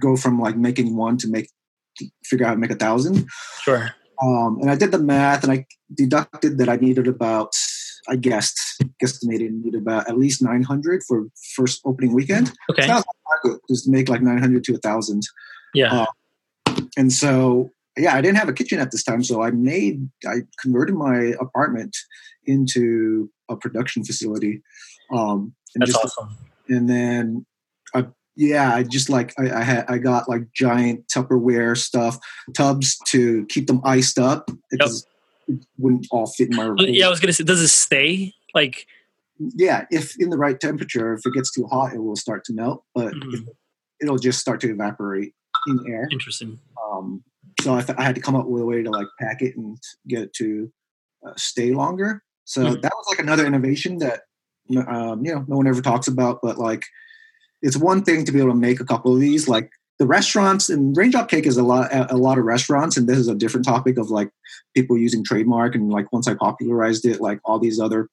go 0.00 0.16
from 0.16 0.38
like 0.40 0.56
making 0.56 0.96
one 0.96 1.16
to 1.18 1.28
make 1.28 1.48
figure 2.24 2.44
out 2.46 2.50
how 2.50 2.54
to 2.54 2.60
make 2.60 2.70
a 2.70 2.76
thousand. 2.76 3.26
Sure. 3.62 3.90
Um, 4.22 4.58
and 4.60 4.70
I 4.70 4.76
did 4.76 4.90
the 4.92 4.98
math 4.98 5.42
and 5.44 5.50
I 5.52 5.66
deducted 5.94 6.58
that 6.58 6.68
I 6.68 6.76
needed 6.76 7.08
about 7.08 7.52
I 8.08 8.16
guessed 8.16 8.58
guesstimated 9.02 9.50
needed 9.64 9.74
about 9.82 10.08
at 10.08 10.16
least 10.18 10.42
nine 10.42 10.62
hundred 10.62 11.02
for 11.08 11.26
first 11.56 11.80
opening 11.84 12.12
weekend. 12.14 12.52
Okay. 12.70 12.86
Sounds 12.86 13.04
Market 13.28 13.60
just 13.68 13.84
to 13.86 13.90
make 13.90 14.08
like 14.08 14.22
nine 14.22 14.38
hundred 14.38 14.62
to 14.64 14.74
a 14.74 14.78
thousand. 14.78 15.22
Yeah. 15.74 15.92
uh, 16.66 16.76
And 16.96 17.12
so 17.12 17.70
yeah, 17.96 18.14
I 18.14 18.20
didn't 18.20 18.38
have 18.38 18.48
a 18.48 18.52
kitchen 18.52 18.78
at 18.78 18.90
this 18.92 19.02
time, 19.02 19.22
so 19.24 19.42
I 19.42 19.50
made 19.50 20.08
I 20.26 20.42
converted 20.62 20.94
my 20.94 21.34
apartment 21.40 21.96
into 22.48 23.30
a 23.48 23.56
production 23.56 24.02
facility. 24.04 24.62
Um, 25.12 25.54
and 25.74 25.82
That's 25.82 25.92
just 25.92 26.18
awesome. 26.18 26.36
and 26.68 26.88
then 26.90 27.46
I 27.94 28.06
yeah, 28.36 28.74
I 28.74 28.82
just 28.82 29.08
like 29.10 29.32
I, 29.38 29.50
I 29.50 29.62
had 29.62 29.84
I 29.88 29.98
got 29.98 30.28
like 30.28 30.42
giant 30.54 31.06
Tupperware 31.08 31.76
stuff 31.76 32.18
tubs 32.54 32.96
to 33.08 33.44
keep 33.46 33.66
them 33.68 33.80
iced 33.84 34.18
up 34.18 34.50
because 34.70 35.06
it 35.46 35.64
wouldn't 35.78 36.06
all 36.10 36.26
fit 36.26 36.50
in 36.50 36.56
my 36.56 36.66
Uh, 36.68 36.74
Yeah, 36.78 37.06
I 37.06 37.10
was 37.10 37.20
gonna 37.20 37.32
say, 37.32 37.44
does 37.44 37.60
it 37.60 37.68
stay? 37.68 38.34
Like, 38.54 38.86
yeah. 39.38 39.86
If 39.90 40.14
in 40.18 40.30
the 40.30 40.36
right 40.38 40.58
temperature, 40.58 41.14
if 41.14 41.20
it 41.26 41.34
gets 41.34 41.52
too 41.52 41.66
hot, 41.66 41.92
it 41.94 41.98
will 42.02 42.16
start 42.16 42.44
to 42.46 42.52
melt, 42.54 42.84
but 42.94 43.12
Mhm. 43.14 43.46
it'll 44.00 44.18
just 44.18 44.40
start 44.40 44.60
to 44.62 44.70
evaporate 44.70 45.32
in 45.66 45.84
air. 45.88 46.08
interesting. 46.10 46.58
Um, 46.82 47.22
so 47.60 47.74
I, 47.74 47.82
th- 47.82 47.98
I 47.98 48.04
had 48.04 48.14
to 48.14 48.20
come 48.20 48.36
up 48.36 48.46
with 48.46 48.62
a 48.62 48.66
way 48.66 48.82
to 48.82 48.90
like 48.90 49.08
pack 49.20 49.42
it 49.42 49.56
and 49.56 49.76
get 50.06 50.22
it 50.22 50.32
to 50.34 50.70
uh, 51.26 51.32
stay 51.36 51.72
longer. 51.72 52.22
So 52.48 52.64
Mhm. 52.64 52.80
that 52.80 52.92
was 52.96 53.06
like 53.10 53.18
another 53.18 53.46
innovation 53.46 53.98
that 53.98 54.22
um, 54.86 55.24
you 55.24 55.34
know 55.34 55.44
no 55.48 55.56
one 55.56 55.66
ever 55.66 55.82
talks 55.82 56.08
about, 56.08 56.40
but 56.42 56.58
like 56.58 56.84
it's 57.60 57.76
one 57.76 58.02
thing 58.02 58.24
to 58.24 58.32
be 58.32 58.38
able 58.38 58.50
to 58.50 58.56
make 58.56 58.80
a 58.80 58.86
couple 58.86 59.14
of 59.14 59.20
these. 59.20 59.48
Like 59.48 59.70
the 59.98 60.06
restaurants 60.06 60.70
and 60.70 60.96
Raindrop 60.96 61.28
Cake 61.28 61.46
is 61.46 61.58
a 61.58 61.62
lot 61.62 61.92
a, 61.92 62.14
a 62.14 62.16
lot 62.16 62.38
of 62.38 62.44
restaurants, 62.44 62.96
and 62.96 63.06
this 63.06 63.18
is 63.18 63.28
a 63.28 63.34
different 63.34 63.66
topic 63.66 63.98
of 63.98 64.10
like 64.10 64.30
people 64.74 64.96
using 64.96 65.22
trademark 65.22 65.74
and 65.74 65.90
like 65.90 66.10
once 66.10 66.26
I 66.26 66.34
popularized 66.34 67.04
it, 67.04 67.20
like 67.20 67.38
all 67.44 67.58
these 67.58 67.78
other 67.78 68.08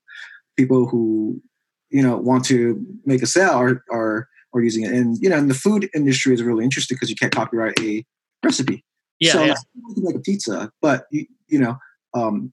people 0.57 0.85
who 0.85 1.41
you 1.89 2.01
know 2.01 2.17
want 2.17 2.43
to 2.45 2.85
make 3.05 3.21
a 3.21 3.27
sale 3.27 3.51
are 3.51 3.83
are 3.89 4.27
are 4.53 4.61
using 4.61 4.83
it. 4.83 4.91
And 4.91 5.17
you 5.21 5.29
know, 5.29 5.37
and 5.37 5.49
the 5.49 5.53
food 5.53 5.89
industry 5.95 6.33
is 6.33 6.43
really 6.43 6.65
interesting 6.65 6.95
because 6.95 7.09
you 7.09 7.15
can't 7.15 7.33
copyright 7.33 7.79
a 7.79 8.03
recipe. 8.43 8.83
Yeah, 9.19 9.31
so 9.31 9.43
yeah. 9.43 9.49
like, 9.51 9.59
you 9.75 9.93
can 9.95 10.03
make 10.03 10.15
a 10.15 10.19
pizza, 10.19 10.71
but 10.81 11.05
you, 11.09 11.25
you 11.47 11.59
know, 11.59 11.77
um, 12.13 12.51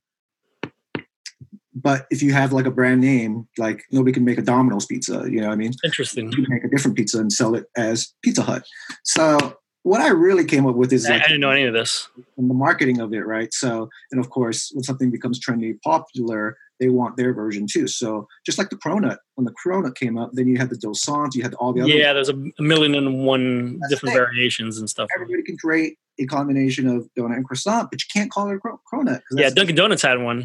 but 1.74 2.06
if 2.10 2.22
you 2.22 2.32
have 2.32 2.52
like 2.52 2.66
a 2.66 2.70
brand 2.70 3.00
name, 3.00 3.48
like 3.58 3.84
nobody 3.90 4.12
can 4.12 4.24
make 4.24 4.38
a 4.38 4.42
Domino's 4.42 4.86
pizza. 4.86 5.24
You 5.28 5.40
know 5.40 5.48
what 5.48 5.54
I 5.54 5.56
mean? 5.56 5.72
interesting. 5.84 6.30
You 6.32 6.44
can 6.44 6.54
make 6.54 6.64
a 6.64 6.68
different 6.68 6.96
pizza 6.96 7.18
and 7.18 7.32
sell 7.32 7.54
it 7.54 7.66
as 7.76 8.12
Pizza 8.22 8.42
Hut. 8.42 8.64
So 9.04 9.56
what 9.82 10.00
I 10.00 10.08
really 10.08 10.44
came 10.44 10.66
up 10.66 10.76
with 10.76 10.92
is 10.92 11.06
I, 11.06 11.10
I 11.10 11.16
like 11.16 11.26
didn't 11.26 11.40
know 11.40 11.50
any 11.50 11.64
of 11.64 11.74
this. 11.74 12.08
the 12.36 12.54
marketing 12.54 13.00
of 13.00 13.12
it, 13.12 13.26
right? 13.26 13.52
So, 13.52 13.88
and 14.10 14.20
of 14.20 14.30
course, 14.30 14.70
when 14.72 14.84
something 14.84 15.10
becomes 15.10 15.40
trendy, 15.40 15.80
popular, 15.82 16.56
they 16.78 16.88
want 16.88 17.16
their 17.16 17.32
version 17.32 17.66
too. 17.70 17.88
So, 17.88 18.26
just 18.44 18.58
like 18.58 18.70
the 18.70 18.76
cronut, 18.76 19.18
when 19.34 19.44
the 19.44 19.54
cronut 19.64 19.94
came 19.96 20.18
up, 20.18 20.30
then 20.34 20.46
you 20.46 20.58
had 20.58 20.70
the 20.70 20.76
dosant, 20.76 21.34
you 21.34 21.42
had 21.42 21.54
all 21.54 21.72
the 21.72 21.80
other. 21.80 21.90
Yeah, 21.90 22.12
there's 22.12 22.28
a 22.28 22.36
million 22.60 22.94
and 22.94 23.24
one 23.24 23.78
That's 23.80 23.92
different 23.94 24.14
variations 24.14 24.78
and 24.78 24.88
stuff. 24.88 25.08
Everybody 25.14 25.42
can 25.42 25.56
create 25.56 25.96
a 26.18 26.26
combination 26.26 26.86
of 26.86 27.08
donut 27.18 27.36
and 27.36 27.44
croissant, 27.44 27.90
but 27.90 28.00
you 28.02 28.06
can't 28.12 28.30
call 28.30 28.50
it 28.50 28.56
a 28.56 28.58
cro- 28.58 28.80
cronut. 28.92 29.22
Yeah, 29.32 29.50
Dunkin' 29.50 29.76
Donuts 29.76 30.02
had 30.02 30.20
one. 30.20 30.44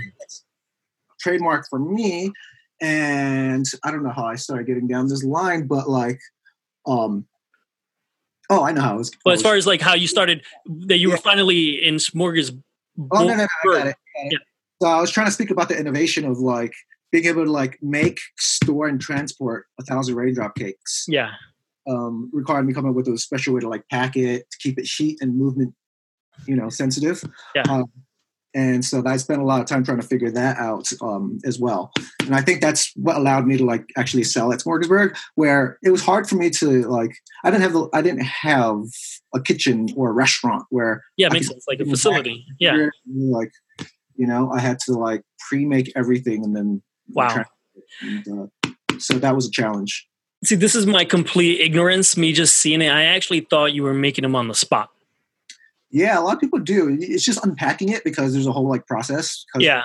Trademark 1.28 1.68
for 1.70 1.80
me. 1.80 2.32
And 2.82 3.66
I 3.84 3.92
don't 3.92 4.04
know 4.04 4.12
how 4.12 4.26
I 4.26 4.36
started 4.36 4.68
getting 4.68 4.88
down 4.88 5.08
this 5.08 5.24
line, 5.24 5.68
but 5.68 5.90
like, 5.90 6.20
um, 6.86 7.26
oh, 8.50 8.64
I 8.64 8.72
know 8.72 8.82
how 8.82 8.96
it 8.96 8.98
was. 9.00 9.12
But 9.26 9.34
as 9.34 9.42
far 9.42 9.56
as 9.56 9.66
like 9.66 9.82
how 9.82 9.96
you 9.96 10.08
started, 10.08 10.44
that 10.86 11.00
you 11.00 11.10
were 11.10 11.18
finally 11.18 11.84
in 11.84 11.96
Smorgasburg. 11.96 12.62
Oh 13.12 13.26
no, 13.26 13.28
no, 13.28 13.36
no, 13.36 13.44
I 13.44 13.48
got 13.66 13.74
it. 13.76 13.80
I 13.80 13.84
got 13.84 13.88
it. 13.88 13.96
Yeah. 14.32 14.38
So 14.82 14.88
I 14.88 15.02
was 15.02 15.12
trying 15.12 15.26
to 15.26 15.32
speak 15.32 15.50
about 15.50 15.70
the 15.70 15.80
innovation 15.80 16.24
of 16.24 16.38
like 16.38 16.74
being 17.12 17.26
able 17.26 17.46
to 17.46 17.52
like 17.52 17.80
make, 17.82 18.20
store, 18.38 18.88
and 18.88 19.02
transport 19.02 19.66
a 19.80 19.84
thousand 19.84 20.16
raindrop 20.16 20.56
cakes. 20.56 21.06
Yeah, 21.08 21.32
Um, 21.90 22.30
required 22.32 22.68
me 22.68 22.74
coming 22.74 22.92
up 22.92 22.96
with 22.96 23.08
a 23.08 23.18
special 23.18 23.54
way 23.56 23.62
to 23.62 23.70
like 23.70 23.86
pack 23.90 24.16
it 24.16 24.50
to 24.52 24.58
keep 24.60 24.78
it 24.78 24.86
heat 24.86 25.18
and 25.22 25.36
movement, 25.36 25.74
you 26.46 26.56
know, 26.56 26.70
sensitive. 26.70 27.24
Yeah. 27.56 27.64
Um, 27.70 27.86
and 28.56 28.84
so 28.84 29.04
I 29.06 29.18
spent 29.18 29.42
a 29.42 29.46
lot 29.46 29.62
of 29.62 29.68
time 29.68 29.84
trying 29.84 30.00
to 30.00 30.08
figure 30.08 30.32
that 30.32 30.58
out 30.58 30.88
um, 31.02 31.40
as 31.46 31.60
well. 31.60 31.92
And 32.22 32.34
I 32.34 32.42
think 32.42 32.62
that's 32.62 32.92
what 32.96 33.16
allowed 33.16 33.46
me 33.46 33.58
to 33.58 33.66
like 33.66 33.86
actually 33.98 34.24
sell 34.24 34.52
at 34.52 34.60
Smorgasburg, 34.60 35.18
where 35.36 35.78
it 35.84 35.92
was 35.92 36.02
hard 36.02 36.28
for 36.28 36.36
me 36.36 36.50
to 36.52 36.84
like. 36.84 37.12
I 37.44 37.52
didn't 37.52 37.64
have 37.64 37.74
the, 37.74 37.90
I 37.94 38.02
didn't 38.02 38.24
have 38.24 38.82
a 39.34 39.42
kitchen 39.42 39.90
or 39.96 40.10
a 40.10 40.14
restaurant 40.14 40.64
where 40.70 41.04
yeah, 41.18 41.28
it 41.28 41.34
makes 41.34 41.48
sense. 41.48 41.66
Like 41.68 41.80
a 41.80 41.86
facility. 41.86 42.46
Yeah, 42.60 42.88
like 43.06 43.52
you 44.18 44.28
know 44.28 44.52
i 44.52 44.60
had 44.60 44.80
to 44.80 44.94
like 44.94 45.22
pre-make 45.48 45.92
everything 45.96 46.44
and 46.44 46.56
then 46.56 46.82
wow. 47.10 47.46
and, 48.02 48.28
uh, 48.66 48.70
so 48.98 49.14
that 49.20 49.36
was 49.36 49.48
a 49.48 49.52
challenge 49.52 50.08
See, 50.44 50.56
this 50.56 50.76
is 50.76 50.86
my 50.86 51.04
complete 51.04 51.62
ignorance. 51.62 52.16
Me 52.16 52.32
just 52.32 52.58
seeing 52.58 52.84
it. 52.84 52.90
I 52.90 53.06
actually 53.06 53.40
thought 53.40 53.74
you 53.74 53.82
were 53.82 53.94
making 53.94 54.22
them 54.22 54.36
on 54.36 54.48
the 54.48 54.54
spot. 54.54 54.92
Yeah 55.90 56.20
a 56.20 56.22
lot 56.22 56.36
of 56.36 56.40
people 56.40 56.60
do. 56.60 56.98
It's 57.00 57.24
just 57.24 57.44
unpacking 57.44 57.90
it 57.90 58.04
because 58.04 58.34
there's 58.34 58.48
a 58.48 58.52
whole 58.52 58.68
like 58.68 58.88
process. 58.88 59.46
Yeah, 59.58 59.84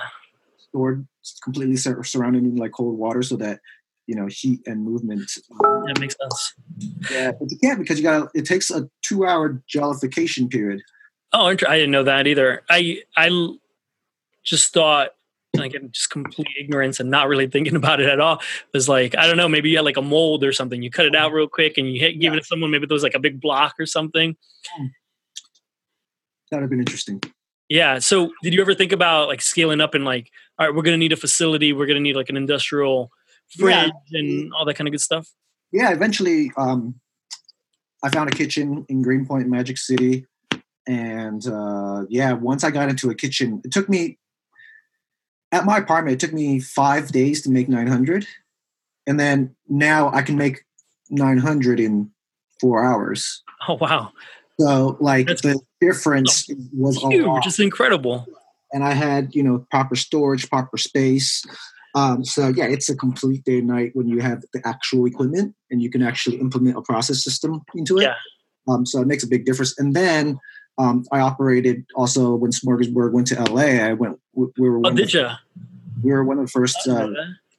stored 0.73 1.07
completely 1.43 1.75
sur- 1.75 2.03
surrounded 2.03 2.43
in 2.43 2.55
like 2.55 2.71
cold 2.71 2.97
water 2.97 3.21
so 3.21 3.35
that 3.37 3.59
you 4.07 4.15
know 4.15 4.27
heat 4.27 4.59
and 4.65 4.83
movement 4.83 5.31
um, 5.63 5.85
that 5.85 5.99
makes 5.99 6.15
sense. 6.19 6.53
yeah 7.09 7.31
but 7.31 7.49
you 7.49 7.57
can't 7.57 7.79
because 7.79 7.97
you 7.97 8.03
got 8.03 8.29
it 8.33 8.45
takes 8.45 8.69
a 8.69 8.89
two 9.01 9.25
hour 9.25 9.61
jellification 9.67 10.49
period. 10.49 10.81
Oh, 11.31 11.47
I 11.47 11.55
didn't 11.55 11.91
know 11.91 12.03
that 12.03 12.27
either. 12.27 12.63
I 12.69 13.01
I 13.15 13.49
just 14.43 14.73
thought 14.73 15.11
like 15.55 15.75
in 15.75 15.91
just 15.91 16.09
complete 16.09 16.47
ignorance 16.59 16.99
and 16.99 17.11
not 17.11 17.27
really 17.27 17.47
thinking 17.47 17.75
about 17.81 17.99
it 17.99 18.09
at 18.09 18.19
all. 18.19 18.41
Was 18.73 18.89
like 18.89 19.15
i 19.15 19.27
don't 19.27 19.37
know 19.37 19.47
maybe 19.47 19.69
you 19.69 19.77
had 19.77 19.85
like 19.85 19.97
a 19.97 20.01
mold 20.01 20.43
or 20.43 20.51
something. 20.51 20.81
You 20.81 20.89
cut 20.89 21.05
it 21.05 21.15
out 21.15 21.31
real 21.31 21.47
quick 21.47 21.77
and 21.77 21.87
you 21.87 21.99
hit, 21.99 22.19
give 22.19 22.33
it 22.33 22.37
to 22.37 22.43
someone 22.43 22.71
maybe 22.71 22.87
there 22.87 22.95
was 22.95 23.03
like 23.03 23.15
a 23.15 23.19
big 23.19 23.39
block 23.39 23.75
or 23.79 23.85
something 23.85 24.35
that 26.53 26.57
would 26.57 26.63
have 26.63 26.69
been 26.69 26.79
interesting 26.79 27.21
yeah 27.69 27.99
so 27.99 28.31
did 28.43 28.53
you 28.53 28.61
ever 28.61 28.73
think 28.73 28.91
about 28.91 29.27
like 29.27 29.41
scaling 29.41 29.81
up 29.81 29.93
and 29.93 30.05
like 30.05 30.29
all 30.59 30.67
right 30.67 30.75
we're 30.75 30.83
going 30.83 30.93
to 30.93 30.97
need 30.97 31.11
a 31.11 31.17
facility 31.17 31.73
we're 31.73 31.85
going 31.85 31.97
to 31.97 32.01
need 32.01 32.15
like 32.15 32.29
an 32.29 32.37
industrial 32.37 33.09
fridge 33.57 33.91
yeah. 34.09 34.19
and 34.19 34.53
all 34.53 34.65
that 34.65 34.75
kind 34.75 34.87
of 34.87 34.91
good 34.91 35.01
stuff 35.01 35.27
yeah 35.71 35.91
eventually 35.91 36.51
um 36.57 36.95
i 38.03 38.09
found 38.09 38.31
a 38.31 38.35
kitchen 38.35 38.85
in 38.89 39.01
greenpoint 39.01 39.47
magic 39.47 39.77
city 39.77 40.25
and 40.87 41.47
uh 41.47 42.03
yeah 42.09 42.33
once 42.33 42.63
i 42.63 42.69
got 42.69 42.89
into 42.89 43.09
a 43.09 43.15
kitchen 43.15 43.61
it 43.63 43.71
took 43.71 43.89
me 43.89 44.17
at 45.53 45.65
my 45.65 45.77
apartment, 45.77 46.15
it 46.15 46.25
took 46.25 46.33
me 46.33 46.59
five 46.59 47.11
days 47.11 47.43
to 47.43 47.51
make 47.51 47.69
900. 47.69 48.25
And 49.05 49.19
then 49.19 49.55
now 49.69 50.11
I 50.11 50.23
can 50.23 50.35
make 50.35 50.65
900 51.11 51.79
in 51.79 52.09
four 52.59 52.83
hours. 52.83 53.43
Oh, 53.69 53.75
wow. 53.75 54.11
So, 54.59 54.97
like, 54.99 55.27
That's 55.27 55.41
the 55.41 55.59
difference 55.81 56.47
was 56.73 56.97
huge, 56.97 57.59
incredible. 57.59 58.25
And 58.71 58.83
I 58.83 58.93
had, 58.93 59.33
you 59.35 59.43
know, 59.43 59.65
proper 59.71 59.95
storage, 59.95 60.49
proper 60.49 60.77
space. 60.77 61.43
Um, 61.95 62.23
so, 62.23 62.49
yeah, 62.49 62.65
it's 62.65 62.89
a 62.89 62.95
complete 62.95 63.43
day 63.43 63.59
and 63.59 63.67
night 63.67 63.91
when 63.93 64.07
you 64.07 64.19
have 64.19 64.43
the 64.53 64.61
actual 64.65 65.05
equipment 65.05 65.55
and 65.69 65.81
you 65.81 65.89
can 65.89 66.01
actually 66.01 66.39
implement 66.39 66.77
a 66.77 66.81
process 66.81 67.23
system 67.23 67.61
into 67.75 67.97
it. 67.97 68.03
Yeah. 68.03 68.15
Um, 68.67 68.85
so, 68.85 69.01
it 69.01 69.07
makes 69.07 69.23
a 69.23 69.27
big 69.27 69.45
difference. 69.45 69.77
And 69.77 69.95
then 69.95 70.39
um, 70.77 71.05
I 71.11 71.19
operated 71.19 71.85
also 71.95 72.35
when 72.35 72.51
Smorgasburg 72.51 73.11
went 73.11 73.27
to 73.27 73.43
LA. 73.43 73.85
I 73.85 73.93
went. 73.93 74.19
We 74.33 74.69
were. 74.69 74.81
Oh, 74.83 74.91
did 74.91 75.13
you? 75.13 75.27
We 76.01 76.11
were 76.11 76.23
one 76.23 76.39
of 76.39 76.45
the 76.45 76.51
first 76.51 76.87
uh, 76.87 77.09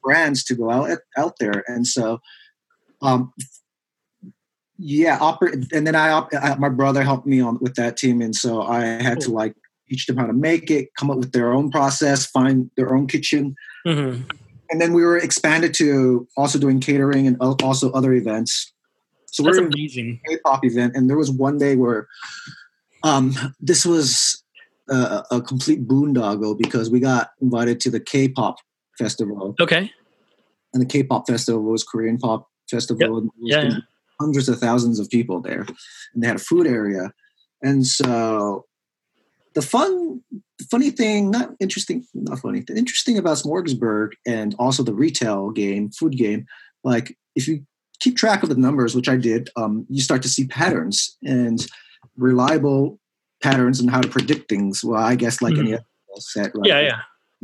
brands 0.03 0.43
to 0.45 0.55
go 0.55 0.69
out 0.69 0.99
out 1.17 1.35
there, 1.39 1.63
and 1.67 1.87
so, 1.87 2.19
um, 3.01 3.33
yeah, 4.77 5.19
oper- 5.19 5.71
And 5.71 5.87
then 5.87 5.95
I, 5.95 6.25
I, 6.33 6.55
my 6.55 6.69
brother 6.69 7.03
helped 7.03 7.25
me 7.25 7.41
on 7.41 7.57
with 7.61 7.75
that 7.75 7.97
team, 7.97 8.21
and 8.21 8.35
so 8.35 8.61
I 8.61 8.83
had 8.83 9.19
to 9.21 9.31
like 9.31 9.55
teach 9.89 10.05
them 10.05 10.17
how 10.17 10.25
to 10.25 10.33
make 10.33 10.69
it, 10.69 10.89
come 10.97 11.09
up 11.09 11.17
with 11.17 11.31
their 11.31 11.53
own 11.53 11.71
process, 11.71 12.25
find 12.25 12.69
their 12.75 12.93
own 12.93 13.07
kitchen, 13.07 13.55
mm-hmm. 13.85 14.23
and 14.69 14.81
then 14.81 14.93
we 14.93 15.03
were 15.03 15.17
expanded 15.17 15.73
to 15.75 16.27
also 16.35 16.59
doing 16.59 16.79
catering 16.79 17.27
and 17.27 17.37
also 17.39 17.91
other 17.91 18.13
events. 18.13 18.73
So 19.27 19.43
That's 19.43 19.57
we're 19.57 19.67
amazing. 19.67 20.19
A 20.29 20.37
pop 20.39 20.65
event, 20.65 20.95
and 20.95 21.09
there 21.09 21.17
was 21.17 21.31
one 21.31 21.57
day 21.57 21.75
where 21.75 22.07
um, 23.03 23.33
this 23.59 23.85
was 23.85 24.43
a, 24.89 25.23
a, 25.31 25.41
complete 25.41 25.87
boondoggle 25.87 26.57
because 26.57 26.89
we 26.89 26.99
got 26.99 27.31
invited 27.41 27.79
to 27.81 27.91
the 27.91 27.99
K-pop 27.99 28.57
festival. 28.97 29.55
Okay. 29.59 29.91
And 30.73 30.81
the 30.81 30.85
K-pop 30.85 31.27
festival 31.27 31.61
was 31.61 31.83
Korean 31.83 32.17
pop 32.17 32.49
festival. 32.69 33.29
Yep. 33.41 33.63
Yeah. 33.63 33.77
Hundreds 34.19 34.47
of 34.49 34.59
thousands 34.59 34.99
of 34.99 35.09
people 35.09 35.41
there, 35.41 35.65
and 36.13 36.23
they 36.23 36.27
had 36.27 36.37
a 36.37 36.39
food 36.39 36.67
area, 36.67 37.11
and 37.61 37.85
so 37.85 38.65
the 39.55 39.61
fun, 39.61 40.21
funny 40.69 40.91
thing, 40.91 41.31
not 41.31 41.51
interesting, 41.59 42.05
not 42.13 42.39
funny. 42.39 42.59
The 42.59 42.75
interesting 42.75 43.17
about 43.17 43.37
Smorgasburg 43.37 44.11
and 44.27 44.53
also 44.59 44.83
the 44.83 44.93
retail 44.93 45.49
game, 45.49 45.89
food 45.89 46.17
game, 46.17 46.45
like 46.83 47.17
if 47.35 47.47
you 47.47 47.65
keep 47.99 48.17
track 48.17 48.43
of 48.43 48.49
the 48.49 48.55
numbers, 48.55 48.93
which 48.95 49.09
I 49.09 49.15
did, 49.15 49.49
um, 49.55 49.85
you 49.89 50.01
start 50.01 50.21
to 50.23 50.29
see 50.29 50.45
patterns 50.45 51.17
and 51.23 51.65
reliable 52.17 52.99
patterns 53.41 53.79
and 53.79 53.89
how 53.89 54.01
to 54.01 54.09
predict 54.09 54.49
things. 54.49 54.83
Well, 54.83 55.01
I 55.01 55.15
guess 55.15 55.41
like 55.41 55.53
mm-hmm. 55.53 55.61
any 55.61 55.73
other 55.73 55.85
set, 56.17 56.51
right? 56.53 56.67
Yeah, 56.67 56.81
yeah. 56.81 57.01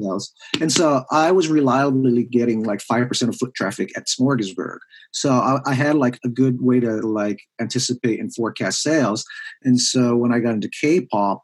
Else. 0.08 0.34
And 0.60 0.72
so 0.72 1.04
I 1.12 1.32
was 1.32 1.48
reliably 1.48 2.24
getting 2.24 2.64
like 2.64 2.82
five 2.82 3.08
percent 3.08 3.30
of 3.30 3.38
foot 3.38 3.54
traffic 3.54 3.96
at 3.98 4.08
Smorgasburg. 4.08 4.78
So 5.12 5.32
I, 5.32 5.60
I, 5.66 5.74
had 5.74 5.96
like 5.96 6.20
a 6.24 6.30
good 6.30 6.62
way 6.62 6.80
to 6.80 7.02
like 7.02 7.42
anticipate 7.60 8.20
and 8.20 8.34
forecast 8.34 8.82
sales. 8.82 9.26
And 9.64 9.80
so 9.80 10.16
when 10.16 10.34
I 10.34 10.40
got 10.40 10.54
into 10.54 10.70
K-pop, 10.70 11.44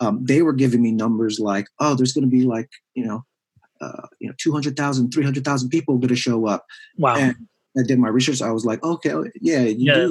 um, 0.00 0.22
they 0.22 0.42
were 0.42 0.52
giving 0.52 0.82
me 0.82 0.92
numbers 0.92 1.40
like, 1.40 1.66
oh, 1.80 1.94
there's 1.94 2.12
going 2.12 2.28
to 2.28 2.30
be 2.30 2.44
like 2.44 2.68
you 2.94 3.06
know, 3.06 3.24
uh, 3.80 4.06
you 4.20 4.28
know, 4.28 4.34
200,000, 4.38 5.10
300,000 5.10 5.68
people 5.68 5.98
going 5.98 6.08
to 6.08 6.16
show 6.16 6.46
up. 6.46 6.66
Wow. 6.98 7.16
And 7.16 7.36
I 7.78 7.82
did 7.82 7.98
my 7.98 8.08
research. 8.08 8.40
I 8.40 8.50
was 8.50 8.64
like, 8.64 8.82
okay, 8.82 9.14
yeah, 9.40 9.64
yeah, 9.64 10.08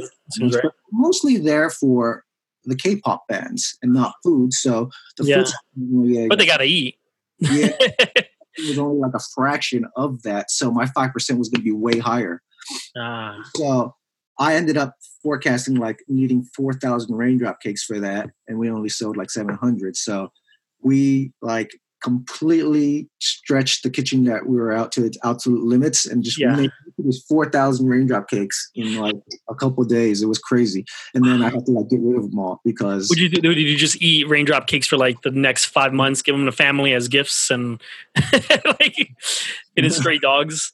mostly 0.91 1.37
there 1.37 1.69
for 1.69 2.23
the 2.65 2.75
K-pop 2.75 3.27
bands 3.27 3.77
and 3.81 3.93
not 3.93 4.13
food. 4.23 4.53
So 4.53 4.89
the 5.17 5.25
yeah. 5.25 5.43
food, 5.75 6.29
but 6.29 6.37
they 6.37 6.45
got 6.45 6.57
to 6.57 6.65
eat. 6.65 6.97
Yeah, 7.39 7.75
it 7.79 8.69
was 8.69 8.77
only 8.79 8.97
like 8.97 9.13
a 9.13 9.19
fraction 9.33 9.86
of 9.95 10.21
that. 10.23 10.51
So 10.51 10.71
my 10.71 10.86
five 10.88 11.11
percent 11.11 11.39
was 11.39 11.49
going 11.49 11.61
to 11.61 11.65
be 11.65 11.71
way 11.71 11.99
higher. 11.99 12.41
Ah. 12.97 13.38
So 13.55 13.95
I 14.39 14.55
ended 14.55 14.77
up 14.77 14.95
forecasting 15.21 15.75
like 15.75 15.99
needing 16.07 16.43
four 16.55 16.73
thousand 16.73 17.15
raindrop 17.15 17.61
cakes 17.61 17.83
for 17.83 17.99
that, 17.99 18.29
and 18.47 18.59
we 18.59 18.69
only 18.69 18.89
sold 18.89 19.17
like 19.17 19.31
seven 19.31 19.55
hundred. 19.55 19.95
So 19.95 20.29
we 20.81 21.33
like 21.41 21.71
completely 22.03 23.09
stretched 23.19 23.83
the 23.83 23.89
kitchen 23.89 24.25
that 24.25 24.47
we 24.47 24.57
were 24.57 24.71
out 24.71 24.91
to 24.91 25.05
its 25.05 25.17
absolute 25.23 25.63
limits 25.63 26.05
and 26.05 26.23
just 26.23 26.39
yeah. 26.39 26.55
made 26.55 26.71
was 27.05 27.23
4,000 27.23 27.87
raindrop 27.87 28.29
cakes 28.29 28.69
in 28.75 28.97
like 28.97 29.15
a 29.49 29.55
couple 29.55 29.83
days. 29.83 30.21
It 30.21 30.27
was 30.27 30.39
crazy. 30.39 30.85
And 31.13 31.25
then 31.25 31.41
I 31.41 31.49
had 31.49 31.65
to 31.65 31.71
like 31.71 31.89
get 31.89 31.99
rid 32.01 32.17
of 32.17 32.29
them 32.29 32.39
all 32.39 32.61
because. 32.63 33.09
Would 33.09 33.19
you 33.19 33.29
do? 33.29 33.41
Did 33.41 33.57
you 33.57 33.77
just 33.77 34.01
eat 34.01 34.27
raindrop 34.27 34.67
cakes 34.67 34.87
for 34.87 34.97
like 34.97 35.21
the 35.21 35.31
next 35.31 35.65
five 35.65 35.93
months, 35.93 36.21
give 36.21 36.35
them 36.35 36.45
to 36.45 36.51
family 36.51 36.93
as 36.93 37.07
gifts 37.07 37.49
and 37.49 37.81
like 38.33 39.09
it 39.75 39.85
is 39.85 39.95
stray 39.95 40.17
dogs? 40.17 40.73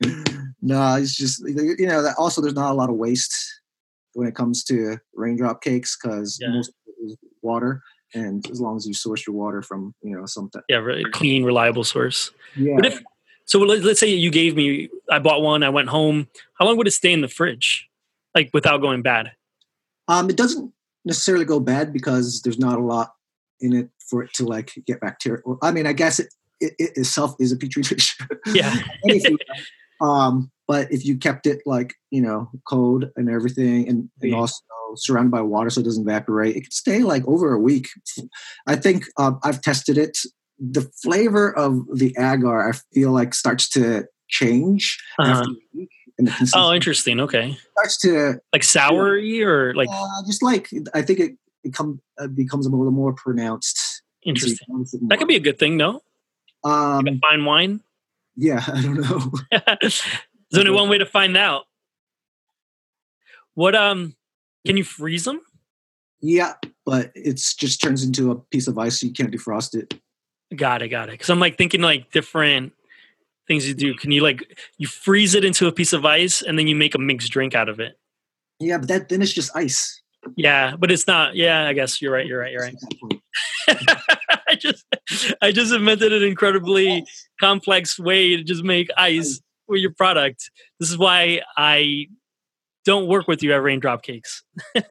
no, 0.62 0.96
it's 0.96 1.16
just, 1.16 1.42
you 1.46 1.86
know, 1.86 2.02
that 2.02 2.16
also 2.18 2.40
there's 2.40 2.54
not 2.54 2.72
a 2.72 2.74
lot 2.74 2.90
of 2.90 2.96
waste 2.96 3.60
when 4.14 4.26
it 4.26 4.34
comes 4.34 4.64
to 4.64 4.98
raindrop 5.14 5.62
cakes 5.62 5.96
because 6.00 6.38
yeah. 6.40 6.48
most 6.48 6.72
is 7.04 7.16
water 7.42 7.82
and 8.14 8.48
as 8.50 8.60
long 8.60 8.76
as 8.76 8.86
you 8.86 8.94
source 8.94 9.26
your 9.26 9.34
water 9.34 9.62
from 9.62 9.94
you 10.02 10.16
know 10.16 10.26
something. 10.26 10.62
Yeah 10.68 10.78
really 10.78 11.04
clean 11.12 11.44
reliable 11.44 11.84
source. 11.84 12.30
Yeah. 12.56 12.74
but 12.76 12.86
if 12.86 13.02
so 13.44 13.58
let's 13.60 14.00
say 14.00 14.08
you 14.08 14.30
gave 14.30 14.56
me 14.56 14.88
i 15.10 15.18
bought 15.18 15.42
one 15.42 15.62
i 15.62 15.68
went 15.68 15.88
home 15.88 16.28
how 16.58 16.66
long 16.66 16.76
would 16.76 16.88
it 16.88 16.92
stay 16.92 17.12
in 17.12 17.20
the 17.20 17.28
fridge? 17.28 17.88
Like 18.34 18.50
without 18.52 18.80
going 18.80 19.02
bad? 19.02 19.32
Um 20.08 20.30
it 20.30 20.36
doesn't 20.36 20.72
necessarily 21.04 21.44
go 21.44 21.60
bad 21.60 21.92
because 21.92 22.42
there's 22.42 22.58
not 22.58 22.78
a 22.78 22.82
lot 22.82 23.14
in 23.60 23.74
it 23.74 23.88
for 24.10 24.22
it 24.22 24.32
to 24.34 24.44
like 24.44 24.72
get 24.86 25.00
bacteria 25.00 25.42
i 25.62 25.72
mean 25.72 25.86
i 25.86 25.92
guess 25.92 26.20
it, 26.20 26.32
it, 26.60 26.74
it 26.78 26.92
itself 26.96 27.34
is 27.40 27.52
a 27.52 27.56
petri 27.56 27.82
dish. 27.82 28.16
Yeah. 28.46 28.74
Um 29.98 30.50
but 30.66 30.90
if 30.92 31.04
you 31.04 31.16
kept 31.16 31.46
it 31.46 31.60
like 31.66 31.94
you 32.10 32.20
know 32.20 32.50
cold 32.66 33.10
and 33.16 33.30
everything 33.30 33.88
and, 33.88 34.08
and 34.20 34.30
yeah. 34.30 34.36
also 34.36 34.62
surrounded 34.96 35.30
by 35.30 35.40
water 35.40 35.70
so 35.70 35.80
it 35.80 35.84
doesn't 35.84 36.08
evaporate 36.08 36.56
it 36.56 36.62
can 36.62 36.70
stay 36.70 37.00
like 37.00 37.26
over 37.26 37.52
a 37.52 37.58
week. 37.58 37.88
I 38.66 38.76
think 38.76 39.04
uh, 39.18 39.32
i've 39.42 39.60
tested 39.62 39.98
it. 39.98 40.18
The 40.58 40.82
flavor 41.02 41.56
of 41.56 41.86
the 41.94 42.14
agar 42.18 42.68
i 42.68 42.72
feel 42.94 43.12
like 43.12 43.34
starts 43.34 43.68
to 43.70 44.06
change 44.28 44.98
uh-huh. 45.18 45.44
oh 46.54 46.72
interesting. 46.72 47.20
Okay. 47.20 47.56
starts 47.72 47.98
to 47.98 48.40
like 48.52 48.62
soury 48.62 49.44
or 49.44 49.74
like 49.74 49.88
uh, 49.92 50.22
just 50.26 50.42
like 50.42 50.70
i 50.94 51.02
think 51.02 51.20
it, 51.20 51.32
it 51.62 51.74
come, 51.74 52.00
uh, 52.18 52.26
becomes 52.26 52.66
a 52.66 52.70
little 52.70 52.90
more 52.90 53.12
pronounced. 53.12 54.02
Interesting. 54.24 54.86
that 55.08 55.18
could 55.18 55.28
be 55.28 55.36
a 55.36 55.40
good 55.40 55.58
thing 55.58 55.76
no 55.76 56.00
um 56.64 57.06
fine 57.20 57.44
wine. 57.44 57.80
yeah 58.34 58.64
i 58.72 58.82
don't 58.82 59.00
know 59.00 59.30
There's 60.50 60.64
only 60.64 60.76
one 60.76 60.88
way 60.88 60.98
to 60.98 61.06
find 61.06 61.36
out. 61.36 61.64
What 63.54 63.74
um 63.74 64.14
can 64.66 64.76
you 64.76 64.84
freeze 64.84 65.24
them? 65.24 65.40
Yeah, 66.20 66.54
but 66.84 67.12
it's 67.14 67.54
just 67.54 67.80
turns 67.80 68.02
into 68.02 68.30
a 68.30 68.36
piece 68.36 68.68
of 68.68 68.78
ice 68.78 69.00
so 69.00 69.06
you 69.06 69.12
can't 69.12 69.32
defrost 69.32 69.74
it. 69.74 69.94
Got 70.54 70.82
it, 70.82 70.88
got 70.88 71.08
it. 71.08 71.12
Because 71.12 71.30
I'm 71.30 71.40
like 71.40 71.58
thinking 71.58 71.80
like 71.80 72.10
different 72.10 72.72
things 73.46 73.66
you 73.66 73.74
do. 73.74 73.94
Can 73.94 74.10
you 74.10 74.22
like 74.22 74.58
you 74.78 74.86
freeze 74.86 75.34
it 75.34 75.44
into 75.44 75.66
a 75.66 75.72
piece 75.72 75.92
of 75.92 76.04
ice 76.04 76.42
and 76.42 76.58
then 76.58 76.66
you 76.66 76.76
make 76.76 76.94
a 76.94 76.98
mixed 76.98 77.30
drink 77.30 77.54
out 77.54 77.68
of 77.68 77.80
it? 77.80 77.98
Yeah, 78.58 78.78
but 78.78 78.88
that 78.88 79.08
then 79.08 79.22
it's 79.22 79.32
just 79.32 79.54
ice. 79.56 80.02
Yeah, 80.36 80.74
but 80.76 80.90
it's 80.90 81.06
not. 81.06 81.36
Yeah, 81.36 81.66
I 81.66 81.72
guess 81.72 82.02
you're 82.02 82.12
right. 82.12 82.26
You're 82.26 82.40
right. 82.40 82.52
You're 82.52 82.62
right. 82.62 82.76
I 84.48 84.54
just 84.54 84.84
I 85.42 85.52
just 85.52 85.72
invented 85.72 86.12
an 86.12 86.22
incredibly 86.22 87.04
complex 87.40 87.98
way 87.98 88.36
to 88.36 88.42
just 88.42 88.64
make 88.64 88.88
ice 88.96 89.40
with 89.68 89.80
your 89.80 89.92
product. 89.92 90.50
This 90.80 90.90
is 90.90 90.98
why 90.98 91.42
I 91.56 92.06
don't 92.84 93.08
work 93.08 93.28
with 93.28 93.42
you 93.42 93.52
at 93.52 93.62
Raindrop 93.62 94.02
Cakes. 94.02 94.42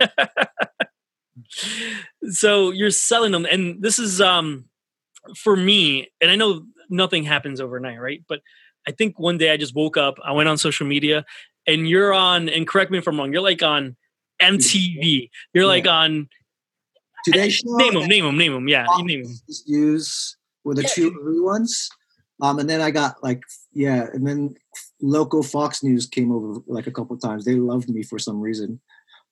so 2.30 2.72
you're 2.72 2.92
selling 2.92 3.32
them, 3.32 3.46
and 3.50 3.82
this 3.82 4.00
is 4.00 4.22
um 4.22 4.66
for 5.36 5.56
me. 5.56 6.10
And 6.22 6.30
I 6.30 6.36
know 6.36 6.66
nothing 6.90 7.24
happens 7.24 7.60
overnight, 7.62 8.00
right? 8.00 8.24
But 8.28 8.42
I 8.88 8.92
think 8.92 9.18
one 9.18 9.38
day 9.38 9.52
I 9.52 9.58
just 9.58 9.76
woke 9.76 9.98
up. 9.98 10.16
I 10.24 10.32
went 10.34 10.50
on 10.50 10.58
social 10.58 10.86
media, 10.86 11.26
and 11.66 11.88
you're 11.88 12.14
on. 12.14 12.50
And 12.50 12.68
correct 12.68 12.92
me 12.92 12.98
if 12.98 13.08
I'm 13.08 13.18
wrong. 13.18 13.34
You're 13.34 13.42
like 13.42 13.64
on 13.64 13.96
MTV. 14.42 15.30
You're 15.54 15.68
like 15.68 15.88
on. 15.88 16.30
Today 17.24 17.50
show. 17.50 17.64
Name 17.78 17.94
them. 17.96 18.08
Name 18.08 18.26
them. 18.26 18.38
Name 18.38 18.54
them. 18.54 18.68
Yeah, 18.68 18.86
you 18.98 19.06
name 19.06 19.24
them. 19.24 19.34
Use 19.66 20.38
were 20.64 20.76
the 20.76 20.84
Yeah, 20.84 20.90
two 20.90 21.20
early 21.24 21.40
ones. 21.40 21.90
Um, 22.42 22.60
and 22.60 22.70
then 22.70 22.82
I 22.82 22.92
got 22.92 23.22
like 23.24 23.42
yeah, 23.74 24.08
and 24.14 24.28
then 24.28 24.56
local 25.02 25.42
Fox 25.44 25.84
News 25.84 26.06
came 26.06 26.32
over 26.32 26.60
like 26.68 26.88
a 26.88 26.92
couple 26.92 27.16
of 27.16 27.22
times. 27.22 27.46
They 27.46 27.56
loved 27.56 27.90
me 27.90 28.04
for 28.04 28.20
some 28.20 28.40
reason. 28.42 28.80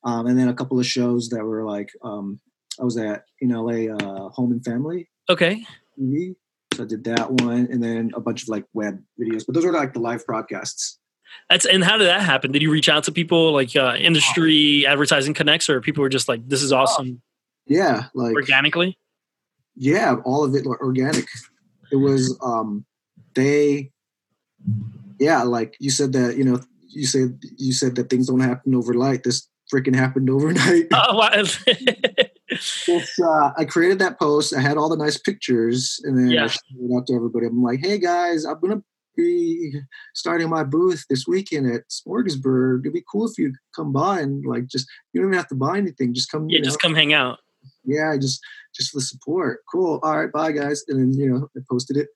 Um, 0.05 0.27
and 0.27 0.37
then 0.37 0.49
a 0.49 0.53
couple 0.53 0.79
of 0.79 0.85
shows 0.85 1.29
that 1.29 1.43
were 1.43 1.63
like 1.65 1.89
um, 2.03 2.39
I 2.79 2.83
was 2.83 2.97
at 2.97 3.23
in 3.39 3.49
LA, 3.49 3.93
uh, 3.93 4.29
Home 4.29 4.51
and 4.51 4.63
Family 4.63 5.09
Okay. 5.29 5.65
TV. 5.99 6.35
So 6.73 6.83
I 6.83 6.87
did 6.87 7.03
that 7.03 7.29
one, 7.29 7.67
and 7.71 7.83
then 7.83 8.11
a 8.15 8.19
bunch 8.19 8.43
of 8.43 8.49
like 8.49 8.65
web 8.73 8.99
videos. 9.21 9.45
But 9.45 9.53
those 9.53 9.63
were 9.65 9.71
like 9.71 9.93
the 9.93 9.99
live 9.99 10.25
broadcasts. 10.25 10.97
That's 11.49 11.65
and 11.65 11.83
how 11.83 11.97
did 11.97 12.07
that 12.07 12.21
happen? 12.21 12.51
Did 12.51 12.61
you 12.61 12.71
reach 12.71 12.89
out 12.89 13.03
to 13.05 13.11
people 13.11 13.51
like 13.53 13.75
uh, 13.75 13.95
industry 13.97 14.85
advertising 14.87 15.33
connects, 15.33 15.69
or 15.69 15.81
people 15.81 16.01
were 16.01 16.09
just 16.09 16.27
like, 16.27 16.47
"This 16.47 16.61
is 16.63 16.71
awesome" 16.71 17.21
Yeah, 17.67 18.05
like 18.15 18.35
organically? 18.35 18.97
yeah, 19.75 20.15
all 20.25 20.43
of 20.43 20.55
it 20.55 20.65
organic. 20.65 21.27
It 21.91 21.97
was 21.97 22.37
um 22.43 22.85
they 23.35 23.91
yeah, 25.19 25.43
like 25.43 25.75
you 25.79 25.89
said 25.89 26.13
that, 26.13 26.37
you 26.37 26.43
know, 26.43 26.59
you 26.89 27.05
said 27.05 27.39
you 27.57 27.73
said 27.73 27.95
that 27.95 28.09
things 28.09 28.27
don't 28.27 28.39
happen 28.39 28.75
overnight. 28.75 29.23
This 29.23 29.47
freaking 29.73 29.95
happened 29.95 30.29
overnight. 30.29 30.87
Oh, 30.93 31.17
wow. 31.17 31.43
It's, 32.49 33.19
uh, 33.19 33.51
I 33.57 33.65
created 33.65 33.97
that 33.99 34.19
post. 34.19 34.53
I 34.55 34.61
had 34.61 34.77
all 34.77 34.89
the 34.89 34.97
nice 34.97 35.17
pictures, 35.17 35.99
and 36.03 36.17
then 36.17 36.29
Yeah. 36.29 36.43
I 36.43 36.47
shared 36.47 36.61
it 36.77 36.95
out 36.95 37.07
to 37.07 37.13
everybody. 37.15 37.47
I'm 37.47 37.63
like, 37.63 37.79
"Hey 37.79 37.97
guys, 37.97 38.45
I'm 38.45 38.59
gonna 38.59 38.83
be 39.15 39.73
starting 40.13 40.49
my 40.49 40.63
booth 40.63 41.05
this 41.09 41.25
weekend 41.27 41.71
at 41.73 41.83
Smorgasburg. 41.89 42.81
It'd 42.81 42.93
be 42.93 43.03
cool 43.11 43.27
if 43.27 43.37
you 43.39 43.53
come 43.75 43.91
by 43.91 44.19
and 44.19 44.45
like 44.45 44.67
just 44.67 44.87
you 45.13 45.21
don't 45.21 45.29
even 45.29 45.37
have 45.37 45.47
to 45.49 45.55
buy 45.55 45.77
anything. 45.79 46.13
Just 46.13 46.29
come. 46.29 46.47
yeah, 46.49 46.57
you 46.57 46.61
know, 46.61 46.65
just 46.65 46.79
come 46.81 46.93
hang 46.93 47.13
out. 47.13 47.39
yeah, 47.85 48.15
just 48.17 48.39
just 48.75 48.91
for 48.91 48.97
the 48.99 49.05
support. 49.05 49.61
Cool. 49.71 49.99
All 50.03 50.19
right, 50.19 50.31
bye 50.31 50.51
guys. 50.51 50.83
And 50.87 50.99
then 50.99 51.19
you 51.19 51.29
know, 51.31 51.47
I 51.57 51.61
posted 51.71 51.97
it, 51.97 52.09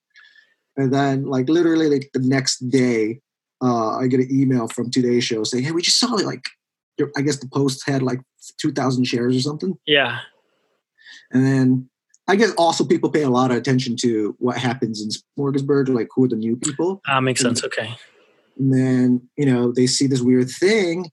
and 0.78 0.94
then 0.94 1.26
like 1.26 1.50
literally 1.50 1.90
like 1.90 2.10
the 2.14 2.20
next 2.22 2.70
day, 2.70 3.20
uh, 3.62 3.98
I 3.98 4.08
get 4.08 4.20
an 4.20 4.30
email 4.32 4.68
from 4.68 4.90
Today 4.92 5.20
Show 5.20 5.44
saying, 5.44 5.64
"Hey, 5.66 5.72
we 5.72 5.82
just 5.82 6.00
saw 6.00 6.16
it. 6.16 6.26
Like, 6.26 6.46
your- 6.98 7.12
I 7.18 7.22
guess 7.22 7.38
the 7.38 7.48
post 7.50 7.84
had 7.88 8.02
like 8.04 8.22
two 8.62 8.72
thousand 8.72 9.06
shares 9.06 9.36
or 9.36 9.42
something." 9.42 9.78
Yeah, 9.86 10.20
And 11.32 11.46
then 11.46 11.90
I 12.28 12.36
guess 12.36 12.52
also 12.58 12.84
people 12.86 13.10
pay 13.10 13.24
a 13.24 13.30
lot 13.30 13.52
of 13.52 13.58
attention 13.58 13.96
to 14.02 14.36
what 14.40 14.58
happens 14.58 15.02
in 15.02 15.10
Smorgasburg, 15.10 15.88
like 15.90 16.10
who 16.14 16.26
are 16.26 16.28
the 16.28 16.36
new 16.36 16.56
people. 16.58 17.02
ah, 17.08 17.20
makes 17.22 17.42
sense. 17.42 17.64
Okay. 17.64 17.96
And 18.60 18.74
then, 18.74 19.30
you 19.38 19.46
know, 19.46 19.72
they 19.72 19.88
see 19.88 20.08
this 20.08 20.22
weird 20.22 20.50
thing 20.50 21.10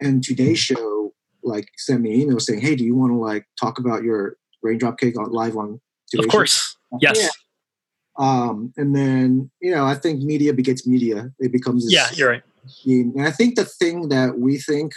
and 0.00 0.22
Today 0.22 0.54
Show 0.54 1.14
like 1.42 1.68
sent 1.78 2.02
me 2.02 2.12
an 2.14 2.20
email 2.20 2.40
saying, 2.40 2.60
Hey, 2.60 2.74
do 2.76 2.84
you 2.84 2.94
want 2.94 3.12
to 3.12 3.16
like 3.16 3.46
talk 3.58 3.78
about 3.78 4.02
your 4.02 4.36
raindrop 4.62 4.98
cake 4.98 5.18
on 5.18 5.30
live 5.32 5.56
on 5.56 5.80
Today 6.10 6.20
Of 6.20 6.24
Show?" 6.26 6.30
course. 6.30 6.76
Yes. 7.00 7.18
Yeah. 7.20 7.28
Um, 8.18 8.72
and 8.76 8.94
then, 8.96 9.50
you 9.60 9.70
know, 9.70 9.84
I 9.84 9.94
think 9.94 10.22
media 10.22 10.52
begets 10.52 10.86
media. 10.86 11.30
It 11.38 11.52
becomes 11.52 11.84
this 11.84 11.94
Yeah, 11.94 12.08
you're 12.12 12.28
right. 12.28 12.42
machine. 12.64 13.12
And 13.16 13.26
I 13.26 13.30
think 13.30 13.56
the 13.56 13.64
thing 13.64 14.08
that 14.08 14.38
we 14.38 14.58
think 14.58 14.92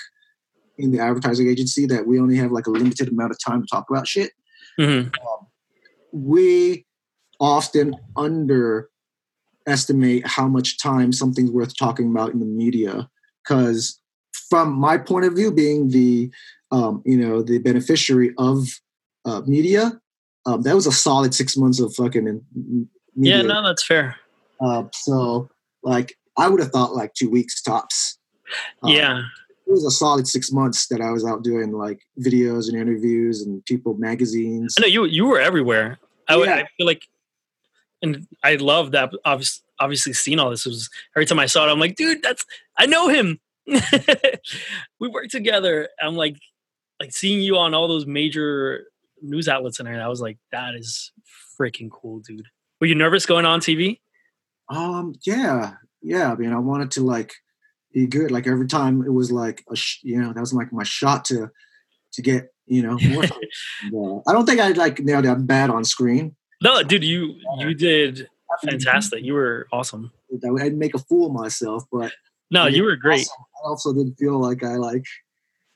in 0.77 0.91
the 0.91 0.99
advertising 0.99 1.47
agency 1.47 1.85
that 1.85 2.07
we 2.07 2.19
only 2.19 2.35
have 2.37 2.51
like 2.51 2.67
a 2.67 2.71
limited 2.71 3.09
amount 3.09 3.31
of 3.31 3.37
time 3.45 3.61
to 3.61 3.67
talk 3.67 3.89
about 3.89 4.07
shit 4.07 4.31
hmm 4.77 5.07
we 6.13 6.85
often 7.39 7.93
underestimate 8.17 8.89
how 10.27 10.47
much 10.47 10.77
time 10.77 11.13
something's 11.13 11.51
worth 11.51 11.73
talking 11.77 12.09
about 12.09 12.33
in 12.33 12.39
the 12.39 12.45
media 12.45 13.09
because 13.43 14.01
from 14.49 14.73
my 14.73 14.97
point 14.97 15.25
of 15.25 15.33
view 15.33 15.51
being 15.53 15.89
the 15.89 16.29
um, 16.71 17.01
you 17.05 17.17
know 17.17 17.41
the 17.41 17.59
beneficiary 17.59 18.33
of 18.37 18.67
uh, 19.25 19.41
media 19.45 19.99
um, 20.45 20.63
that 20.63 20.75
was 20.75 20.87
a 20.87 20.91
solid 20.91 21.33
six 21.33 21.55
months 21.55 21.79
of 21.79 21.93
fucking 21.95 22.41
media. 23.15 23.37
Yeah, 23.37 23.43
no, 23.43 23.63
that's 23.63 23.85
fair. 23.85 24.15
Uh, 24.59 24.83
so 24.93 25.49
like 25.83 26.15
i 26.37 26.47
would 26.47 26.59
have 26.59 26.69
thought 26.69 26.93
like 26.95 27.13
two 27.15 27.29
weeks 27.29 27.61
tops 27.63 28.19
Um, 28.83 28.91
yeah, 28.91 29.19
it 29.65 29.71
was 29.71 29.83
a 29.85 29.89
solid 29.89 30.27
six 30.27 30.51
months 30.51 30.87
that 30.89 31.01
i 31.01 31.09
was 31.09 31.25
out 31.25 31.43
doing 31.43 31.71
like 31.71 31.99
videos 32.19 32.67
and 32.69 32.77
interviews 32.79 33.41
and 33.41 33.65
people 33.65 33.95
magazines 33.95 34.75
I 34.77 34.81
know 34.81 34.87
you. 34.87 35.05
You 35.05 35.25
were 35.25 35.39
everywhere. 35.39 35.97
I, 36.27 36.35
would- 36.37 36.47
Yeah. 36.47 36.55
I 36.57 36.67
feel 36.77 36.85
like, 36.85 37.01
and 38.03 38.27
I 38.43 38.55
love 38.55 38.91
that. 38.91 39.11
Obviously, 39.25 39.63
obviously, 39.79 40.13
seeing 40.13 40.37
all 40.39 40.49
this 40.51 40.65
was 40.65 40.89
every 41.15 41.25
time 41.25 41.39
I 41.39 41.47
saw 41.47 41.67
it, 41.67 41.71
I'm 41.71 41.79
like, 41.79 41.95
dude, 41.95 42.21
that's 42.21 42.45
I 42.77 42.85
know 42.85 43.07
him. 43.09 43.39
we 44.99 45.07
work 45.07 45.27
together. 45.29 45.89
I'm 46.01 46.15
like, 46.15 46.37
like 46.99 47.11
seeing 47.11 47.41
you 47.41 47.57
on 47.57 47.73
all 47.73 47.87
those 47.87 48.05
major 48.05 48.85
news 49.21 49.47
outlets 49.47 49.79
and 49.79 49.87
everything, 49.87 50.05
I 50.05 50.09
was 50.09 50.21
like, 50.21 50.37
that 50.51 50.75
is 50.75 51.11
freaking 51.59 51.89
cool, 51.89 52.19
dude. 52.19 52.47
Were 52.81 52.87
you 52.87 52.95
nervous 52.95 53.27
going 53.27 53.45
on 53.45 53.59
TV? 53.59 53.99
Um, 54.67 55.13
yeah, 55.23 55.75
yeah. 56.01 56.31
I 56.31 56.35
mean, 56.35 56.51
I 56.51 56.57
wanted 56.57 56.89
to 56.91 57.01
like 57.01 57.31
be 57.93 58.07
good. 58.07 58.31
Like 58.31 58.47
every 58.47 58.67
time 58.67 59.03
it 59.03 59.13
was 59.13 59.31
like 59.31 59.63
a, 59.71 59.75
sh- 59.75 59.99
you 60.01 60.19
know, 60.19 60.33
that 60.33 60.39
was 60.39 60.53
like 60.53 60.73
my 60.73 60.83
shot 60.83 61.23
to 61.25 61.51
to 62.13 62.21
get 62.21 62.49
you 62.65 62.81
know 62.81 62.97
more. 63.09 64.23
I 64.27 64.33
don't 64.33 64.45
think 64.47 64.59
I 64.59 64.69
like 64.69 64.99
nailed 64.99 65.25
it 65.25 65.47
bad 65.47 65.69
on 65.69 65.85
screen. 65.85 66.35
No, 66.63 66.81
dude, 66.81 67.03
you 67.03 67.35
you 67.59 67.75
did 67.75 68.27
fantastic. 68.63 69.23
You 69.23 69.33
were 69.33 69.67
awesome. 69.71 70.11
I 70.43 70.63
I'd 70.63 70.75
make 70.75 70.95
a 70.95 70.99
fool 70.99 71.27
of 71.27 71.33
myself, 71.33 71.83
but 71.91 72.11
No, 72.49 72.65
you 72.65 72.83
were 72.83 72.95
great. 72.95 73.27
Also, 73.27 73.33
I 73.33 73.67
also 73.67 73.93
didn't 73.93 74.15
feel 74.15 74.39
like 74.39 74.63
I 74.63 74.75
like 74.75 75.05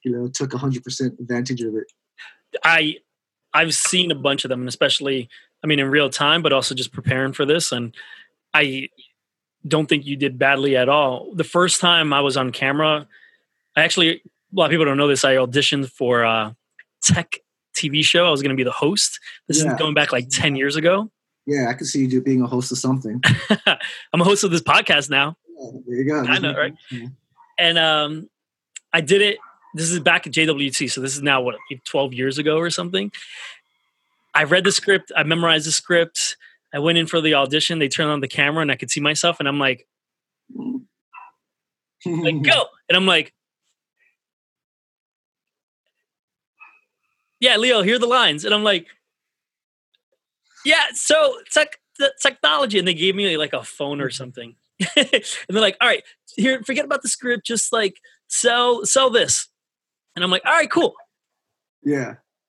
you 0.03 0.11
know 0.11 0.27
took 0.27 0.53
hundred 0.53 0.83
percent 0.83 1.19
advantage 1.19 1.61
of 1.61 1.75
it. 1.75 1.85
I 2.63 2.97
I've 3.53 3.75
seen 3.75 4.09
a 4.09 4.15
bunch 4.15 4.43
of 4.43 4.49
them, 4.49 4.61
and 4.61 4.69
especially 4.69 5.29
I 5.65 5.67
mean 5.67 5.79
in 5.79 5.89
real 5.89 6.11
time, 6.11 6.43
but 6.43 6.53
also 6.53 6.75
just 6.75 6.91
preparing 6.91 7.33
for 7.33 7.43
this, 7.43 7.71
and 7.71 7.95
I 8.53 8.89
don't 9.67 9.87
think 9.89 10.05
you 10.05 10.15
did 10.15 10.37
badly 10.37 10.77
at 10.77 10.87
all. 10.89 11.33
The 11.33 11.43
first 11.43 11.81
time 11.81 12.13
I 12.13 12.21
was 12.21 12.37
on 12.37 12.51
camera, 12.51 13.07
I 13.75 13.81
actually 13.81 14.09
a 14.11 14.21
lot 14.53 14.65
of 14.65 14.69
people 14.69 14.85
don't 14.85 14.95
know 14.97 15.07
this. 15.07 15.25
I 15.25 15.37
auditioned 15.37 15.89
for 15.89 16.21
a 16.21 16.55
tech 17.01 17.39
TV 17.75 18.05
show. 18.05 18.27
I 18.27 18.29
was 18.29 18.43
going 18.43 18.51
to 18.51 18.55
be 18.55 18.63
the 18.63 18.69
host. 18.71 19.19
This 19.47 19.63
Yeah. 19.63 19.73
is 19.73 19.79
going 19.79 19.95
back 19.95 20.11
like 20.11 20.29
ten 20.29 20.55
years 20.55 20.75
ago. 20.75 21.09
Yeah, 21.47 21.67
I 21.67 21.73
can 21.73 21.87
see 21.87 22.05
you 22.05 22.21
being 22.21 22.43
a 22.43 22.47
host 22.47 22.71
of 22.71 22.77
something. 22.77 23.23
I'm 24.13 24.21
a 24.21 24.23
host 24.23 24.43
of 24.43 24.51
this 24.51 24.61
podcast 24.61 25.09
now. 25.09 25.35
Yeah, 25.59 25.71
there 25.87 25.97
you 25.97 26.05
go. 26.05 26.19
I 26.31 26.37
know, 26.37 26.53
right? 26.53 26.75
and 27.57 27.79
um, 27.79 28.29
I 28.93 29.01
did 29.01 29.23
it. 29.23 29.39
This 29.73 29.89
is 29.89 29.99
back 29.99 30.27
at 30.27 30.31
JWT, 30.33 30.91
so 30.91 31.01
this 31.01 31.15
is 31.15 31.23
now 31.23 31.41
what 31.41 31.55
12 31.85 32.13
years 32.13 32.37
ago 32.37 32.57
or 32.57 32.69
something. 32.69 33.11
I 34.35 34.43
read 34.43 34.65
the 34.65 34.71
script, 34.71 35.11
I 35.15 35.23
memorized 35.23 35.65
the 35.65 35.71
script. 35.71 36.35
I 36.73 36.79
went 36.79 36.97
in 36.97 37.07
for 37.07 37.21
the 37.21 37.35
audition. 37.35 37.79
They 37.79 37.87
turned 37.87 38.09
on 38.09 38.19
the 38.19 38.27
camera, 38.27 38.61
and 38.61 38.69
I 38.69 38.75
could 38.75 38.91
see 38.91 38.99
myself, 38.99 39.39
and 39.39 39.47
I'm 39.47 39.59
like, 39.59 39.87
like 42.05 42.41
go, 42.43 42.65
and 42.89 42.97
I'm 42.97 43.05
like, 43.05 43.33
yeah, 47.39 47.55
Leo, 47.55 47.81
here 47.81 47.95
are 47.95 47.99
the 47.99 48.07
lines, 48.07 48.43
and 48.43 48.53
I'm 48.53 48.63
like, 48.65 48.87
yeah, 50.65 50.83
so 50.93 51.37
tech, 51.53 51.79
the 51.97 52.11
technology, 52.21 52.77
and 52.77 52.87
they 52.87 52.93
gave 52.93 53.15
me 53.15 53.37
like 53.37 53.53
a 53.53 53.63
phone 53.63 54.01
or 54.01 54.09
mm-hmm. 54.09 54.11
something, 54.11 54.55
and 54.97 55.23
they're 55.47 55.61
like, 55.61 55.77
all 55.79 55.87
right, 55.87 56.03
here, 56.35 56.61
forget 56.63 56.83
about 56.83 57.03
the 57.03 57.09
script, 57.09 57.45
just 57.45 57.71
like 57.71 58.01
sell 58.27 58.83
sell 58.85 59.09
this, 59.09 59.47
and 60.13 60.25
I'm 60.25 60.31
like, 60.31 60.43
all 60.45 60.51
right, 60.51 60.69
cool. 60.69 60.93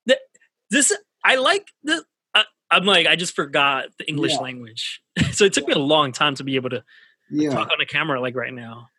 yeah, 0.05 0.17
This 0.69 0.91
I 1.23 1.35
like 1.35 1.67
the. 1.83 2.03
I, 2.33 2.43
I'm 2.71 2.85
like, 2.85 3.07
I 3.07 3.15
just 3.15 3.35
forgot 3.35 3.85
the 3.97 4.07
English 4.07 4.33
Yeah. 4.33 4.39
language, 4.39 5.01
so 5.31 5.45
it 5.45 5.53
took 5.53 5.67
me 5.67 5.73
a 5.73 5.79
long 5.79 6.11
time 6.11 6.35
to 6.35 6.43
be 6.43 6.55
able 6.55 6.69
to 6.71 6.83
yeah. 7.29 7.51
talk 7.51 7.71
on 7.71 7.81
a 7.81 7.85
camera 7.85 8.19
like 8.21 8.35
right 8.35 8.53
now. 8.53 8.89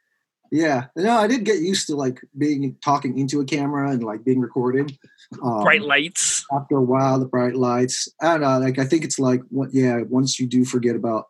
Yeah, 0.50 0.86
no, 0.96 1.10
I 1.18 1.26
did 1.26 1.44
get 1.44 1.58
used 1.58 1.86
to 1.88 1.96
like 1.96 2.20
being 2.36 2.76
talking 2.82 3.18
into 3.18 3.40
a 3.40 3.44
camera 3.44 3.90
and 3.90 4.02
like 4.02 4.24
being 4.24 4.40
recorded. 4.40 4.96
Um, 5.42 5.62
Bright 5.62 5.82
lights. 5.82 6.46
After 6.50 6.76
a 6.76 6.82
while, 6.82 7.18
the 7.18 7.26
bright 7.26 7.54
lights. 7.54 8.08
I 8.22 8.38
don't 8.38 8.40
know. 8.40 8.58
Like 8.58 8.78
I 8.78 8.86
think 8.86 9.04
it's 9.04 9.18
like 9.18 9.42
what? 9.50 9.74
Yeah, 9.74 10.00
once 10.08 10.38
you 10.38 10.46
do 10.46 10.64
forget 10.64 10.96
about 10.96 11.26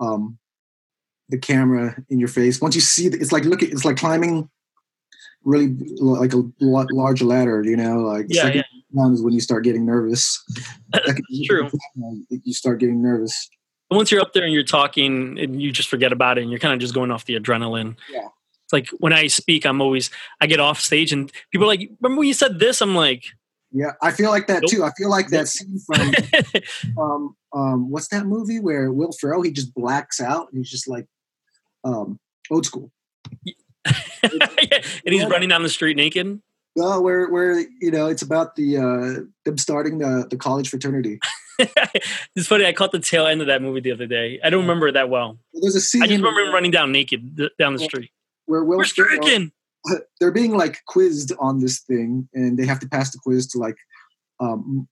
um 0.00 0.38
the 1.28 1.36
camera 1.38 1.96
in 2.08 2.18
your 2.18 2.28
face, 2.28 2.60
once 2.60 2.74
you 2.74 2.80
see 2.80 3.08
the, 3.08 3.18
it's 3.18 3.32
like 3.32 3.44
look, 3.44 3.62
at, 3.62 3.68
it's 3.68 3.84
like 3.84 3.98
climbing 3.98 4.48
really 5.46 5.68
like 5.98 6.34
a 6.34 6.42
large 6.60 7.22
ladder. 7.22 7.62
You 7.64 7.76
know, 7.76 8.00
like 8.00 8.26
Yeah, 8.28 8.42
second 8.42 8.64
round 8.92 9.14
is 9.14 9.22
when 9.22 9.32
you 9.32 9.40
start 9.40 9.64
getting 9.64 9.86
nervous. 9.86 10.44
True. 11.46 11.70
You 12.28 12.52
start 12.52 12.80
getting 12.80 13.00
nervous. 13.02 13.48
once 13.90 14.10
you're 14.10 14.20
up 14.20 14.32
there 14.34 14.44
and 14.44 14.52
you're 14.52 14.62
talking 14.64 15.38
and 15.38 15.62
you 15.62 15.72
just 15.72 15.88
forget 15.88 16.12
about 16.12 16.36
it 16.36 16.42
and 16.42 16.50
you're 16.50 16.60
kind 16.60 16.74
of 16.74 16.80
just 16.80 16.92
going 16.94 17.10
off 17.10 17.24
the 17.24 17.38
adrenaline. 17.38 17.96
Yeah. 18.12 18.28
It's 18.64 18.72
like 18.72 18.88
when 18.98 19.12
I 19.12 19.28
speak, 19.28 19.64
I'm 19.64 19.80
always 19.80 20.10
I 20.40 20.46
get 20.48 20.58
off 20.60 20.80
stage 20.80 21.12
and 21.12 21.30
people 21.52 21.64
are 21.66 21.68
like, 21.68 21.88
remember 22.00 22.18
when 22.20 22.28
you 22.28 22.34
said 22.34 22.58
this? 22.58 22.82
I'm 22.82 22.96
like, 22.96 23.24
Yeah, 23.70 23.92
I 24.02 24.10
feel 24.10 24.30
like 24.30 24.48
that 24.48 24.62
Nope. 24.62 24.70
too. 24.70 24.82
I 24.84 24.90
feel 24.98 25.08
like 25.08 25.28
that 25.28 25.46
scene 25.48 25.78
from 25.86 26.12
um 26.98 27.36
um 27.52 27.90
what's 27.90 28.08
that 28.08 28.26
movie 28.26 28.58
where 28.58 28.90
Will 28.92 29.12
Ferrell 29.12 29.42
he 29.42 29.52
just 29.52 29.72
blacks 29.72 30.20
out 30.20 30.48
and 30.50 30.58
he's 30.58 30.70
just 30.70 30.88
like 30.88 31.06
um 31.84 32.18
old 32.50 32.66
school. 32.66 32.90
and 34.22 34.82
he's 35.14 35.24
running 35.26 35.48
down 35.48 35.62
the 35.62 35.68
street 35.68 35.96
naked. 35.96 36.40
No, 36.76 37.00
where 37.00 37.30
where 37.30 37.60
you 37.80 37.90
know 37.90 38.06
it's 38.06 38.22
about 38.22 38.54
the 38.56 38.76
uh 38.76 39.20
them 39.44 39.56
starting 39.58 39.98
the 39.98 40.26
the 40.28 40.36
college 40.36 40.68
fraternity. 40.68 41.18
it's 41.58 42.46
funny. 42.46 42.66
I 42.66 42.72
caught 42.74 42.92
the 42.92 42.98
tail 42.98 43.26
end 43.26 43.40
of 43.40 43.46
that 43.46 43.62
movie 43.62 43.80
the 43.80 43.92
other 43.92 44.06
day. 44.06 44.38
I 44.44 44.50
don't 44.50 44.60
remember 44.62 44.88
it 44.88 44.92
that 44.92 45.08
well. 45.08 45.38
There's 45.54 45.74
a 45.74 45.80
scene 45.80 46.02
I 46.02 46.06
just 46.06 46.18
remember 46.18 46.40
him 46.40 46.52
running 46.52 46.70
down 46.70 46.92
naked 46.92 47.36
th- 47.38 47.52
down 47.58 47.72
the 47.72 47.78
street. 47.78 48.10
where 48.44 48.62
Will 48.62 48.82
Ferrell- 48.84 49.22
Stricken? 49.22 49.52
they're 50.20 50.32
being 50.32 50.56
like 50.56 50.80
quizzed 50.86 51.32
on 51.38 51.60
this 51.60 51.80
thing, 51.80 52.28
and 52.34 52.58
they 52.58 52.66
have 52.66 52.80
to 52.80 52.88
pass 52.88 53.10
the 53.10 53.18
quiz 53.22 53.46
to 53.48 53.58
like 53.58 53.76
um, 54.40 54.86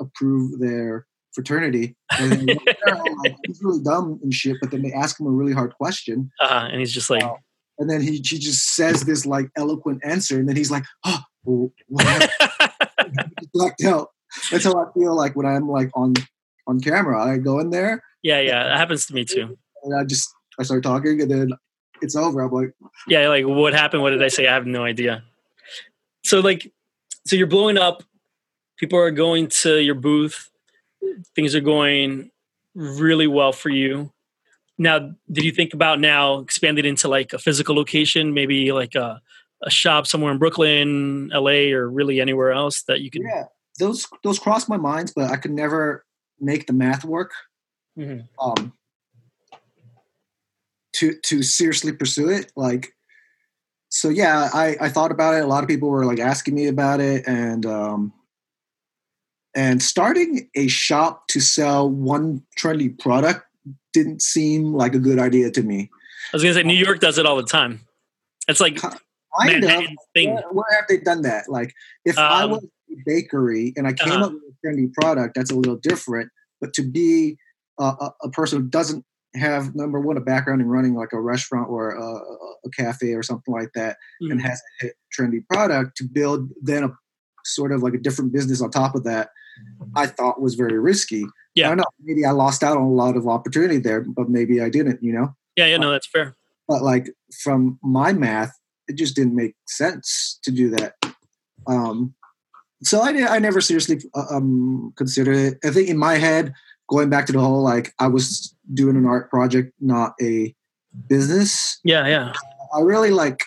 approve 0.00 0.58
their 0.60 1.06
fraternity. 1.34 1.94
And 2.18 2.46
like, 2.48 3.36
he's 3.46 3.60
really 3.62 3.82
dumb 3.82 4.18
and 4.22 4.32
shit, 4.32 4.56
but 4.60 4.70
then 4.70 4.82
they 4.82 4.92
ask 4.92 5.20
him 5.20 5.26
a 5.26 5.30
really 5.30 5.52
hard 5.52 5.74
question, 5.74 6.30
Uh, 6.40 6.68
and 6.70 6.80
he's 6.80 6.92
just 6.92 7.10
like, 7.10 7.22
Wow. 7.22 7.38
And 7.78 7.88
then 7.88 8.00
he 8.00 8.12
he 8.24 8.38
just 8.38 8.74
says 8.74 9.04
this 9.04 9.26
like 9.26 9.50
eloquent 9.56 10.00
answer, 10.04 10.38
and 10.38 10.48
then 10.48 10.56
he's 10.56 10.70
like, 10.70 10.84
"Oh, 11.04 11.20
what 11.44 11.70
blacked 13.52 13.84
out." 13.84 14.08
That's 14.50 14.64
how 14.64 14.74
I 14.74 14.92
feel 14.92 15.16
like 15.16 15.36
when 15.36 15.46
I'm 15.46 15.68
like 15.68 15.90
on 15.94 16.14
on 16.66 16.80
camera. 16.80 17.22
I 17.22 17.38
go 17.38 17.60
in 17.60 17.70
there 17.70 18.02
yeah, 18.22 18.40
yeah, 18.40 18.64
that 18.64 18.76
happens 18.76 19.06
to 19.06 19.14
me 19.14 19.24
too. 19.24 19.56
and 19.84 19.98
I 19.98 20.04
just 20.04 20.28
I 20.58 20.62
start 20.62 20.82
talking, 20.82 21.20
and 21.20 21.30
then 21.30 21.50
it's 22.02 22.16
over. 22.16 22.40
I'm 22.40 22.50
like, 22.50 22.72
Yeah, 23.06 23.28
like 23.28 23.46
what 23.46 23.72
happened? 23.74 24.02
What 24.02 24.10
did 24.10 24.22
I 24.22 24.28
say? 24.28 24.46
I 24.46 24.54
have 24.54 24.66
no 24.66 24.84
idea. 24.84 25.24
So 26.24 26.40
like, 26.40 26.70
so 27.26 27.36
you're 27.36 27.46
blowing 27.46 27.78
up. 27.78 28.02
People 28.78 28.98
are 28.98 29.10
going 29.10 29.48
to 29.62 29.80
your 29.80 29.94
booth. 29.94 30.50
Things 31.34 31.54
are 31.54 31.60
going 31.60 32.30
really 32.74 33.26
well 33.26 33.52
for 33.52 33.70
you. 33.70 34.12
Now, 34.78 35.10
did 35.30 35.44
you 35.44 35.50
think 35.52 35.74
about 35.74 36.00
now 36.00 36.38
expanding 36.38 36.84
into 36.84 37.08
like 37.08 37.32
a 37.32 37.38
physical 37.38 37.74
location, 37.74 38.32
maybe 38.32 38.70
like 38.72 38.94
a, 38.94 39.20
a 39.62 39.70
shop 39.70 40.06
somewhere 40.06 40.30
in 40.30 40.38
Brooklyn, 40.38 41.30
LA, 41.34 41.72
or 41.74 41.90
really 41.90 42.20
anywhere 42.20 42.52
else 42.52 42.82
that 42.84 43.00
you 43.00 43.10
could? 43.10 43.22
yeah, 43.22 43.44
those 43.78 44.06
those 44.22 44.38
crossed 44.38 44.68
my 44.68 44.76
minds, 44.76 45.12
but 45.14 45.30
I 45.30 45.36
could 45.36 45.50
never 45.50 46.04
make 46.40 46.66
the 46.66 46.72
math 46.72 47.04
work. 47.04 47.32
Mhm. 47.98 48.28
um 48.40 48.72
to 50.92 51.14
to 51.22 51.42
seriously 51.42 51.92
pursue 51.92 52.28
it 52.28 52.52
like 52.54 52.92
so 53.88 54.08
yeah 54.08 54.48
i 54.54 54.76
i 54.80 54.88
thought 54.88 55.10
about 55.10 55.34
it 55.34 55.42
a 55.42 55.46
lot 55.46 55.64
of 55.64 55.68
people 55.68 55.88
were 55.88 56.04
like 56.04 56.20
asking 56.20 56.54
me 56.54 56.68
about 56.68 57.00
it 57.00 57.26
and 57.26 57.66
um 57.66 58.12
and 59.54 59.82
starting 59.82 60.48
a 60.54 60.68
shop 60.68 61.26
to 61.26 61.40
sell 61.40 61.90
one 61.90 62.42
trendy 62.56 62.96
product 62.96 63.44
didn't 63.92 64.22
seem 64.22 64.72
like 64.74 64.94
a 64.94 64.98
good 64.98 65.18
idea 65.18 65.50
to 65.50 65.62
me 65.62 65.90
I 66.32 66.36
was 66.36 66.42
gonna 66.42 66.54
say 66.54 66.62
New 66.62 66.74
York 66.74 67.00
does 67.00 67.16
it 67.18 67.24
all 67.26 67.36
the 67.36 67.42
time. 67.42 67.80
It's 68.48 68.60
like 68.60 68.76
kind 68.80 69.64
of 69.64 69.70
thing. 70.14 70.34
where, 70.34 70.42
where 70.52 70.66
have 70.76 70.84
they 70.88 70.98
done 70.98 71.22
that 71.22 71.48
like 71.48 71.72
if 72.04 72.18
i 72.18 72.42
Um, 72.42 72.50
was 72.50 72.64
a 72.64 72.94
bakery 73.06 73.72
and 73.76 73.86
i 73.86 73.92
came 73.92 74.12
uh-huh. 74.14 74.26
up 74.26 74.32
with 74.32 74.42
a 74.42 74.66
trendy 74.66 74.92
product 74.92 75.34
that's 75.36 75.50
a 75.50 75.54
little 75.54 75.76
different 75.76 76.30
but 76.60 76.72
to 76.74 76.82
be 76.82 77.36
a, 77.78 77.84
a, 77.84 78.14
a 78.24 78.30
person 78.30 78.60
who 78.62 78.68
doesn't 78.68 79.04
have 79.34 79.74
number 79.76 80.00
one 80.00 80.16
a 80.16 80.20
background 80.20 80.60
in 80.60 80.66
running 80.68 80.94
like 80.94 81.12
a 81.12 81.20
restaurant 81.20 81.68
or 81.68 81.90
a, 81.90 82.04
a 82.66 82.70
cafe 82.76 83.12
or 83.12 83.22
something 83.22 83.54
like 83.54 83.70
that 83.74 83.96
and 84.20 84.40
Mhm. 84.40 84.42
has 84.42 84.60
a 84.82 84.86
trendy 85.16 85.46
product 85.48 85.96
to 85.98 86.04
build 86.04 86.48
then 86.62 86.82
a 86.84 86.90
sort 87.44 87.70
of 87.70 87.82
like 87.82 87.94
a 87.94 87.98
different 87.98 88.32
business 88.32 88.60
on 88.60 88.70
top 88.70 88.94
of 88.96 89.04
that 89.04 89.30
i 89.96 90.06
thought 90.06 90.40
was 90.40 90.54
very 90.54 90.78
risky 90.78 91.24
Yeah. 91.54 91.66
i 91.66 91.68
don't 91.68 91.78
know 91.78 91.84
maybe 92.02 92.24
i 92.24 92.30
lost 92.30 92.62
out 92.62 92.76
on 92.76 92.82
a 92.84 92.90
lot 92.90 93.16
of 93.16 93.26
opportunity 93.26 93.78
there 93.78 94.00
but 94.02 94.28
maybe 94.28 94.60
i 94.60 94.68
didn't 94.68 95.02
you 95.02 95.12
know 95.12 95.34
Yeah, 95.56 95.66
yeah, 95.66 95.76
no, 95.78 95.90
that's 95.90 96.06
fair. 96.06 96.34
but 96.66 96.82
like 96.82 97.10
from 97.42 97.78
my 97.82 98.12
math 98.12 98.52
it 98.88 98.94
just 98.96 99.14
didn't 99.16 99.34
make 99.36 99.54
sense 99.66 100.38
to 100.44 100.50
do 100.50 100.70
that 100.70 100.94
um 101.66 102.14
so 102.82 103.00
i, 103.00 103.08
I 103.34 103.38
never 103.38 103.60
seriously 103.60 104.00
uh, 104.14 104.24
um 104.30 104.92
considered 104.96 105.36
it 105.36 105.58
i 105.64 105.70
think 105.70 105.88
in 105.88 105.98
my 105.98 106.14
head 106.14 106.52
going 106.88 107.10
back 107.10 107.26
to 107.26 107.32
the 107.32 107.40
whole 107.40 107.62
like 107.62 107.92
i 107.98 108.06
was 108.06 108.54
doing 108.72 108.96
an 108.96 109.06
art 109.06 109.30
project 109.30 109.72
not 109.80 110.14
a 110.22 110.54
business 111.08 111.78
Yeah, 111.84 112.06
yeah. 112.06 112.32
i 112.74 112.80
really 112.80 113.10
like 113.10 113.44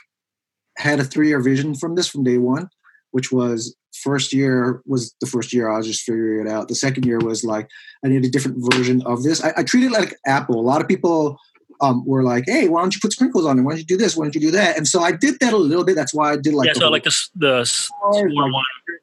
had 0.77 0.99
a 0.99 1.03
three 1.03 1.27
year 1.27 1.39
vision 1.41 1.75
from 1.75 1.95
this 1.95 2.07
from 2.07 2.23
day 2.23 2.37
one 2.37 2.69
which 3.11 3.31
was 3.31 3.75
first 4.03 4.33
year 4.33 4.81
was 4.85 5.13
the 5.21 5.27
first 5.27 5.53
year 5.53 5.69
i 5.69 5.77
was 5.77 5.87
just 5.87 6.01
figuring 6.03 6.45
it 6.45 6.49
out. 6.49 6.67
The 6.67 6.75
second 6.75 7.05
year 7.05 7.19
was 7.19 7.43
like 7.43 7.67
i 8.03 8.07
need 8.07 8.25
a 8.25 8.29
different 8.29 8.57
version 8.71 9.01
of 9.05 9.23
this. 9.23 9.43
I, 9.43 9.53
I 9.57 9.63
treat 9.63 9.83
it 9.85 9.91
like 9.91 10.15
apple. 10.25 10.59
A 10.59 10.67
lot 10.71 10.81
of 10.81 10.87
people 10.87 11.37
um, 11.81 12.05
were 12.05 12.23
like 12.23 12.43
hey 12.47 12.67
why 12.67 12.81
don't 12.81 12.93
you 12.95 13.01
put 13.01 13.13
sprinkles 13.13 13.45
on 13.45 13.57
it? 13.59 13.63
Why 13.63 13.71
don't 13.71 13.79
you 13.79 13.85
do 13.85 13.97
this? 13.97 14.15
Why 14.15 14.25
don't 14.25 14.35
you 14.35 14.41
do 14.41 14.51
that? 14.51 14.77
And 14.77 14.87
so 14.87 15.01
i 15.01 15.11
did 15.11 15.35
that 15.41 15.53
a 15.53 15.57
little 15.57 15.85
bit. 15.85 15.95
That's 15.95 16.13
why 16.13 16.31
i 16.33 16.37
did 16.37 16.53
like 16.53 16.67
yeah, 16.67 16.73
the 16.73 16.79
so 16.81 16.89
like 16.89 17.03
the 17.03 17.15
the 17.35 17.57
s- 17.61 17.89
like, 17.95 18.51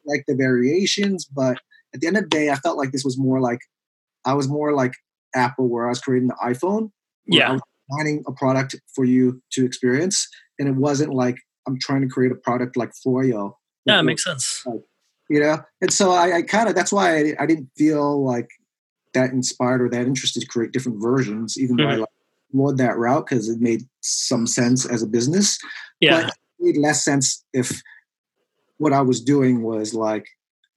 like 0.05 0.23
the 0.27 0.35
variations. 0.35 1.25
But 1.25 1.57
at 1.93 2.01
the 2.01 2.07
end 2.07 2.17
of 2.17 2.23
the 2.23 2.29
day 2.29 2.49
i 2.49 2.55
felt 2.55 2.77
like 2.77 2.91
this 2.91 3.03
was 3.03 3.17
more 3.17 3.39
like 3.41 3.59
i 4.25 4.33
was 4.33 4.47
more 4.47 4.73
like 4.81 4.93
apple 5.35 5.67
where 5.67 5.85
i 5.87 5.89
was 5.89 5.99
creating 6.01 6.27
the 6.27 6.35
iphone 6.51 6.91
where 7.25 7.43
I 7.45 7.47
Yeah, 7.47 7.51
was 7.53 7.61
designing 7.89 8.23
a 8.27 8.31
product 8.31 8.75
for 8.95 9.05
you 9.05 9.41
to 9.53 9.65
experience. 9.65 10.27
And 10.59 10.67
it 10.67 10.75
wasn't 10.75 11.13
like 11.23 11.37
i'm 11.67 11.77
trying 11.79 12.01
to 12.01 12.07
create 12.07 12.31
a 12.31 12.35
product 12.35 12.77
like 12.77 12.91
Froyo. 13.01 13.53
yeah, 13.85 13.99
it 13.99 14.03
makes 14.03 14.23
sense. 14.23 14.63
You 15.29 15.39
know 15.39 15.57
and 15.81 15.93
so 15.93 16.11
i, 16.11 16.37
I 16.37 16.41
kind 16.41 16.67
of 16.69 16.75
that's 16.75 16.91
why 16.91 17.17
I, 17.17 17.33
I 17.39 17.45
didn't 17.45 17.69
feel 17.77 18.23
like 18.23 18.49
that 19.13 19.31
inspired 19.31 19.81
or 19.81 19.89
that 19.89 20.05
interested 20.07 20.41
to 20.41 20.47
create 20.47 20.71
different 20.71 21.01
versions 21.01 21.57
even 21.57 21.77
though 21.77 21.87
i 21.87 21.95
Mhm. 21.95 21.99
like 21.99 22.09
explored 22.49 22.77
that 22.79 22.97
route 22.97 23.27
because 23.27 23.47
it 23.47 23.59
made 23.61 23.83
some 24.01 24.47
sense 24.47 24.85
as 24.85 25.03
a 25.03 25.07
business 25.07 25.59
Yeah, 25.99 26.21
but 26.21 26.29
it 26.29 26.35
made 26.59 26.77
less 26.77 27.03
sense 27.05 27.45
if 27.53 27.81
what 28.77 28.93
I 28.93 29.01
was 29.01 29.21
doing 29.21 29.61
was 29.61 29.93
like 29.93 30.25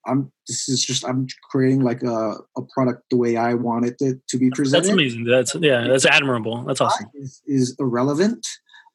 I'm 0.07 0.31
this 0.49 0.69
is 0.69 0.85
just 0.85 1.03
I'm 1.07 1.29
creating 1.51 1.83
like 1.83 2.03
a, 2.03 2.35
a 2.57 2.63
product 2.75 3.05
the 3.11 3.17
way 3.17 3.37
I 3.37 3.55
want 3.55 3.87
it 3.87 3.97
to, 4.01 4.21
to 4.29 4.37
be 4.39 4.51
presented 4.51 4.83
that's 4.85 4.93
amazing. 4.93 5.25
That's 5.25 5.55
yeah, 5.55 5.87
that's 5.87 6.05
admirable. 6.05 6.65
That's 6.65 6.81
awesome. 6.81 7.07
is, 7.15 7.41
is 7.47 7.77
irrelevant. 7.79 8.45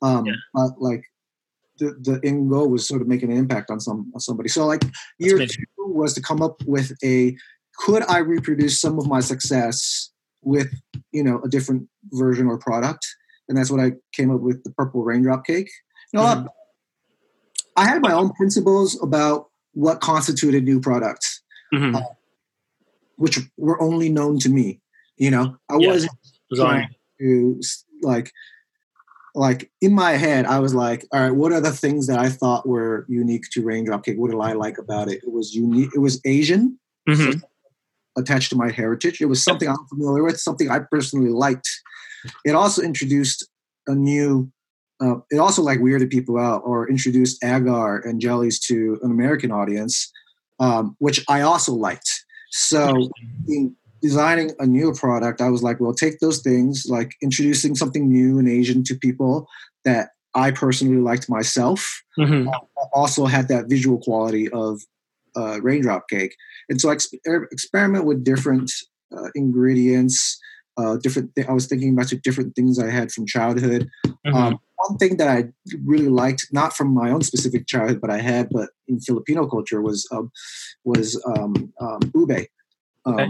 Um 0.01 0.25
Yeah. 0.25 0.33
but 0.53 0.71
like 0.79 1.03
the 1.79 1.95
the 2.01 2.19
end 2.23 2.49
goal 2.49 2.69
was 2.69 2.87
sort 2.87 3.01
of 3.01 3.07
making 3.07 3.31
an 3.31 3.37
impact 3.37 3.69
on 3.69 3.79
some 3.79 4.11
on 4.13 4.19
somebody. 4.19 4.49
So 4.49 4.65
like 4.65 4.83
year 5.19 5.35
amazing. 5.35 5.65
two 5.77 5.85
was 5.93 6.13
to 6.15 6.21
come 6.21 6.41
up 6.41 6.61
with 6.65 6.91
a 7.03 7.35
could 7.77 8.03
I 8.09 8.19
reproduce 8.19 8.79
some 8.81 8.97
of 8.99 9.07
my 9.07 9.19
success 9.19 10.11
with 10.41 10.73
you 11.11 11.23
know 11.23 11.41
a 11.43 11.49
different 11.49 11.87
version 12.11 12.47
or 12.47 12.57
product, 12.57 13.05
and 13.49 13.57
that's 13.57 13.69
what 13.71 13.79
I 13.79 13.93
came 14.13 14.31
up 14.31 14.41
with 14.41 14.63
the 14.63 14.71
purple 14.71 15.03
raindrop 15.03 15.45
cake. 15.45 15.69
You 16.13 16.19
know, 16.19 16.25
Mhm. 16.25 16.47
I 17.75 17.85
had 17.85 18.01
my 18.01 18.11
own 18.13 18.31
principles 18.33 18.99
about 19.03 19.49
what 19.73 20.01
constituted 20.01 20.63
new 20.63 20.79
products, 20.79 21.41
Mhm. 21.73 22.01
which 23.17 23.39
were 23.57 23.79
only 23.81 24.09
known 24.09 24.39
to 24.39 24.49
me. 24.49 24.81
You 25.17 25.31
know, 25.31 25.57
I 25.69 25.77
Yeah. 25.77 25.87
wasn't 25.89 26.11
trying 26.55 26.89
to 27.19 27.59
like 28.01 28.31
like 29.35 29.69
in 29.81 29.93
my 29.93 30.11
head 30.13 30.45
i 30.45 30.59
was 30.59 30.73
like 30.73 31.05
all 31.11 31.21
right 31.21 31.35
what 31.35 31.51
are 31.51 31.61
the 31.61 31.71
things 31.71 32.07
that 32.07 32.17
i 32.19 32.29
thought 32.29 32.67
were 32.67 33.05
unique 33.09 33.43
to 33.51 33.61
raindrop 33.63 34.03
cake? 34.05 34.17
What 34.17 34.31
did 34.31 34.39
i 34.39 34.53
like 34.53 34.77
about 34.77 35.09
it? 35.09 35.21
It 35.23 35.31
was 35.31 35.53
unique 35.53 35.91
it 35.95 35.99
was 35.99 36.19
asian 36.25 36.79
Mhm. 37.07 37.41
attached 38.17 38.49
to 38.49 38.55
my 38.57 38.71
heritage. 38.71 39.21
It 39.21 39.27
was 39.27 39.43
something 39.43 39.67
i'm 39.69 39.85
familiar 39.89 40.23
with 40.23 40.39
something 40.39 40.69
i 40.69 40.79
personally 40.79 41.29
liked. 41.29 41.69
It 42.45 42.55
also 42.55 42.81
introduced 42.81 43.47
a 43.87 43.93
new 43.95 44.51
uh, 44.99 45.17
it 45.29 45.37
also 45.37 45.61
like 45.61 45.79
weirded 45.79 46.09
people 46.09 46.37
out 46.39 46.63
or 46.65 46.89
introduced 46.89 47.43
agar 47.43 47.99
and 47.99 48.19
jellies 48.19 48.59
to 48.61 48.99
an 49.03 49.11
american 49.11 49.51
audience 49.51 50.11
um, 50.59 50.95
which 50.99 51.23
i 51.29 51.41
also 51.41 51.73
liked. 51.73 52.09
So 52.49 53.09
in 53.47 53.75
designing 54.07 54.49
a 54.59 54.65
new 54.77 54.89
product, 54.93 55.37
I 55.41 55.49
was 55.55 55.61
like, 55.67 55.77
well, 55.81 55.93
take 55.93 56.19
those 56.19 56.39
things, 56.49 56.85
like 56.97 57.11
introducing 57.27 57.73
something 57.75 58.07
new 58.17 58.39
and 58.39 58.47
Asian 58.59 58.79
to 58.85 58.95
people 59.07 59.33
that 59.87 60.05
I 60.33 60.47
personally 60.51 61.01
liked 61.09 61.25
myself, 61.37 61.79
Mhm. 62.17 62.41
also 62.99 63.25
had 63.35 63.45
that 63.53 63.63
visual 63.73 63.97
quality 64.07 64.45
of 64.63 64.71
uh, 65.39 65.59
raindrop 65.61 66.03
cake. 66.09 66.33
And 66.69 66.77
so 66.81 66.89
I 66.93 66.97
er- 67.27 67.47
experiment 67.51 68.05
with 68.09 68.23
different 68.31 68.71
uh, 69.15 69.29
ingredients, 69.41 70.19
uh, 70.79 70.93
different. 71.03 71.27
Th- 71.35 71.47
I 71.47 71.53
was 71.59 71.65
thinking 71.67 71.91
about 71.93 72.09
the 72.09 72.17
different 72.27 72.51
things 72.55 72.73
I 72.79 72.89
had 72.97 73.07
from 73.13 73.25
childhood. 73.35 73.81
Mhm. 74.25 74.33
Um, 74.37 74.53
one 74.85 74.97
thing 75.01 75.13
that 75.19 75.29
I 75.37 75.39
really 75.91 76.11
liked, 76.23 76.43
not 76.59 76.71
from 76.77 76.87
my 77.01 77.07
own 77.13 77.21
specific 77.31 77.63
childhood, 77.71 77.99
but 78.03 78.09
I 78.17 78.19
had, 78.31 78.45
but 78.57 78.67
in 78.91 78.99
Filipino 79.07 79.41
culture, 79.53 79.81
was 79.89 79.99
um, 80.15 80.25
was 80.91 81.07
um, 81.31 81.53
um, 81.83 81.99
ube. 82.21 82.39
Um, 83.05 83.13
Okay. 83.13 83.29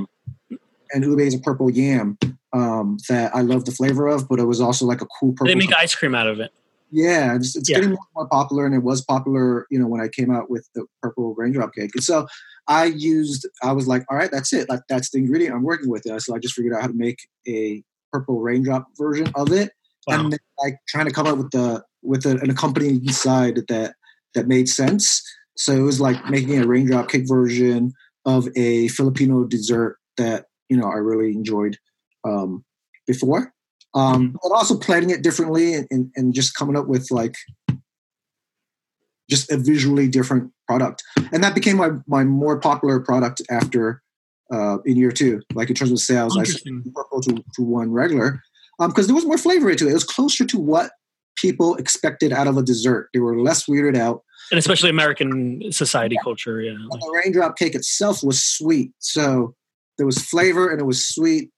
And 0.93 1.03
ube 1.03 1.19
is 1.19 1.35
a 1.35 1.39
purple 1.39 1.69
yam 1.69 2.17
um, 2.53 2.97
that 3.09 3.35
I 3.35 3.41
love 3.41 3.65
the 3.65 3.71
flavor 3.71 4.07
of, 4.07 4.27
but 4.29 4.39
it 4.39 4.45
was 4.45 4.61
also 4.61 4.85
like 4.85 5.01
a 5.01 5.05
cool 5.19 5.31
purple. 5.33 5.47
they 5.47 5.55
make 5.55 5.73
ice 5.75 5.95
cream 5.95 6.15
out 6.15 6.27
of 6.27 6.39
it. 6.39 6.51
Yeah, 6.91 7.35
it's, 7.35 7.55
it's 7.55 7.69
Yeah. 7.69 7.77
getting 7.77 7.91
more, 7.91 8.05
more 8.15 8.27
popular, 8.29 8.65
and 8.65 8.73
it 8.73 8.83
was 8.83 9.01
popular, 9.03 9.67
you 9.69 9.77
know, 9.77 9.87
when 9.87 9.99
I 10.01 10.07
came 10.07 10.31
out 10.31 10.49
with 10.49 10.69
the 10.73 10.85
purple 11.01 11.33
raindrop 11.35 11.73
cake. 11.75 11.91
And 11.95 12.03
so 12.03 12.27
I 12.67 12.85
used, 12.85 13.45
I 13.61 13.73
was 13.73 13.87
like, 13.87 14.05
all 14.09 14.15
right, 14.17 14.31
that's 14.31 14.53
it. 14.53 14.69
Like 14.69 14.81
that's 14.87 15.09
the 15.11 15.17
ingredient 15.19 15.53
I'm 15.55 15.63
working 15.63 15.89
with. 15.89 16.03
So 16.19 16.33
I 16.35 16.39
just 16.39 16.53
figured 16.53 16.73
out 16.73 16.81
how 16.81 16.87
to 16.87 16.93
make 16.93 17.19
a 17.47 17.83
purple 18.13 18.39
raindrop 18.39 18.87
version 18.97 19.27
of 19.35 19.51
it, 19.51 19.71
Wow. 20.07 20.21
and 20.21 20.31
then, 20.31 20.39
like 20.63 20.77
trying 20.87 21.05
to 21.07 21.11
come 21.11 21.27
up 21.27 21.37
with 21.37 21.51
the 21.51 21.83
with 22.01 22.25
a, 22.25 22.37
an 22.39 22.49
accompanying 22.49 23.05
side 23.09 23.63
that 23.67 23.93
that 24.33 24.47
made 24.47 24.69
sense. 24.69 25.21
So 25.57 25.73
it 25.73 25.81
was 25.81 25.99
like 25.99 26.29
making 26.29 26.57
a 26.61 26.65
raindrop 26.67 27.09
cake 27.09 27.27
version 27.27 27.91
of 28.25 28.47
a 28.55 28.87
Filipino 28.89 29.43
dessert 29.43 29.97
that 30.15 30.45
you 30.69 30.77
know 30.77 30.87
I 30.87 30.97
really 30.97 31.31
enjoyed 31.31 31.77
um, 32.23 32.63
before. 33.05 33.53
Um, 33.95 34.37
but 34.43 34.51
also 34.51 34.77
planning 34.77 35.09
it 35.09 35.23
differently 35.23 35.73
and, 35.73 35.87
and, 35.89 36.11
and 36.15 36.33
just 36.33 36.53
coming 36.53 36.75
up 36.75 36.87
with 36.87 37.09
like 37.09 37.35
just 39.29 39.51
a 39.51 39.57
visually 39.57 40.07
different 40.07 40.51
product. 40.67 41.03
And 41.31 41.43
that 41.43 41.55
became 41.55 41.77
my, 41.77 41.91
my 42.07 42.23
more 42.23 42.59
popular 42.59 42.99
product 42.99 43.41
after 43.49 44.01
uh, 44.53 44.77
in 44.85 44.97
year 44.97 45.11
two. 45.11 45.41
Like 45.53 45.69
in 45.69 45.75
terms 45.75 45.91
of 45.91 45.99
sales, 45.99 46.37
I 46.37 46.43
to, 46.43 47.43
to 47.55 47.61
one 47.61 47.91
regular 47.91 48.41
because 48.79 49.05
um, 49.05 49.07
there 49.07 49.15
was 49.15 49.25
more 49.25 49.37
flavor 49.37 49.71
into 49.71 49.87
it. 49.87 49.91
It 49.91 49.95
was 49.95 50.03
closer 50.03 50.45
to 50.45 50.59
what 50.59 50.91
people 51.35 51.75
expected 51.75 52.31
out 52.31 52.47
of 52.47 52.57
a 52.57 52.63
dessert. 52.63 53.09
They 53.13 53.19
were 53.19 53.39
less 53.39 53.65
weirded 53.65 53.97
out. 53.97 54.21
And 54.51 54.57
especially 54.59 54.89
American 54.89 55.71
society 55.71 56.15
yeah. 56.15 56.23
culture, 56.23 56.61
yeah. 56.61 56.71
And 56.71 56.91
the 56.91 57.21
raindrop 57.23 57.57
cake 57.57 57.75
itself 57.75 58.23
was 58.23 58.43
sweet. 58.43 58.91
So 58.99 59.55
there 59.97 60.05
was 60.05 60.19
flavor 60.19 60.69
and 60.69 60.79
it 60.79 60.85
was 60.85 61.05
sweet. 61.05 61.51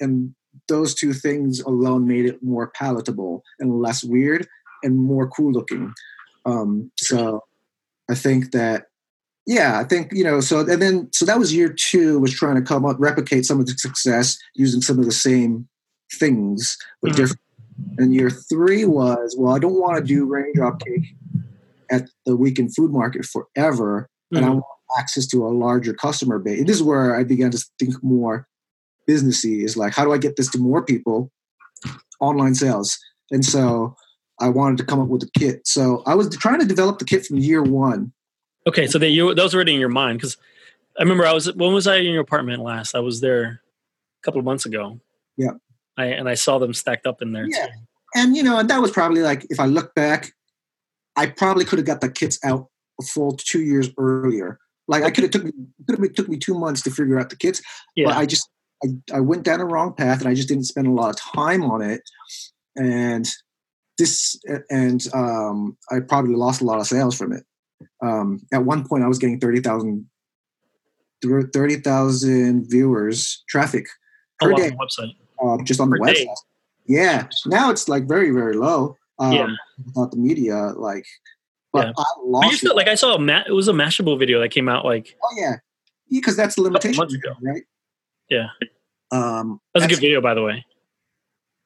And 0.00 0.34
those 0.68 0.94
two 0.94 1.12
things 1.12 1.60
alone 1.60 2.06
made 2.06 2.26
it 2.26 2.42
more 2.42 2.68
palatable 2.68 3.42
and 3.58 3.80
less 3.80 4.04
weird 4.04 4.46
and 4.82 4.98
more 4.98 5.28
cool 5.28 5.52
looking. 5.52 5.92
Um, 6.44 6.90
so 6.98 7.44
I 8.10 8.14
think 8.14 8.52
that, 8.52 8.86
yeah, 9.46 9.78
I 9.78 9.84
think, 9.84 10.12
you 10.12 10.24
know, 10.24 10.40
so, 10.40 10.60
and 10.60 10.80
then, 10.80 11.08
so 11.12 11.24
that 11.24 11.38
was 11.38 11.54
year 11.54 11.68
two 11.68 12.18
was 12.18 12.32
trying 12.32 12.56
to 12.56 12.62
come 12.62 12.84
up, 12.84 12.96
replicate 12.98 13.44
some 13.44 13.60
of 13.60 13.66
the 13.66 13.72
success 13.72 14.38
using 14.54 14.80
some 14.80 14.98
of 14.98 15.04
the 15.04 15.12
same 15.12 15.68
things, 16.18 16.76
but 17.00 17.12
mm-hmm. 17.12 17.16
different. 17.16 17.40
And 17.98 18.14
year 18.14 18.30
three 18.30 18.84
was, 18.84 19.34
well, 19.38 19.54
I 19.54 19.58
don't 19.58 19.80
want 19.80 19.96
to 19.96 20.04
do 20.04 20.26
raindrop 20.26 20.80
cake 20.80 21.14
at 21.90 22.08
the 22.26 22.36
weekend 22.36 22.74
food 22.74 22.92
market 22.92 23.24
forever. 23.24 24.08
Mm-hmm. 24.32 24.36
And 24.36 24.44
I 24.44 24.48
mm-hmm. 24.48 24.58
want 24.58 24.71
access 24.98 25.26
to 25.28 25.46
a 25.46 25.48
larger 25.48 25.94
customer 25.94 26.38
base. 26.38 26.60
And 26.60 26.68
this 26.68 26.76
is 26.76 26.82
where 26.82 27.16
I 27.16 27.24
began 27.24 27.50
to 27.50 27.64
think 27.78 28.02
more 28.02 28.46
businessy 29.08 29.64
is 29.64 29.76
like, 29.76 29.94
how 29.94 30.04
do 30.04 30.12
I 30.12 30.18
get 30.18 30.36
this 30.36 30.50
to 30.50 30.58
more 30.58 30.84
people? 30.84 31.30
Online 32.20 32.54
sales. 32.54 32.98
And 33.30 33.44
so 33.44 33.96
I 34.40 34.48
wanted 34.48 34.78
to 34.78 34.84
come 34.84 35.00
up 35.00 35.08
with 35.08 35.22
a 35.22 35.30
kit. 35.38 35.66
So 35.66 36.02
I 36.06 36.14
was 36.14 36.28
trying 36.36 36.60
to 36.60 36.66
develop 36.66 36.98
the 36.98 37.04
kit 37.04 37.24
from 37.26 37.38
year 37.38 37.62
one. 37.62 38.12
Okay, 38.66 38.86
so 38.86 38.98
that 38.98 39.08
you 39.08 39.34
those 39.34 39.54
were 39.54 39.58
already 39.58 39.74
in 39.74 39.80
your 39.80 39.88
mind 39.88 40.18
because 40.18 40.36
I 40.98 41.02
remember 41.02 41.26
I 41.26 41.32
was 41.32 41.52
when 41.54 41.72
was 41.72 41.86
I 41.86 41.96
in 41.96 42.12
your 42.12 42.22
apartment 42.22 42.62
last? 42.62 42.94
I 42.94 43.00
was 43.00 43.20
there 43.20 43.44
a 43.44 44.22
couple 44.22 44.38
of 44.38 44.44
months 44.44 44.66
ago. 44.66 45.00
Yeah, 45.36 45.52
I 45.96 46.06
and 46.06 46.28
I 46.28 46.34
saw 46.34 46.58
them 46.58 46.72
stacked 46.72 47.06
up 47.06 47.22
in 47.22 47.32
there. 47.32 47.46
Yeah, 47.48 47.66
too. 47.66 47.72
and 48.14 48.36
you 48.36 48.42
know, 48.42 48.58
and 48.58 48.70
that 48.70 48.80
was 48.80 48.92
probably 48.92 49.22
like 49.22 49.46
if 49.50 49.58
I 49.58 49.66
look 49.66 49.94
back, 49.94 50.32
I 51.16 51.26
probably 51.26 51.64
could 51.64 51.78
have 51.80 51.86
got 51.86 52.00
the 52.00 52.08
kits 52.10 52.38
out 52.44 52.68
a 53.00 53.04
full 53.04 53.32
two 53.32 53.62
years 53.62 53.90
earlier. 53.98 54.60
Like 54.88 55.04
I 55.04 55.10
could 55.10 55.24
have 55.24 55.30
took 55.30 55.44
me 55.44 55.52
could 55.86 55.98
have 55.98 56.12
took 56.14 56.28
me 56.28 56.38
two 56.38 56.54
months 56.54 56.82
to 56.82 56.90
figure 56.90 57.18
out 57.18 57.30
the 57.30 57.36
kits, 57.36 57.62
yeah. 57.96 58.06
but 58.06 58.16
I 58.16 58.26
just 58.26 58.48
I, 58.84 58.88
I 59.14 59.20
went 59.20 59.44
down 59.44 59.60
a 59.60 59.64
wrong 59.64 59.94
path 59.94 60.20
and 60.20 60.28
I 60.28 60.34
just 60.34 60.48
didn't 60.48 60.64
spend 60.64 60.86
a 60.86 60.92
lot 60.92 61.10
of 61.10 61.16
time 61.16 61.64
on 61.64 61.82
it. 61.82 62.02
And 62.76 63.28
this 63.98 64.40
and 64.70 65.02
um, 65.14 65.76
I 65.90 66.00
probably 66.00 66.34
lost 66.34 66.60
a 66.60 66.64
lot 66.64 66.80
of 66.80 66.86
sales 66.86 67.16
from 67.16 67.32
it. 67.32 67.44
Um, 68.02 68.40
at 68.52 68.64
one 68.64 68.86
point, 68.86 69.04
I 69.04 69.08
was 69.08 69.18
getting 69.18 69.38
30,000 69.38 70.08
30,000 71.22 72.66
viewers 72.68 73.44
traffic 73.48 73.86
per 74.40 74.52
oh, 74.52 74.56
day. 74.56 74.70
On 74.70 74.76
website. 74.76 75.14
Uh, 75.42 75.62
just 75.64 75.80
on 75.80 75.90
per 75.90 75.98
the 75.98 76.04
website. 76.04 76.14
Day. 76.14 76.34
Yeah. 76.86 77.28
Now 77.46 77.70
it's 77.70 77.88
like 77.88 78.08
very, 78.08 78.30
very 78.30 78.56
low. 78.56 78.96
Um, 79.18 79.32
yeah. 79.32 79.46
Without 79.84 80.10
the 80.10 80.16
media, 80.16 80.72
like, 80.76 81.06
but 81.72 81.86
yeah. 81.86 81.92
I 81.96 82.04
lost. 82.24 82.58
Still, 82.58 82.76
like 82.76 82.88
I 82.88 82.94
saw 82.94 83.14
a 83.14 83.18
ma- 83.18 83.44
it 83.46 83.52
was 83.52 83.68
a 83.68 83.72
Mashable 83.72 84.18
video 84.18 84.40
that 84.40 84.50
came 84.50 84.68
out 84.68 84.84
like. 84.84 85.16
Oh 85.22 85.36
yeah, 85.36 85.56
because 86.10 86.36
that's 86.36 86.56
the 86.56 86.62
limitation, 86.62 86.96
months 86.96 87.14
ago. 87.14 87.34
right? 87.40 87.62
Yeah. 88.28 88.48
Um, 89.10 89.60
that 89.74 89.80
was 89.80 89.84
a 89.84 89.88
good 89.88 90.00
video, 90.00 90.20
by 90.20 90.34
the 90.34 90.42
way. 90.42 90.64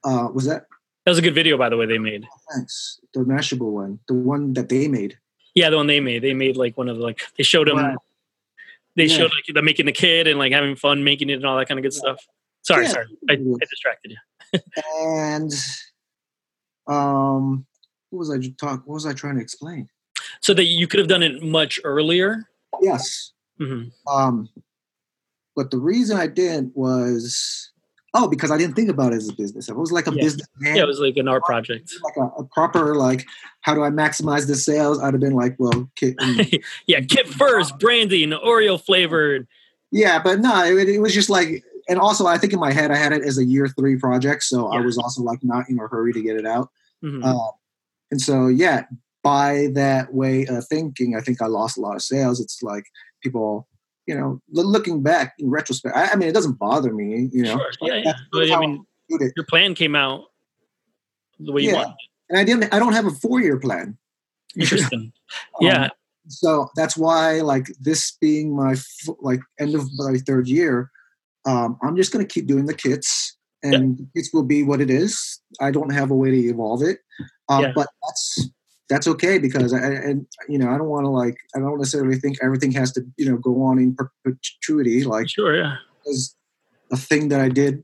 Uh, 0.05 0.29
was 0.33 0.47
that? 0.47 0.67
That 1.05 1.11
was 1.11 1.19
a 1.19 1.23
good 1.23 1.35
video, 1.35 1.57
by 1.57 1.69
the 1.69 1.77
way. 1.77 1.87
They 1.87 1.99
made. 1.99 2.27
Oh, 2.31 2.37
thanks. 2.55 3.01
The 3.15 3.21
Mashable 3.21 3.73
one, 3.73 4.01
the 4.09 4.15
one 4.15 4.53
that 4.55 4.69
they 4.69 4.89
made. 4.89 5.19
Yeah, 5.55 5.71
the 5.71 5.77
one 5.77 5.87
they 5.87 6.01
made. 6.01 6.23
They 6.23 6.35
made 6.35 6.57
like 6.57 6.77
one 6.77 6.89
of 6.89 6.97
the, 6.99 7.03
like 7.03 7.21
they 7.37 7.45
showed 7.45 7.69
them. 7.69 7.97
They 8.97 9.05
yeah. 9.05 9.17
showed 9.17 9.31
like 9.31 9.55
them 9.55 9.65
making 9.65 9.87
the 9.87 9.93
kid 9.93 10.27
and 10.27 10.39
like 10.39 10.53
having 10.53 10.75
fun 10.77 11.05
making 11.05 11.31
it 11.31 11.35
and 11.35 11.47
all 11.47 11.57
that 11.59 11.69
kind 11.69 11.79
of 11.79 11.83
good 11.83 11.93
yeah. 11.95 11.99
stuff. 11.99 12.27
Sorry, 12.63 12.85
yeah. 12.85 12.91
sorry, 12.91 13.07
I, 13.31 13.35
I 13.35 13.67
distracted 13.71 14.13
you. 14.13 14.61
and 15.01 15.53
um, 16.87 17.67
what 18.11 18.19
was 18.19 18.31
I 18.31 18.39
talk? 18.59 18.87
What 18.87 18.95
was 18.95 19.07
I 19.07 19.13
trying 19.13 19.37
to 19.37 19.41
explain? 19.41 19.89
So 20.41 20.55
that 20.55 20.65
you 20.65 20.87
could 20.87 20.99
have 20.99 21.09
done 21.09 21.23
it 21.23 21.43
much 21.43 21.81
earlier. 21.85 22.49
Yes. 22.81 23.33
Mm-hmm. 23.61 23.89
Um, 24.09 24.49
but 25.55 25.71
the 25.71 25.79
reason 25.79 26.19
I 26.19 26.27
didn't 26.27 26.77
was 26.77 27.71
oh 28.15 28.29
because 28.29 28.51
I 28.51 28.59
didn't 28.59 28.75
think 28.75 28.91
about 28.91 29.13
it 29.13 29.17
as 29.17 29.29
a 29.29 29.33
business. 29.33 29.69
It 29.69 29.77
was 29.77 29.93
like 29.93 30.07
a 30.07 30.13
yeah. 30.13 30.23
business. 30.23 30.47
Man. 30.59 30.77
Yeah, 30.77 30.83
it 30.83 30.87
was 30.87 31.01
like 31.01 31.17
an 31.17 31.29
art 31.29 31.45
project. 31.45 31.93
Like 32.03 32.17
a, 32.17 32.43
a, 32.43 32.45
proper 32.45 32.95
like 32.95 33.27
how 33.61 33.75
do 33.75 33.83
I 33.83 33.91
maximize 33.91 34.47
the 34.47 34.55
sales? 34.55 35.03
I'd 35.03 35.15
have 35.15 35.21
been 35.21 35.35
like, 35.35 35.57
well, 35.59 35.91
kit. 35.97 36.15
yeah, 36.87 37.01
kit 37.01 37.29
first, 37.29 37.79
branding, 37.79 38.31
Oreo 38.31 38.81
flavored. 38.81 39.47
Yeah, 39.91 40.21
but 40.23 40.41
no, 40.41 40.65
it, 40.65 40.89
it, 40.89 41.01
was 41.01 41.15
just 41.15 41.31
like, 41.31 41.63
and 41.89 41.99
also 41.99 42.27
I 42.27 42.39
think 42.39 42.53
in 42.53 42.61
my 42.61 42.73
head 42.73 42.91
I 42.91 42.97
had 42.97 43.13
it 43.13 43.23
as 43.23 43.39
a 43.39 43.45
year 43.45 43.69
three 43.69 43.97
project, 43.97 44.43
so 44.43 44.73
yeah. 44.73 44.81
I 44.81 44.83
was 44.83 44.99
also 44.99 45.23
like 45.23 45.43
not 45.43 45.69
in 45.69 45.79
a 45.79 45.87
hurry 45.87 46.13
to 46.13 46.23
get 46.23 46.37
it 46.37 46.47
out. 46.47 46.71
Mm-hmm. 47.03 47.25
Uh, 47.25 47.51
and 48.11 48.21
so 48.21 48.49
yeah, 48.49 48.85
by 49.27 49.69
that 49.75 50.15
way 50.15 50.47
of 50.47 50.67
thinking, 50.67 51.17
I 51.17 51.21
think 51.21 51.43
I 51.43 51.47
lost 51.47 51.77
a 51.77 51.81
lot 51.81 51.97
of 51.97 52.03
sales. 52.03 52.41
It's 52.41 52.63
like 52.63 52.85
people 53.23 53.69
you 54.07 54.15
know, 54.15 54.41
looking 54.53 55.03
back 55.03 55.35
in 55.39 55.51
retrospect, 55.51 55.97
I, 55.97 56.11
I 56.13 56.17
mean, 56.17 56.29
it 56.29 56.33
doesn't 56.33 56.59
bother 56.59 56.93
me, 56.93 57.29
you 57.33 57.43
know. 57.43 57.57
Sure. 57.59 57.73
Yeah, 57.83 58.03
yeah. 58.05 58.13
But, 58.31 58.51
I 58.53 58.61
mean, 58.61 58.87
I 59.13 59.31
your 59.35 59.45
plan 59.47 59.75
came 59.75 59.97
out 59.97 60.25
the 61.39 61.53
way 61.53 61.63
you 61.63 61.71
yeah. 61.71 61.77
wanted. 61.77 61.95
And 62.29 62.39
I 62.39 62.45
didn't. 62.45 62.73
I 62.73 62.79
don't 62.79 62.93
have 62.93 63.07
a 63.07 63.11
four-year 63.11 63.59
plan. 63.59 63.97
Interesting. 64.57 65.13
um, 65.61 65.67
yeah. 65.67 65.89
So 66.29 66.69
that's 66.75 66.97
why, 66.97 67.41
like 67.41 67.67
this 67.81 68.17
being 68.21 68.55
my 68.57 68.75
like 69.21 69.41
end 69.61 69.75
of 69.75 69.83
my 69.97 70.19
third 70.19 70.49
year, 70.49 70.91
um, 71.45 71.79
I'm 71.83 71.97
just 71.97 72.13
going 72.13 72.27
to 72.27 72.33
keep 72.33 72.47
doing 72.47 72.67
the 72.67 72.75
kits, 72.75 73.37
and 73.63 73.99
yeah. 73.99 74.05
kits 74.17 74.33
will 74.33 74.45
be 74.45 74.63
what 74.63 74.81
it 74.81 74.91
is. 74.91 75.41
I 75.61 75.71
don't 75.71 75.91
have 75.91 76.11
a 76.11 76.17
way 76.17 76.31
to 76.31 76.37
evolve 76.37 76.83
it, 76.83 76.99
um, 77.49 77.63
yeah. 77.63 77.73
but 77.75 77.89
that's 78.03 78.49
that's 78.89 79.07
okay 79.09 79.39
because 79.39 79.73
I 79.73 79.79
and 79.79 80.27
you 80.49 80.59
know 80.59 80.71
I 80.71 80.79
don't 80.79 80.89
want 80.89 81.05
to 81.05 81.11
like 81.11 81.37
I 81.55 81.59
don't 81.59 81.79
necessarily 81.79 82.17
think 82.17 82.39
everything 82.43 82.73
has 82.73 82.93
to 82.93 83.03
you 83.17 83.31
know 83.31 83.37
go 83.37 83.63
on 83.63 83.79
in 83.79 83.97
perpetuity 83.97 85.05
like 85.05 85.29
sure 85.29 85.57
yeah 85.57 85.77
was 86.05 86.37
a 86.93 86.97
thing 86.97 87.29
that 87.29 87.41
I 87.41 87.49
did 87.49 87.83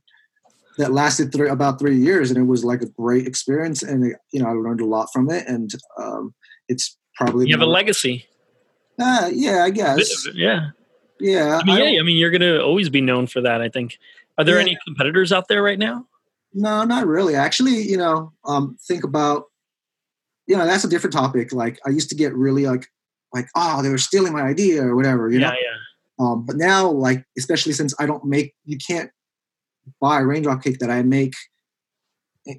that 0.79 0.93
lasted 0.93 1.33
three, 1.33 1.49
about 1.49 1.79
three 1.79 1.99
years 1.99 2.31
and 2.31 2.39
it 2.39 2.45
was 2.45 2.65
like 2.65 2.83
a 2.83 2.87
great 2.87 3.27
experience 3.27 3.83
and 3.83 4.15
you 4.33 4.43
know 4.43 4.49
I 4.49 4.53
learned 4.53 4.81
a 4.81 4.87
lot 4.87 5.09
from 5.13 5.31
it 5.31 5.47
and 5.47 5.71
um, 5.99 6.35
it's 6.69 6.97
probably 7.17 7.49
you 7.49 7.55
have 7.55 7.63
a 7.63 7.67
legacy. 7.67 8.27
Uh, 8.99 9.31
yeah, 9.33 9.65
I 9.65 9.71
guess. 9.71 10.29
Yeah. 10.35 10.71
Yeah. 11.19 11.61
I 11.63 11.65
mean, 11.65 11.77
I 11.77 11.85
yeah. 11.85 12.01
I 12.01 12.03
mean, 12.03 12.17
you're 12.17 12.31
going 12.31 12.43
to 12.43 12.63
always 12.63 12.89
be 12.89 13.01
known 13.01 13.27
for 13.27 13.41
that. 13.41 13.61
I 13.61 13.69
think. 13.69 13.99
Are 14.39 14.45
there 14.45 14.57
yeah. 14.57 14.63
any 14.63 14.79
competitors 14.87 15.33
out 15.33 15.49
there 15.49 15.63
right 15.63 15.79
now? 15.79 16.07
No, 16.55 16.85
not 16.85 17.07
really. 17.07 17.35
Actually, 17.35 17.83
you 17.83 17.97
know, 17.97 18.33
um, 18.45 18.77
think 18.87 19.05
about 19.05 19.45
you 20.47 20.57
know 20.57 20.67
that's 20.67 20.85
a 20.85 20.89
different 20.89 21.13
topic. 21.15 21.53
Like 21.53 21.79
i 21.87 21.91
used 21.91 22.09
to 22.11 22.15
get 22.15 22.35
really 22.35 22.67
like 22.67 22.87
like 23.35 23.49
oh 23.55 23.83
they 23.83 23.89
were 23.89 23.99
stealing 23.99 24.33
my 24.33 24.43
idea 24.43 24.83
or 24.83 24.97
whatever 24.97 25.29
you 25.31 25.41
yeah, 25.41 25.49
know? 25.49 25.55
yeah. 25.55 26.25
um 26.27 26.47
but 26.47 26.57
now 26.57 26.91
like 26.91 27.25
especially 27.39 27.73
since 27.73 27.95
i 27.99 28.07
don't 28.07 28.25
make 28.25 28.55
you 28.65 28.77
can't 28.79 29.11
buy 30.01 30.21
a 30.21 30.25
raindrop 30.25 30.63
cake 30.63 30.79
that 30.79 30.91
i 30.91 31.03
make 31.03 31.35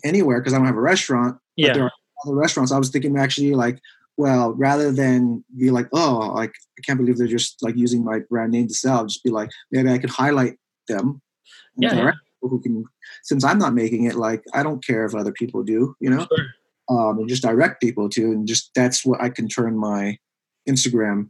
anywhere 0.04 0.40
because 0.40 0.54
i 0.54 0.58
don't 0.58 0.66
have 0.66 0.78
a 0.78 0.82
restaurant 0.82 1.38
yeah. 1.56 1.74
there 1.74 1.84
are 1.84 1.92
other 2.26 2.36
restaurants 2.36 2.72
i 2.72 2.78
was 2.78 2.90
thinking 2.90 3.18
actually 3.18 3.54
like 3.54 3.80
well 4.18 4.54
rather 4.54 4.92
than 4.92 5.44
be 5.58 5.72
like 5.72 5.88
oh 5.94 6.32
like 6.36 6.54
i 6.78 6.82
can't 6.86 7.00
believe 7.00 7.18
they're 7.18 7.28
just 7.28 7.62
like 7.62 7.76
using 7.76 8.04
my 8.04 8.20
brand 8.30 8.52
name 8.52 8.68
to 8.68 8.74
sell 8.74 9.06
just 9.06 9.24
be 9.24 9.30
like 9.30 9.50
maybe 9.72 9.90
i 9.90 9.98
could 9.98 10.10
highlight 10.10 10.58
them 10.88 11.22
yeah, 11.78 11.94
yeah. 11.96 12.12
who 12.42 12.60
can 12.62 12.86
since 13.24 13.44
i'm 13.44 13.58
not 13.58 13.74
making 13.74 14.06
it 14.06 14.16
like 14.16 14.44
i 14.54 14.62
don't 14.62 14.86
care 14.86 15.06
if 15.06 15.16
other 15.16 15.32
people 15.32 15.64
do 15.64 15.96
you 16.00 16.10
know? 16.10 16.26
Sure 16.36 16.46
um, 16.90 17.20
and 17.20 17.30
just 17.30 17.44
direct 17.44 17.82
people 17.82 18.10
to. 18.10 18.24
And 18.24 18.48
just 18.48 18.72
that's 18.76 19.06
what 19.06 19.22
I 19.22 19.30
can 19.30 19.48
turn 19.48 19.78
my 19.78 20.18
Instagram 20.68 21.30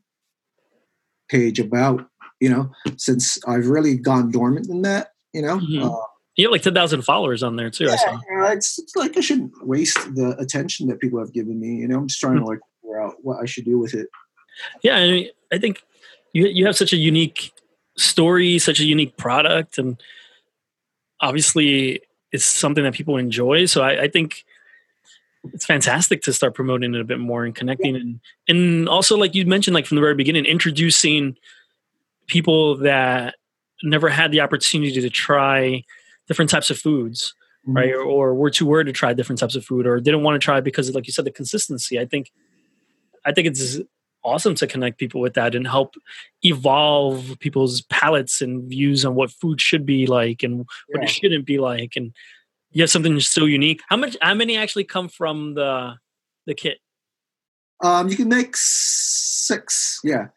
page 1.29 1.59
about, 1.59 2.07
you 2.39 2.49
know, 2.49 2.71
since 2.97 3.37
I've 3.47 3.67
really 3.67 3.95
gone 3.95 4.31
dormant 4.31 4.69
in 4.69 4.81
that, 4.83 5.09
you 5.33 5.41
know. 5.41 5.59
Mm-hmm. 5.59 5.83
Uh, 5.83 5.97
you 6.35 6.47
have 6.47 6.51
like 6.51 6.63
10,000 6.63 7.03
followers 7.03 7.43
on 7.43 7.55
there 7.57 7.69
too. 7.69 7.85
Yeah, 7.85 8.51
it's, 8.51 8.79
it's, 8.79 8.95
like 8.95 9.15
I 9.17 9.21
shouldn't 9.21 9.51
waste 9.65 10.15
the 10.15 10.35
attention 10.39 10.87
that 10.87 10.99
people 10.99 11.19
have 11.19 11.31
given 11.31 11.59
me. 11.59 11.75
You 11.75 11.87
know, 11.87 11.99
I'm 11.99 12.07
just 12.07 12.19
trying 12.19 12.35
mm-hmm. 12.35 12.45
to 12.45 12.49
like 12.49 12.59
figure 12.81 12.99
out 12.99 13.15
what 13.21 13.37
I 13.41 13.45
should 13.45 13.65
do 13.65 13.77
with 13.77 13.93
it. 13.93 14.07
Yeah, 14.81 14.95
I, 14.95 15.09
mean, 15.09 15.29
I 15.51 15.59
think 15.59 15.83
you 16.33 16.47
you 16.47 16.65
have 16.65 16.75
such 16.75 16.93
a 16.93 16.97
unique 16.97 17.51
story, 17.97 18.57
such 18.59 18.79
a 18.79 18.85
unique 18.85 19.15
product, 19.17 19.77
and 19.77 20.01
obviously 21.21 22.01
it's 22.31 22.45
something 22.45 22.83
that 22.83 22.93
people 22.93 23.17
enjoy. 23.17 23.65
So 23.65 23.81
I, 23.81 24.03
I 24.03 24.07
think 24.07 24.43
it's 25.51 25.65
fantastic 25.65 26.21
to 26.23 26.31
start 26.31 26.53
promoting 26.55 26.93
it 26.95 27.01
a 27.01 27.03
bit 27.03 27.19
more 27.19 27.43
and 27.43 27.53
connecting 27.55 27.95
yeah. 27.95 28.01
and 28.01 28.19
and 28.47 28.87
also 28.89 29.17
like 29.17 29.35
you 29.35 29.45
mentioned 29.45 29.75
like 29.75 29.85
from 29.85 29.95
the 29.95 30.01
very 30.01 30.15
beginning 30.15 30.45
introducing 30.45 31.35
people 32.27 32.77
that 32.77 33.35
never 33.83 34.07
had 34.09 34.31
the 34.31 34.39
opportunity 34.39 35.01
to 35.01 35.09
try 35.09 35.83
different 36.27 36.49
types 36.49 36.69
of 36.69 36.79
foods, 36.79 37.33
Mhm. 37.67 37.75
right? 37.75 37.93
Or, 37.93 38.01
or 38.01 38.33
were 38.33 38.49
too 38.49 38.65
worried 38.65 38.87
to 38.87 38.93
try 38.93 39.13
different 39.13 39.39
types 39.39 39.55
of 39.55 39.65
food, 39.65 39.85
or 39.85 39.99
didn't 39.99 40.23
want 40.23 40.35
to 40.39 40.43
try 40.43 40.61
because, 40.61 40.93
like 40.95 41.05
you 41.05 41.11
said, 41.13 41.25
the 41.25 41.31
consistency. 41.31 41.99
I 41.99 42.05
think, 42.05 42.31
I 43.25 43.33
think 43.33 43.47
it's 43.47 43.79
awesome 44.23 44.55
to 44.55 44.67
connect 44.67 44.97
people 44.99 45.19
with 45.19 45.33
that 45.33 45.53
and 45.53 45.67
help 45.67 45.95
evolve 46.43 47.37
people's 47.39 47.81
palates 47.83 48.41
and 48.41 48.63
views 48.69 49.03
on 49.03 49.15
what 49.15 49.31
food 49.31 49.59
should 49.59 49.85
be 49.85 50.07
like 50.07 50.43
and 50.43 50.59
what 50.59 50.67
Yeah. 50.95 51.03
it 51.03 51.09
shouldn't 51.09 51.45
be 51.45 51.57
like. 51.59 51.97
And 51.97 52.13
you 52.73 52.81
have 52.81 52.89
something 52.89 53.19
so 53.19 53.45
unique. 53.45 53.81
How 53.87 53.97
much? 53.97 54.17
How 54.21 54.33
many 54.33 54.57
actually 54.57 54.83
come 54.83 55.07
from 55.07 55.53
the 55.53 55.95
the 56.45 56.53
kit? 56.53 56.79
Um, 57.83 58.09
you 58.09 58.15
can 58.15 58.29
make 58.29 58.55
six. 58.55 59.99
Yeah. 60.03 60.27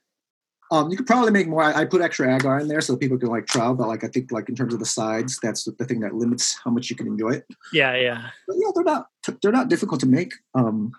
Um, 0.72 0.90
you 0.90 0.96
could 0.96 1.06
probably 1.06 1.30
make 1.30 1.46
more. 1.46 1.62
I, 1.62 1.82
I 1.82 1.84
put 1.84 2.02
extra 2.02 2.34
agar 2.34 2.58
in 2.58 2.66
there 2.66 2.80
so 2.80 2.96
people 2.96 3.18
can 3.18 3.28
like 3.28 3.46
try, 3.46 3.72
but 3.72 3.86
like 3.86 4.02
I 4.02 4.08
think 4.08 4.32
like 4.32 4.48
in 4.48 4.56
terms 4.56 4.74
of 4.74 4.80
the 4.80 4.86
sides, 4.86 5.38
that's 5.40 5.64
the, 5.64 5.72
the 5.78 5.84
thing 5.84 6.00
that 6.00 6.14
limits 6.14 6.58
how 6.64 6.72
much 6.72 6.90
you 6.90 6.96
can 6.96 7.06
enjoy 7.06 7.30
it. 7.30 7.46
Yeah, 7.72 7.94
yeah, 7.94 8.30
But 8.48 8.56
yeah, 8.58 8.70
they're 8.74 8.84
not 8.84 9.06
they're 9.42 9.52
not 9.52 9.68
difficult 9.68 10.00
to 10.00 10.06
make. 10.06 10.32
Um, 10.54 10.92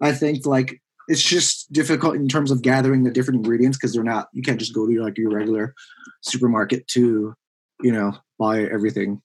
I 0.00 0.12
think 0.12 0.46
like 0.46 0.80
it's 1.08 1.22
just 1.22 1.72
difficult 1.72 2.14
in 2.14 2.28
terms 2.28 2.52
of 2.52 2.62
gathering 2.62 3.02
the 3.02 3.10
different 3.10 3.38
ingredients 3.38 3.76
because 3.76 3.92
they're 3.92 4.04
not. 4.04 4.28
You 4.32 4.42
can't 4.42 4.60
just 4.60 4.74
go 4.74 4.86
to 4.86 4.92
your, 4.92 5.02
like 5.02 5.18
your 5.18 5.30
regular 5.30 5.74
supermarket 6.22 6.86
to, 6.88 7.34
you 7.82 7.92
know, 7.92 8.12
buy 8.38 8.62
everything. 8.62 9.22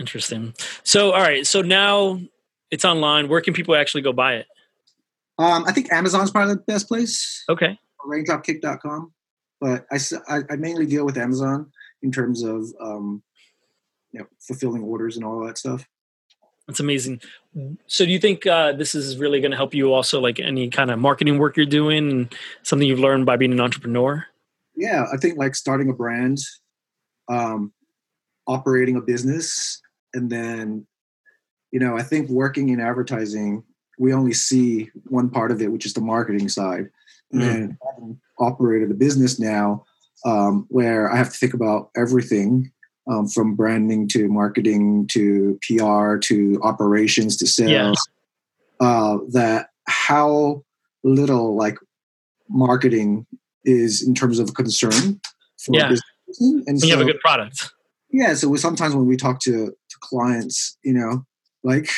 Interesting. 0.00 0.54
So, 0.84 1.12
all 1.12 1.22
right, 1.22 1.46
so 1.46 1.60
now 1.60 2.20
it's 2.70 2.84
online. 2.84 3.28
Where 3.28 3.40
can 3.40 3.54
people 3.54 3.74
actually 3.74 4.02
go 4.02 4.12
buy 4.12 4.34
it? 4.36 4.46
Um, 5.38 5.64
I 5.66 5.72
think 5.72 5.92
Amazon's 5.92 6.30
probably 6.30 6.54
the 6.54 6.60
best 6.60 6.88
place. 6.88 7.44
Okay, 7.48 7.78
raindropcake.com 8.06 9.12
but 9.60 9.86
I, 9.90 9.98
I 10.50 10.56
mainly 10.56 10.86
deal 10.86 11.04
with 11.04 11.18
amazon 11.18 11.72
in 12.02 12.12
terms 12.12 12.42
of 12.42 12.64
um, 12.80 13.22
you 14.12 14.20
know 14.20 14.26
fulfilling 14.40 14.82
orders 14.82 15.16
and 15.16 15.24
all 15.24 15.44
that 15.46 15.58
stuff 15.58 15.86
that's 16.66 16.80
amazing. 16.80 17.22
So, 17.86 18.04
do 18.04 18.10
you 18.10 18.18
think 18.18 18.46
uh, 18.46 18.72
this 18.72 18.94
is 18.94 19.16
really 19.16 19.40
going 19.40 19.52
to 19.52 19.56
help 19.56 19.72
you 19.72 19.94
also, 19.94 20.20
like 20.20 20.38
any 20.38 20.68
kind 20.68 20.90
of 20.90 20.98
marketing 20.98 21.38
work 21.38 21.56
you're 21.56 21.64
doing, 21.64 22.10
and 22.10 22.34
something 22.62 22.86
you've 22.86 22.98
learned 22.98 23.24
by 23.24 23.36
being 23.36 23.52
an 23.52 23.60
entrepreneur? 23.60 24.26
yeah 24.76 25.06
i 25.12 25.16
think 25.16 25.36
like 25.36 25.54
starting 25.54 25.88
a 25.90 25.92
brand 25.92 26.38
um, 27.28 27.72
operating 28.46 28.96
a 28.96 29.00
business 29.00 29.80
and 30.14 30.30
then 30.30 30.86
you 31.70 31.80
know 31.80 31.96
i 31.96 32.02
think 32.02 32.28
working 32.28 32.68
in 32.70 32.80
advertising 32.80 33.62
we 33.98 34.12
only 34.12 34.32
see 34.32 34.90
one 35.06 35.28
part 35.28 35.50
of 35.50 35.60
it 35.60 35.70
which 35.72 35.86
is 35.86 35.92
the 35.94 36.00
marketing 36.00 36.48
side 36.48 36.88
and 37.32 37.42
Mhm. 37.42 37.46
then 37.46 37.78
having 37.86 38.20
operated 38.38 38.90
a 38.90 38.94
business 38.94 39.38
now 39.38 39.84
um, 40.24 40.66
where 40.68 41.10
i 41.12 41.16
have 41.16 41.30
to 41.32 41.38
think 41.38 41.54
about 41.54 41.90
everything 41.96 42.70
um, 43.10 43.26
from 43.28 43.54
branding 43.54 44.06
to 44.08 44.28
marketing 44.28 45.06
to 45.08 45.58
pr 45.62 46.16
to 46.18 46.58
operations 46.62 47.36
to 47.36 47.46
sales 47.46 47.98
Yeah. 48.80 48.86
uh, 48.86 49.18
that 49.32 49.68
how 49.86 50.64
little 51.04 51.56
like 51.56 51.76
marketing 52.48 53.26
is 53.64 54.02
in 54.06 54.14
terms 54.14 54.38
of 54.38 54.54
concern 54.54 55.20
for 55.58 55.74
Yeah. 55.76 55.88
business. 55.88 56.64
And 56.66 56.80
so, 56.80 56.86
you 56.86 56.92
have 56.92 57.00
a 57.00 57.04
good 57.10 57.20
product. 57.20 57.70
yeah, 58.10 58.34
so 58.34 58.48
we, 58.48 58.58
sometimes 58.58 58.94
when 58.94 59.06
we 59.06 59.16
talk 59.16 59.40
to 59.40 59.72
clients, 60.00 60.76
you 60.82 60.92
know, 60.92 61.24
like 61.62 61.88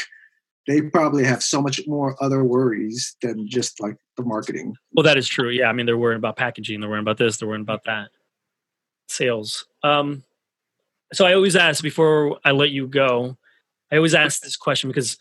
they 0.67 0.83
probably 0.83 1.25
have 1.25 1.43
so 1.43 1.61
much 1.61 1.81
more 1.87 2.17
other 2.23 2.45
worries 2.45 3.17
than 3.23 3.49
just 3.49 3.81
like 3.81 3.97
the 4.17 4.23
marketing. 4.23 4.75
Well, 4.93 5.05
that 5.05 5.17
is 5.17 5.29
true. 5.29 5.51
Yeah, 5.51 5.67
I 5.67 5.73
mean, 5.73 5.87
they're 5.87 5.99
worrying 5.99 6.19
about 6.19 6.37
packaging, 6.37 6.81
they're 6.81 6.91
worrying 6.91 7.05
about 7.05 7.19
this, 7.19 7.37
they're 7.39 7.49
worrying 7.49 7.63
about 7.63 7.85
that. 7.85 8.11
Sales. 9.09 9.67
Um, 9.83 10.23
so 11.13 11.27
I 11.27 11.35
always 11.35 11.57
ask 11.57 11.83
before 11.83 12.39
I 12.45 12.53
let 12.53 12.71
you 12.71 12.87
go. 12.87 13.37
I 13.91 13.97
always 13.97 14.15
ask 14.15 14.43
this 14.43 14.57
question 14.57 14.89
because 14.89 15.17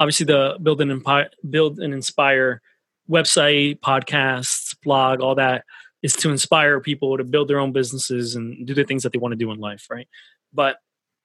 obviously 0.00 0.26
the 0.26 0.58
build 0.62 0.80
and 0.80 0.90
empire, 0.90 1.30
build 1.48 1.78
and 1.78 1.94
inspire 1.94 2.60
website, 3.08 3.78
podcasts, 3.80 4.76
blog, 4.82 5.20
all 5.20 5.36
that 5.36 5.64
is 6.02 6.14
to 6.14 6.30
inspire 6.30 6.80
people 6.80 7.16
to 7.16 7.24
build 7.24 7.48
their 7.48 7.58
own 7.58 7.72
businesses 7.72 8.34
and 8.34 8.66
do 8.66 8.74
the 8.74 8.84
things 8.84 9.02
that 9.02 9.12
they 9.12 9.18
want 9.18 9.32
to 9.32 9.36
do 9.36 9.50
in 9.50 9.58
life, 9.58 9.86
right? 9.90 10.08
But 10.52 10.76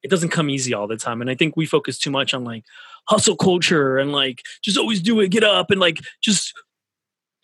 it 0.03 0.09
doesn't 0.09 0.29
come 0.29 0.49
easy 0.49 0.73
all 0.73 0.87
the 0.87 0.97
time, 0.97 1.21
and 1.21 1.29
I 1.29 1.35
think 1.35 1.55
we 1.55 1.65
focus 1.65 1.97
too 1.97 2.11
much 2.11 2.33
on 2.33 2.43
like 2.43 2.65
hustle 3.07 3.35
culture 3.35 3.97
and 3.97 4.11
like 4.11 4.43
just 4.63 4.77
always 4.77 5.01
do 5.01 5.19
it, 5.21 5.29
get 5.29 5.43
up, 5.43 5.71
and 5.71 5.79
like 5.79 5.99
just 6.21 6.53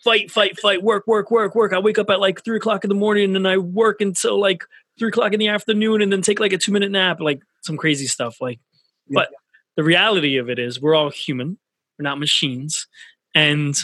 fight, 0.04 0.32
fight, 0.32 0.60
fight, 0.60 0.82
work, 0.84 1.06
work, 1.08 1.30
work, 1.32 1.56
work. 1.56 1.74
I 1.74 1.80
wake 1.80 1.98
up 1.98 2.10
at 2.10 2.20
like 2.20 2.44
three 2.44 2.58
o'clock 2.58 2.84
in 2.84 2.90
the 2.90 2.96
morning 2.96 3.36
and 3.36 3.48
I 3.48 3.58
work 3.58 4.00
until 4.02 4.40
like 4.40 4.64
three 4.98 5.10
o'clock 5.10 5.34
in 5.34 5.40
the 5.40 5.50
afternoon 5.50 6.02
and 6.02 6.12
then 6.12 6.22
take 6.22 6.40
like 6.40 6.54
a 6.54 6.58
two 6.58 6.72
minute 6.72 6.92
nap, 6.92 7.20
like 7.20 7.42
some 7.62 7.76
crazy 7.78 8.08
stuff. 8.08 8.40
Like, 8.40 8.60
Yeah. 9.08 9.16
but 9.22 9.30
the 9.76 9.84
reality 9.84 10.38
of 10.38 10.50
it 10.50 10.58
is 10.60 10.80
we're 10.82 10.96
all 10.96 11.10
human, 11.10 11.58
we're 11.98 12.04
not 12.04 12.20
machines. 12.20 12.88
And 13.36 13.76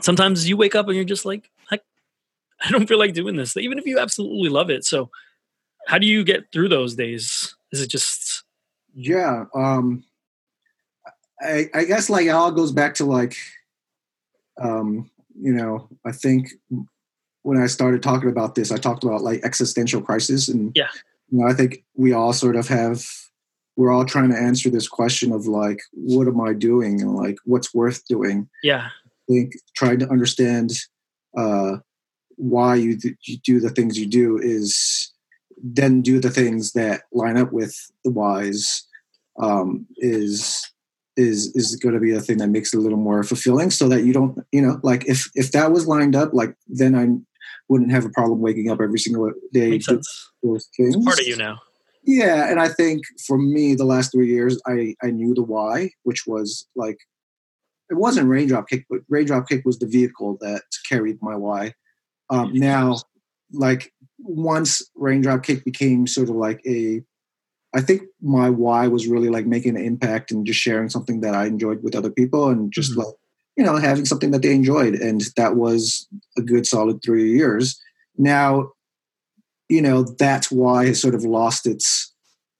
sometimes 0.00 0.48
you 0.48 0.56
wake 0.56 0.74
up 0.76 0.86
and 0.86 0.94
you're 0.94 1.04
just 1.04 1.24
like, 1.24 1.50
I, 1.72 1.80
I 2.64 2.70
don't 2.70 2.88
feel 2.88 2.98
like 2.98 3.14
doing 3.14 3.34
this, 3.36 3.56
even 3.56 3.78
if 3.78 3.86
you 3.86 3.98
absolutely 3.98 4.48
love 4.48 4.70
it. 4.70 4.84
So, 4.84 5.10
how 5.88 5.98
do 5.98 6.06
you 6.06 6.22
get 6.22 6.52
through 6.52 6.68
those 6.68 6.94
days? 6.94 7.56
Is 7.72 7.80
it 7.80 7.88
just, 7.88 8.44
Yeah. 8.94 9.44
Um, 9.54 10.04
I, 11.40 11.68
I 11.74 11.84
guess 11.84 12.08
like 12.10 12.26
it 12.26 12.30
all 12.30 12.52
goes 12.52 12.70
back 12.72 12.94
to 12.94 13.04
like, 13.04 13.34
um, 14.60 15.10
you 15.40 15.52
know, 15.52 15.88
I 16.04 16.12
think 16.12 16.50
when 17.42 17.58
I 17.58 17.66
started 17.66 18.02
talking 18.02 18.28
about 18.28 18.54
this, 18.54 18.70
I 18.70 18.76
talked 18.76 19.02
about 19.02 19.22
like 19.22 19.40
existential 19.44 20.00
crisis, 20.02 20.48
and 20.48 20.70
Yeah. 20.76 20.88
you 21.30 21.38
know, 21.40 21.48
I 21.48 21.54
think 21.54 21.82
we 21.96 22.12
all 22.12 22.32
sort 22.32 22.54
of 22.56 22.68
have. 22.68 23.04
We're 23.74 23.90
all 23.90 24.04
trying 24.04 24.28
to 24.30 24.36
answer 24.38 24.68
this 24.68 24.86
question 24.86 25.32
of 25.32 25.46
like, 25.46 25.80
what 25.92 26.28
am 26.28 26.40
I 26.42 26.52
doing, 26.52 27.00
and 27.00 27.14
like, 27.16 27.36
what's 27.46 27.72
worth 27.74 28.06
doing. 28.06 28.48
yeah, 28.62 28.88
I 28.88 29.22
think 29.32 29.54
trying 29.74 29.98
to 30.00 30.08
understand 30.10 30.72
uh, 31.36 31.78
why 32.36 32.74
you, 32.74 32.98
th- 32.98 33.16
you 33.24 33.38
do 33.38 33.58
the 33.60 33.70
things 33.70 33.98
you 33.98 34.06
do 34.06 34.38
is 34.38 35.01
then 35.62 36.02
do 36.02 36.20
the 36.20 36.30
things 36.30 36.72
that 36.72 37.02
line 37.12 37.36
up 37.38 37.52
with 37.52 37.74
the 38.04 38.10
whys 38.10 38.86
um, 39.40 39.86
is 39.96 40.72
is 41.16 41.54
is 41.54 41.76
going 41.76 41.94
to 41.94 42.00
be 42.00 42.12
a 42.12 42.20
thing 42.20 42.38
that 42.38 42.48
makes 42.48 42.72
it 42.72 42.78
a 42.78 42.80
little 42.80 42.98
more 42.98 43.22
fulfilling 43.22 43.70
so 43.70 43.88
that 43.88 44.04
you 44.04 44.12
don't 44.12 44.38
you 44.50 44.62
know 44.62 44.80
like 44.82 45.06
if 45.06 45.30
if 45.34 45.52
that 45.52 45.70
was 45.70 45.86
lined 45.86 46.16
up 46.16 46.32
like 46.32 46.54
then 46.68 46.94
i 46.94 47.06
wouldn't 47.68 47.90
have 47.90 48.04
a 48.06 48.10
problem 48.10 48.40
waking 48.40 48.70
up 48.70 48.80
every 48.80 48.98
single 48.98 49.30
day 49.52 49.70
makes 49.70 49.86
doing 49.86 49.98
sense. 50.02 50.30
those 50.42 50.68
things 50.74 50.96
Part 51.04 51.20
of 51.20 51.26
you 51.26 51.36
now. 51.36 51.60
yeah 52.04 52.50
and 52.50 52.58
i 52.58 52.68
think 52.68 53.02
for 53.26 53.36
me 53.36 53.74
the 53.74 53.84
last 53.84 54.10
three 54.12 54.28
years 54.28 54.58
i 54.66 54.94
i 55.02 55.10
knew 55.10 55.34
the 55.34 55.42
why 55.42 55.90
which 56.04 56.26
was 56.26 56.66
like 56.76 56.96
it 57.90 57.94
wasn't 57.94 58.26
raindrop 58.26 58.66
cake 58.68 58.86
but 58.88 59.00
raindrop 59.10 59.46
cake 59.46 59.66
was 59.66 59.78
the 59.78 59.86
vehicle 59.86 60.38
that 60.40 60.62
carried 60.88 61.18
my 61.20 61.36
why 61.36 61.74
um 62.30 62.52
now 62.54 62.96
like 63.52 63.92
once 64.18 64.82
raindrop 64.94 65.42
cake 65.42 65.64
became 65.64 66.06
sort 66.06 66.28
of 66.28 66.36
like 66.36 66.60
a 66.66 67.02
i 67.74 67.80
think 67.80 68.02
my 68.20 68.48
why 68.50 68.86
was 68.88 69.06
really 69.08 69.28
like 69.28 69.46
making 69.46 69.76
an 69.76 69.84
impact 69.84 70.30
and 70.30 70.46
just 70.46 70.60
sharing 70.60 70.88
something 70.88 71.20
that 71.20 71.34
i 71.34 71.46
enjoyed 71.46 71.82
with 71.82 71.94
other 71.94 72.10
people 72.10 72.48
and 72.48 72.72
just 72.72 72.92
Mhm. 72.92 72.98
like 72.98 73.14
you 73.56 73.64
know 73.64 73.76
having 73.76 74.04
something 74.06 74.30
that 74.30 74.42
they 74.42 74.54
enjoyed 74.54 74.94
and 74.94 75.22
that 75.36 75.56
was 75.56 76.08
a 76.38 76.42
good 76.42 76.66
solid 76.66 77.00
three 77.04 77.30
years 77.32 77.80
now 78.16 78.70
you 79.68 79.82
know 79.82 80.02
that's 80.18 80.50
why 80.50 80.86
has 80.86 81.00
sort 81.00 81.14
of 81.14 81.24
lost 81.24 81.66
its 81.66 82.12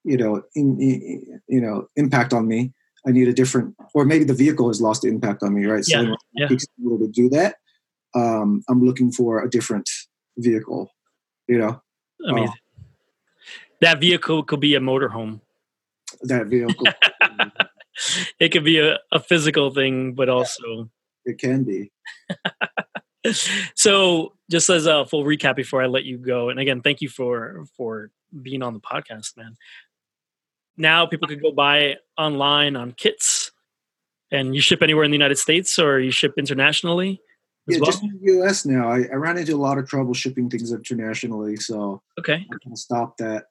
you 0.05 0.17
know 0.17 0.43
in, 0.55 0.79
in, 0.81 1.41
you 1.49 1.61
know 1.61 1.87
impact 1.97 2.33
on 2.33 2.47
me 2.49 2.73
i 3.07 3.11
need 3.11 3.29
a 3.29 3.33
different 3.33 3.75
or 3.95 4.05
maybe 4.05 4.25
the 4.25 4.35
vehicle 4.35 4.69
has 4.69 4.81
lost 4.81 5.03
the 5.03 5.09
impact 5.09 5.43
on 5.43 5.55
me 5.55 5.65
right 5.67 5.85
Yeah, 5.87 6.03
so 6.03 6.17
yeah. 6.35 6.49
to 6.49 6.59
able 6.85 6.99
to 6.99 7.09
do 7.09 7.29
that 7.31 7.57
um 8.15 8.63
i'm 8.69 8.83
looking 8.85 9.11
for 9.13 9.43
a 9.43 9.49
different 9.49 9.89
vehicle 10.37 10.91
you 11.49 11.59
know 11.59 11.81
I 12.27 12.33
mean, 12.33 12.49
um, 12.49 12.55
that 13.81 14.01
vehicle 14.01 14.45
could 14.45 14.61
be 14.61 14.75
a 14.77 14.81
motorhome. 14.81 15.41
that 16.23 16.47
vehicle 16.47 16.87
it 18.39 18.51
could 18.51 18.65
be 18.65 18.79
a, 18.79 18.99
a 19.11 19.21
physical 19.21 19.71
thing, 19.71 20.15
but 20.15 20.29
also. 20.29 20.89
it 21.25 21.39
can 21.39 21.65
be 21.65 21.91
So, 23.77 24.35
just 24.51 24.69
as 24.69 24.87
a 24.87 25.07
full 25.07 25.25
recap 25.25 25.55
before 25.55 25.81
I 25.81 25.87
let 25.87 26.05
you 26.05 26.19
go, 26.19 26.49
and 26.49 26.59
again, 26.59 26.81
thank 26.81 27.01
you 27.01 27.09
for 27.09 27.65
for 27.77 28.11
being 28.43 28.63
on 28.63 28.75
the 28.75 28.81
podcast, 28.81 29.37
man. 29.37 29.55
Now 30.77 31.07
people 31.07 31.29
could 31.29 31.41
go 31.41 31.53
buy 31.53 31.99
online 32.19 32.75
on 32.75 32.93
kits, 32.93 33.53
and 34.33 34.55
you 34.55 34.61
ship 34.61 34.83
anywhere 34.83 35.05
in 35.05 35.13
the 35.13 35.17
United 35.17 35.39
States 35.39 35.79
or 35.79 36.01
you 36.01 36.11
ship 36.11 36.35
internationally 36.37 37.21
yeah 37.67 37.79
well. 37.79 37.91
just 37.91 38.03
in 38.03 38.19
the 38.23 38.33
us 38.45 38.65
now 38.67 38.91
I, 38.91 39.05
I 39.13 39.15
ran 39.15 39.39
into 39.39 39.55
a 39.55 39.57
lot 39.57 39.79
of 39.79 39.89
trouble 39.89 40.15
shipping 40.15 40.51
things 40.51 40.73
internationally 40.73 41.57
so 41.57 42.03
okay, 42.19 42.47
i 42.53 42.57
can 42.63 42.77
stop 42.77 43.17
that 43.19 43.47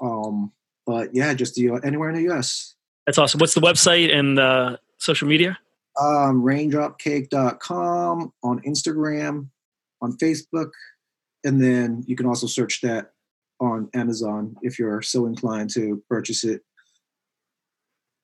um 0.00 0.52
but 0.86 1.14
yeah 1.14 1.32
just 1.34 1.54
the, 1.54 1.80
anywhere 1.84 2.10
in 2.10 2.16
the 2.16 2.34
us 2.34 2.74
that's 3.06 3.18
awesome. 3.18 3.40
What's 3.40 3.54
the 3.54 3.60
website 3.60 4.14
and 4.14 4.38
uh, 4.38 4.76
social 4.98 5.26
media? 5.26 5.58
um, 6.00 6.42
raindropcake.com 6.42 8.32
on 8.42 8.60
Instagram, 8.60 9.48
on 10.00 10.16
Facebook, 10.16 10.70
and 11.44 11.62
then 11.62 12.04
you 12.06 12.16
can 12.16 12.26
also 12.26 12.46
search 12.46 12.80
that 12.82 13.12
on 13.60 13.88
Amazon 13.94 14.56
if 14.62 14.78
you're 14.78 15.02
so 15.02 15.26
inclined 15.26 15.70
to 15.70 16.02
purchase 16.08 16.44
it. 16.44 16.62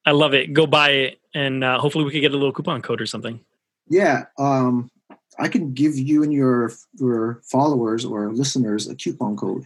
I 0.07 0.13
love 0.13 0.33
it. 0.35 0.53
Go 0.53 0.67
buy 0.67 0.91
it, 0.91 1.21
and 1.35 1.63
uh, 1.63 1.79
hopefully 1.79 2.05
we 2.05 2.11
could 2.11 2.21
get 2.21 2.33
a 2.33 2.37
little 2.37 2.53
coupon 2.53 2.81
code 2.81 3.01
or 3.01 3.07
something. 3.07 3.41
Yeah, 3.89 4.25
um, 4.39 4.91
I 5.39 5.49
can 5.49 5.73
give 5.73 5.97
you 5.97 6.23
and 6.23 6.33
your 6.33 6.73
your 6.95 7.41
followers 7.45 8.05
or 8.05 8.33
listeners 8.33 8.89
a 8.89 8.95
coupon 8.95 9.37
code. 9.37 9.65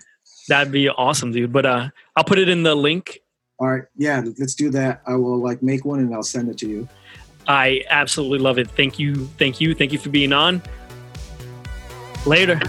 That'd 0.49 0.73
be 0.73 0.89
awesome, 0.89 1.33
dude. 1.33 1.53
But 1.53 1.67
uh, 1.67 1.89
I'll 2.17 2.25
put 2.25 2.39
it 2.39 2.49
in 2.49 2.63
the 2.63 2.75
link. 2.75 3.21
All 3.59 3.69
right, 3.69 3.85
yeah, 3.97 4.23
let's 4.39 4.55
do 4.55 4.71
that. 4.71 5.03
I 5.07 5.15
will 5.15 5.39
like 5.39 5.63
make 5.63 5.85
one 5.85 6.01
and 6.01 6.13
I'll 6.13 6.23
send 6.23 6.49
it 6.49 6.59
to 6.59 6.69
you. 6.69 6.89
I 7.47 7.85
absolutely 7.91 8.39
love 8.39 8.59
it. 8.59 8.71
Thank 8.71 8.99
you, 8.99 9.27
thank 9.39 9.61
you, 9.61 9.75
thank 9.75 9.93
you 9.93 9.99
for 9.99 10.11
being 10.11 10.33
on. 10.33 10.63
Later. 12.27 12.61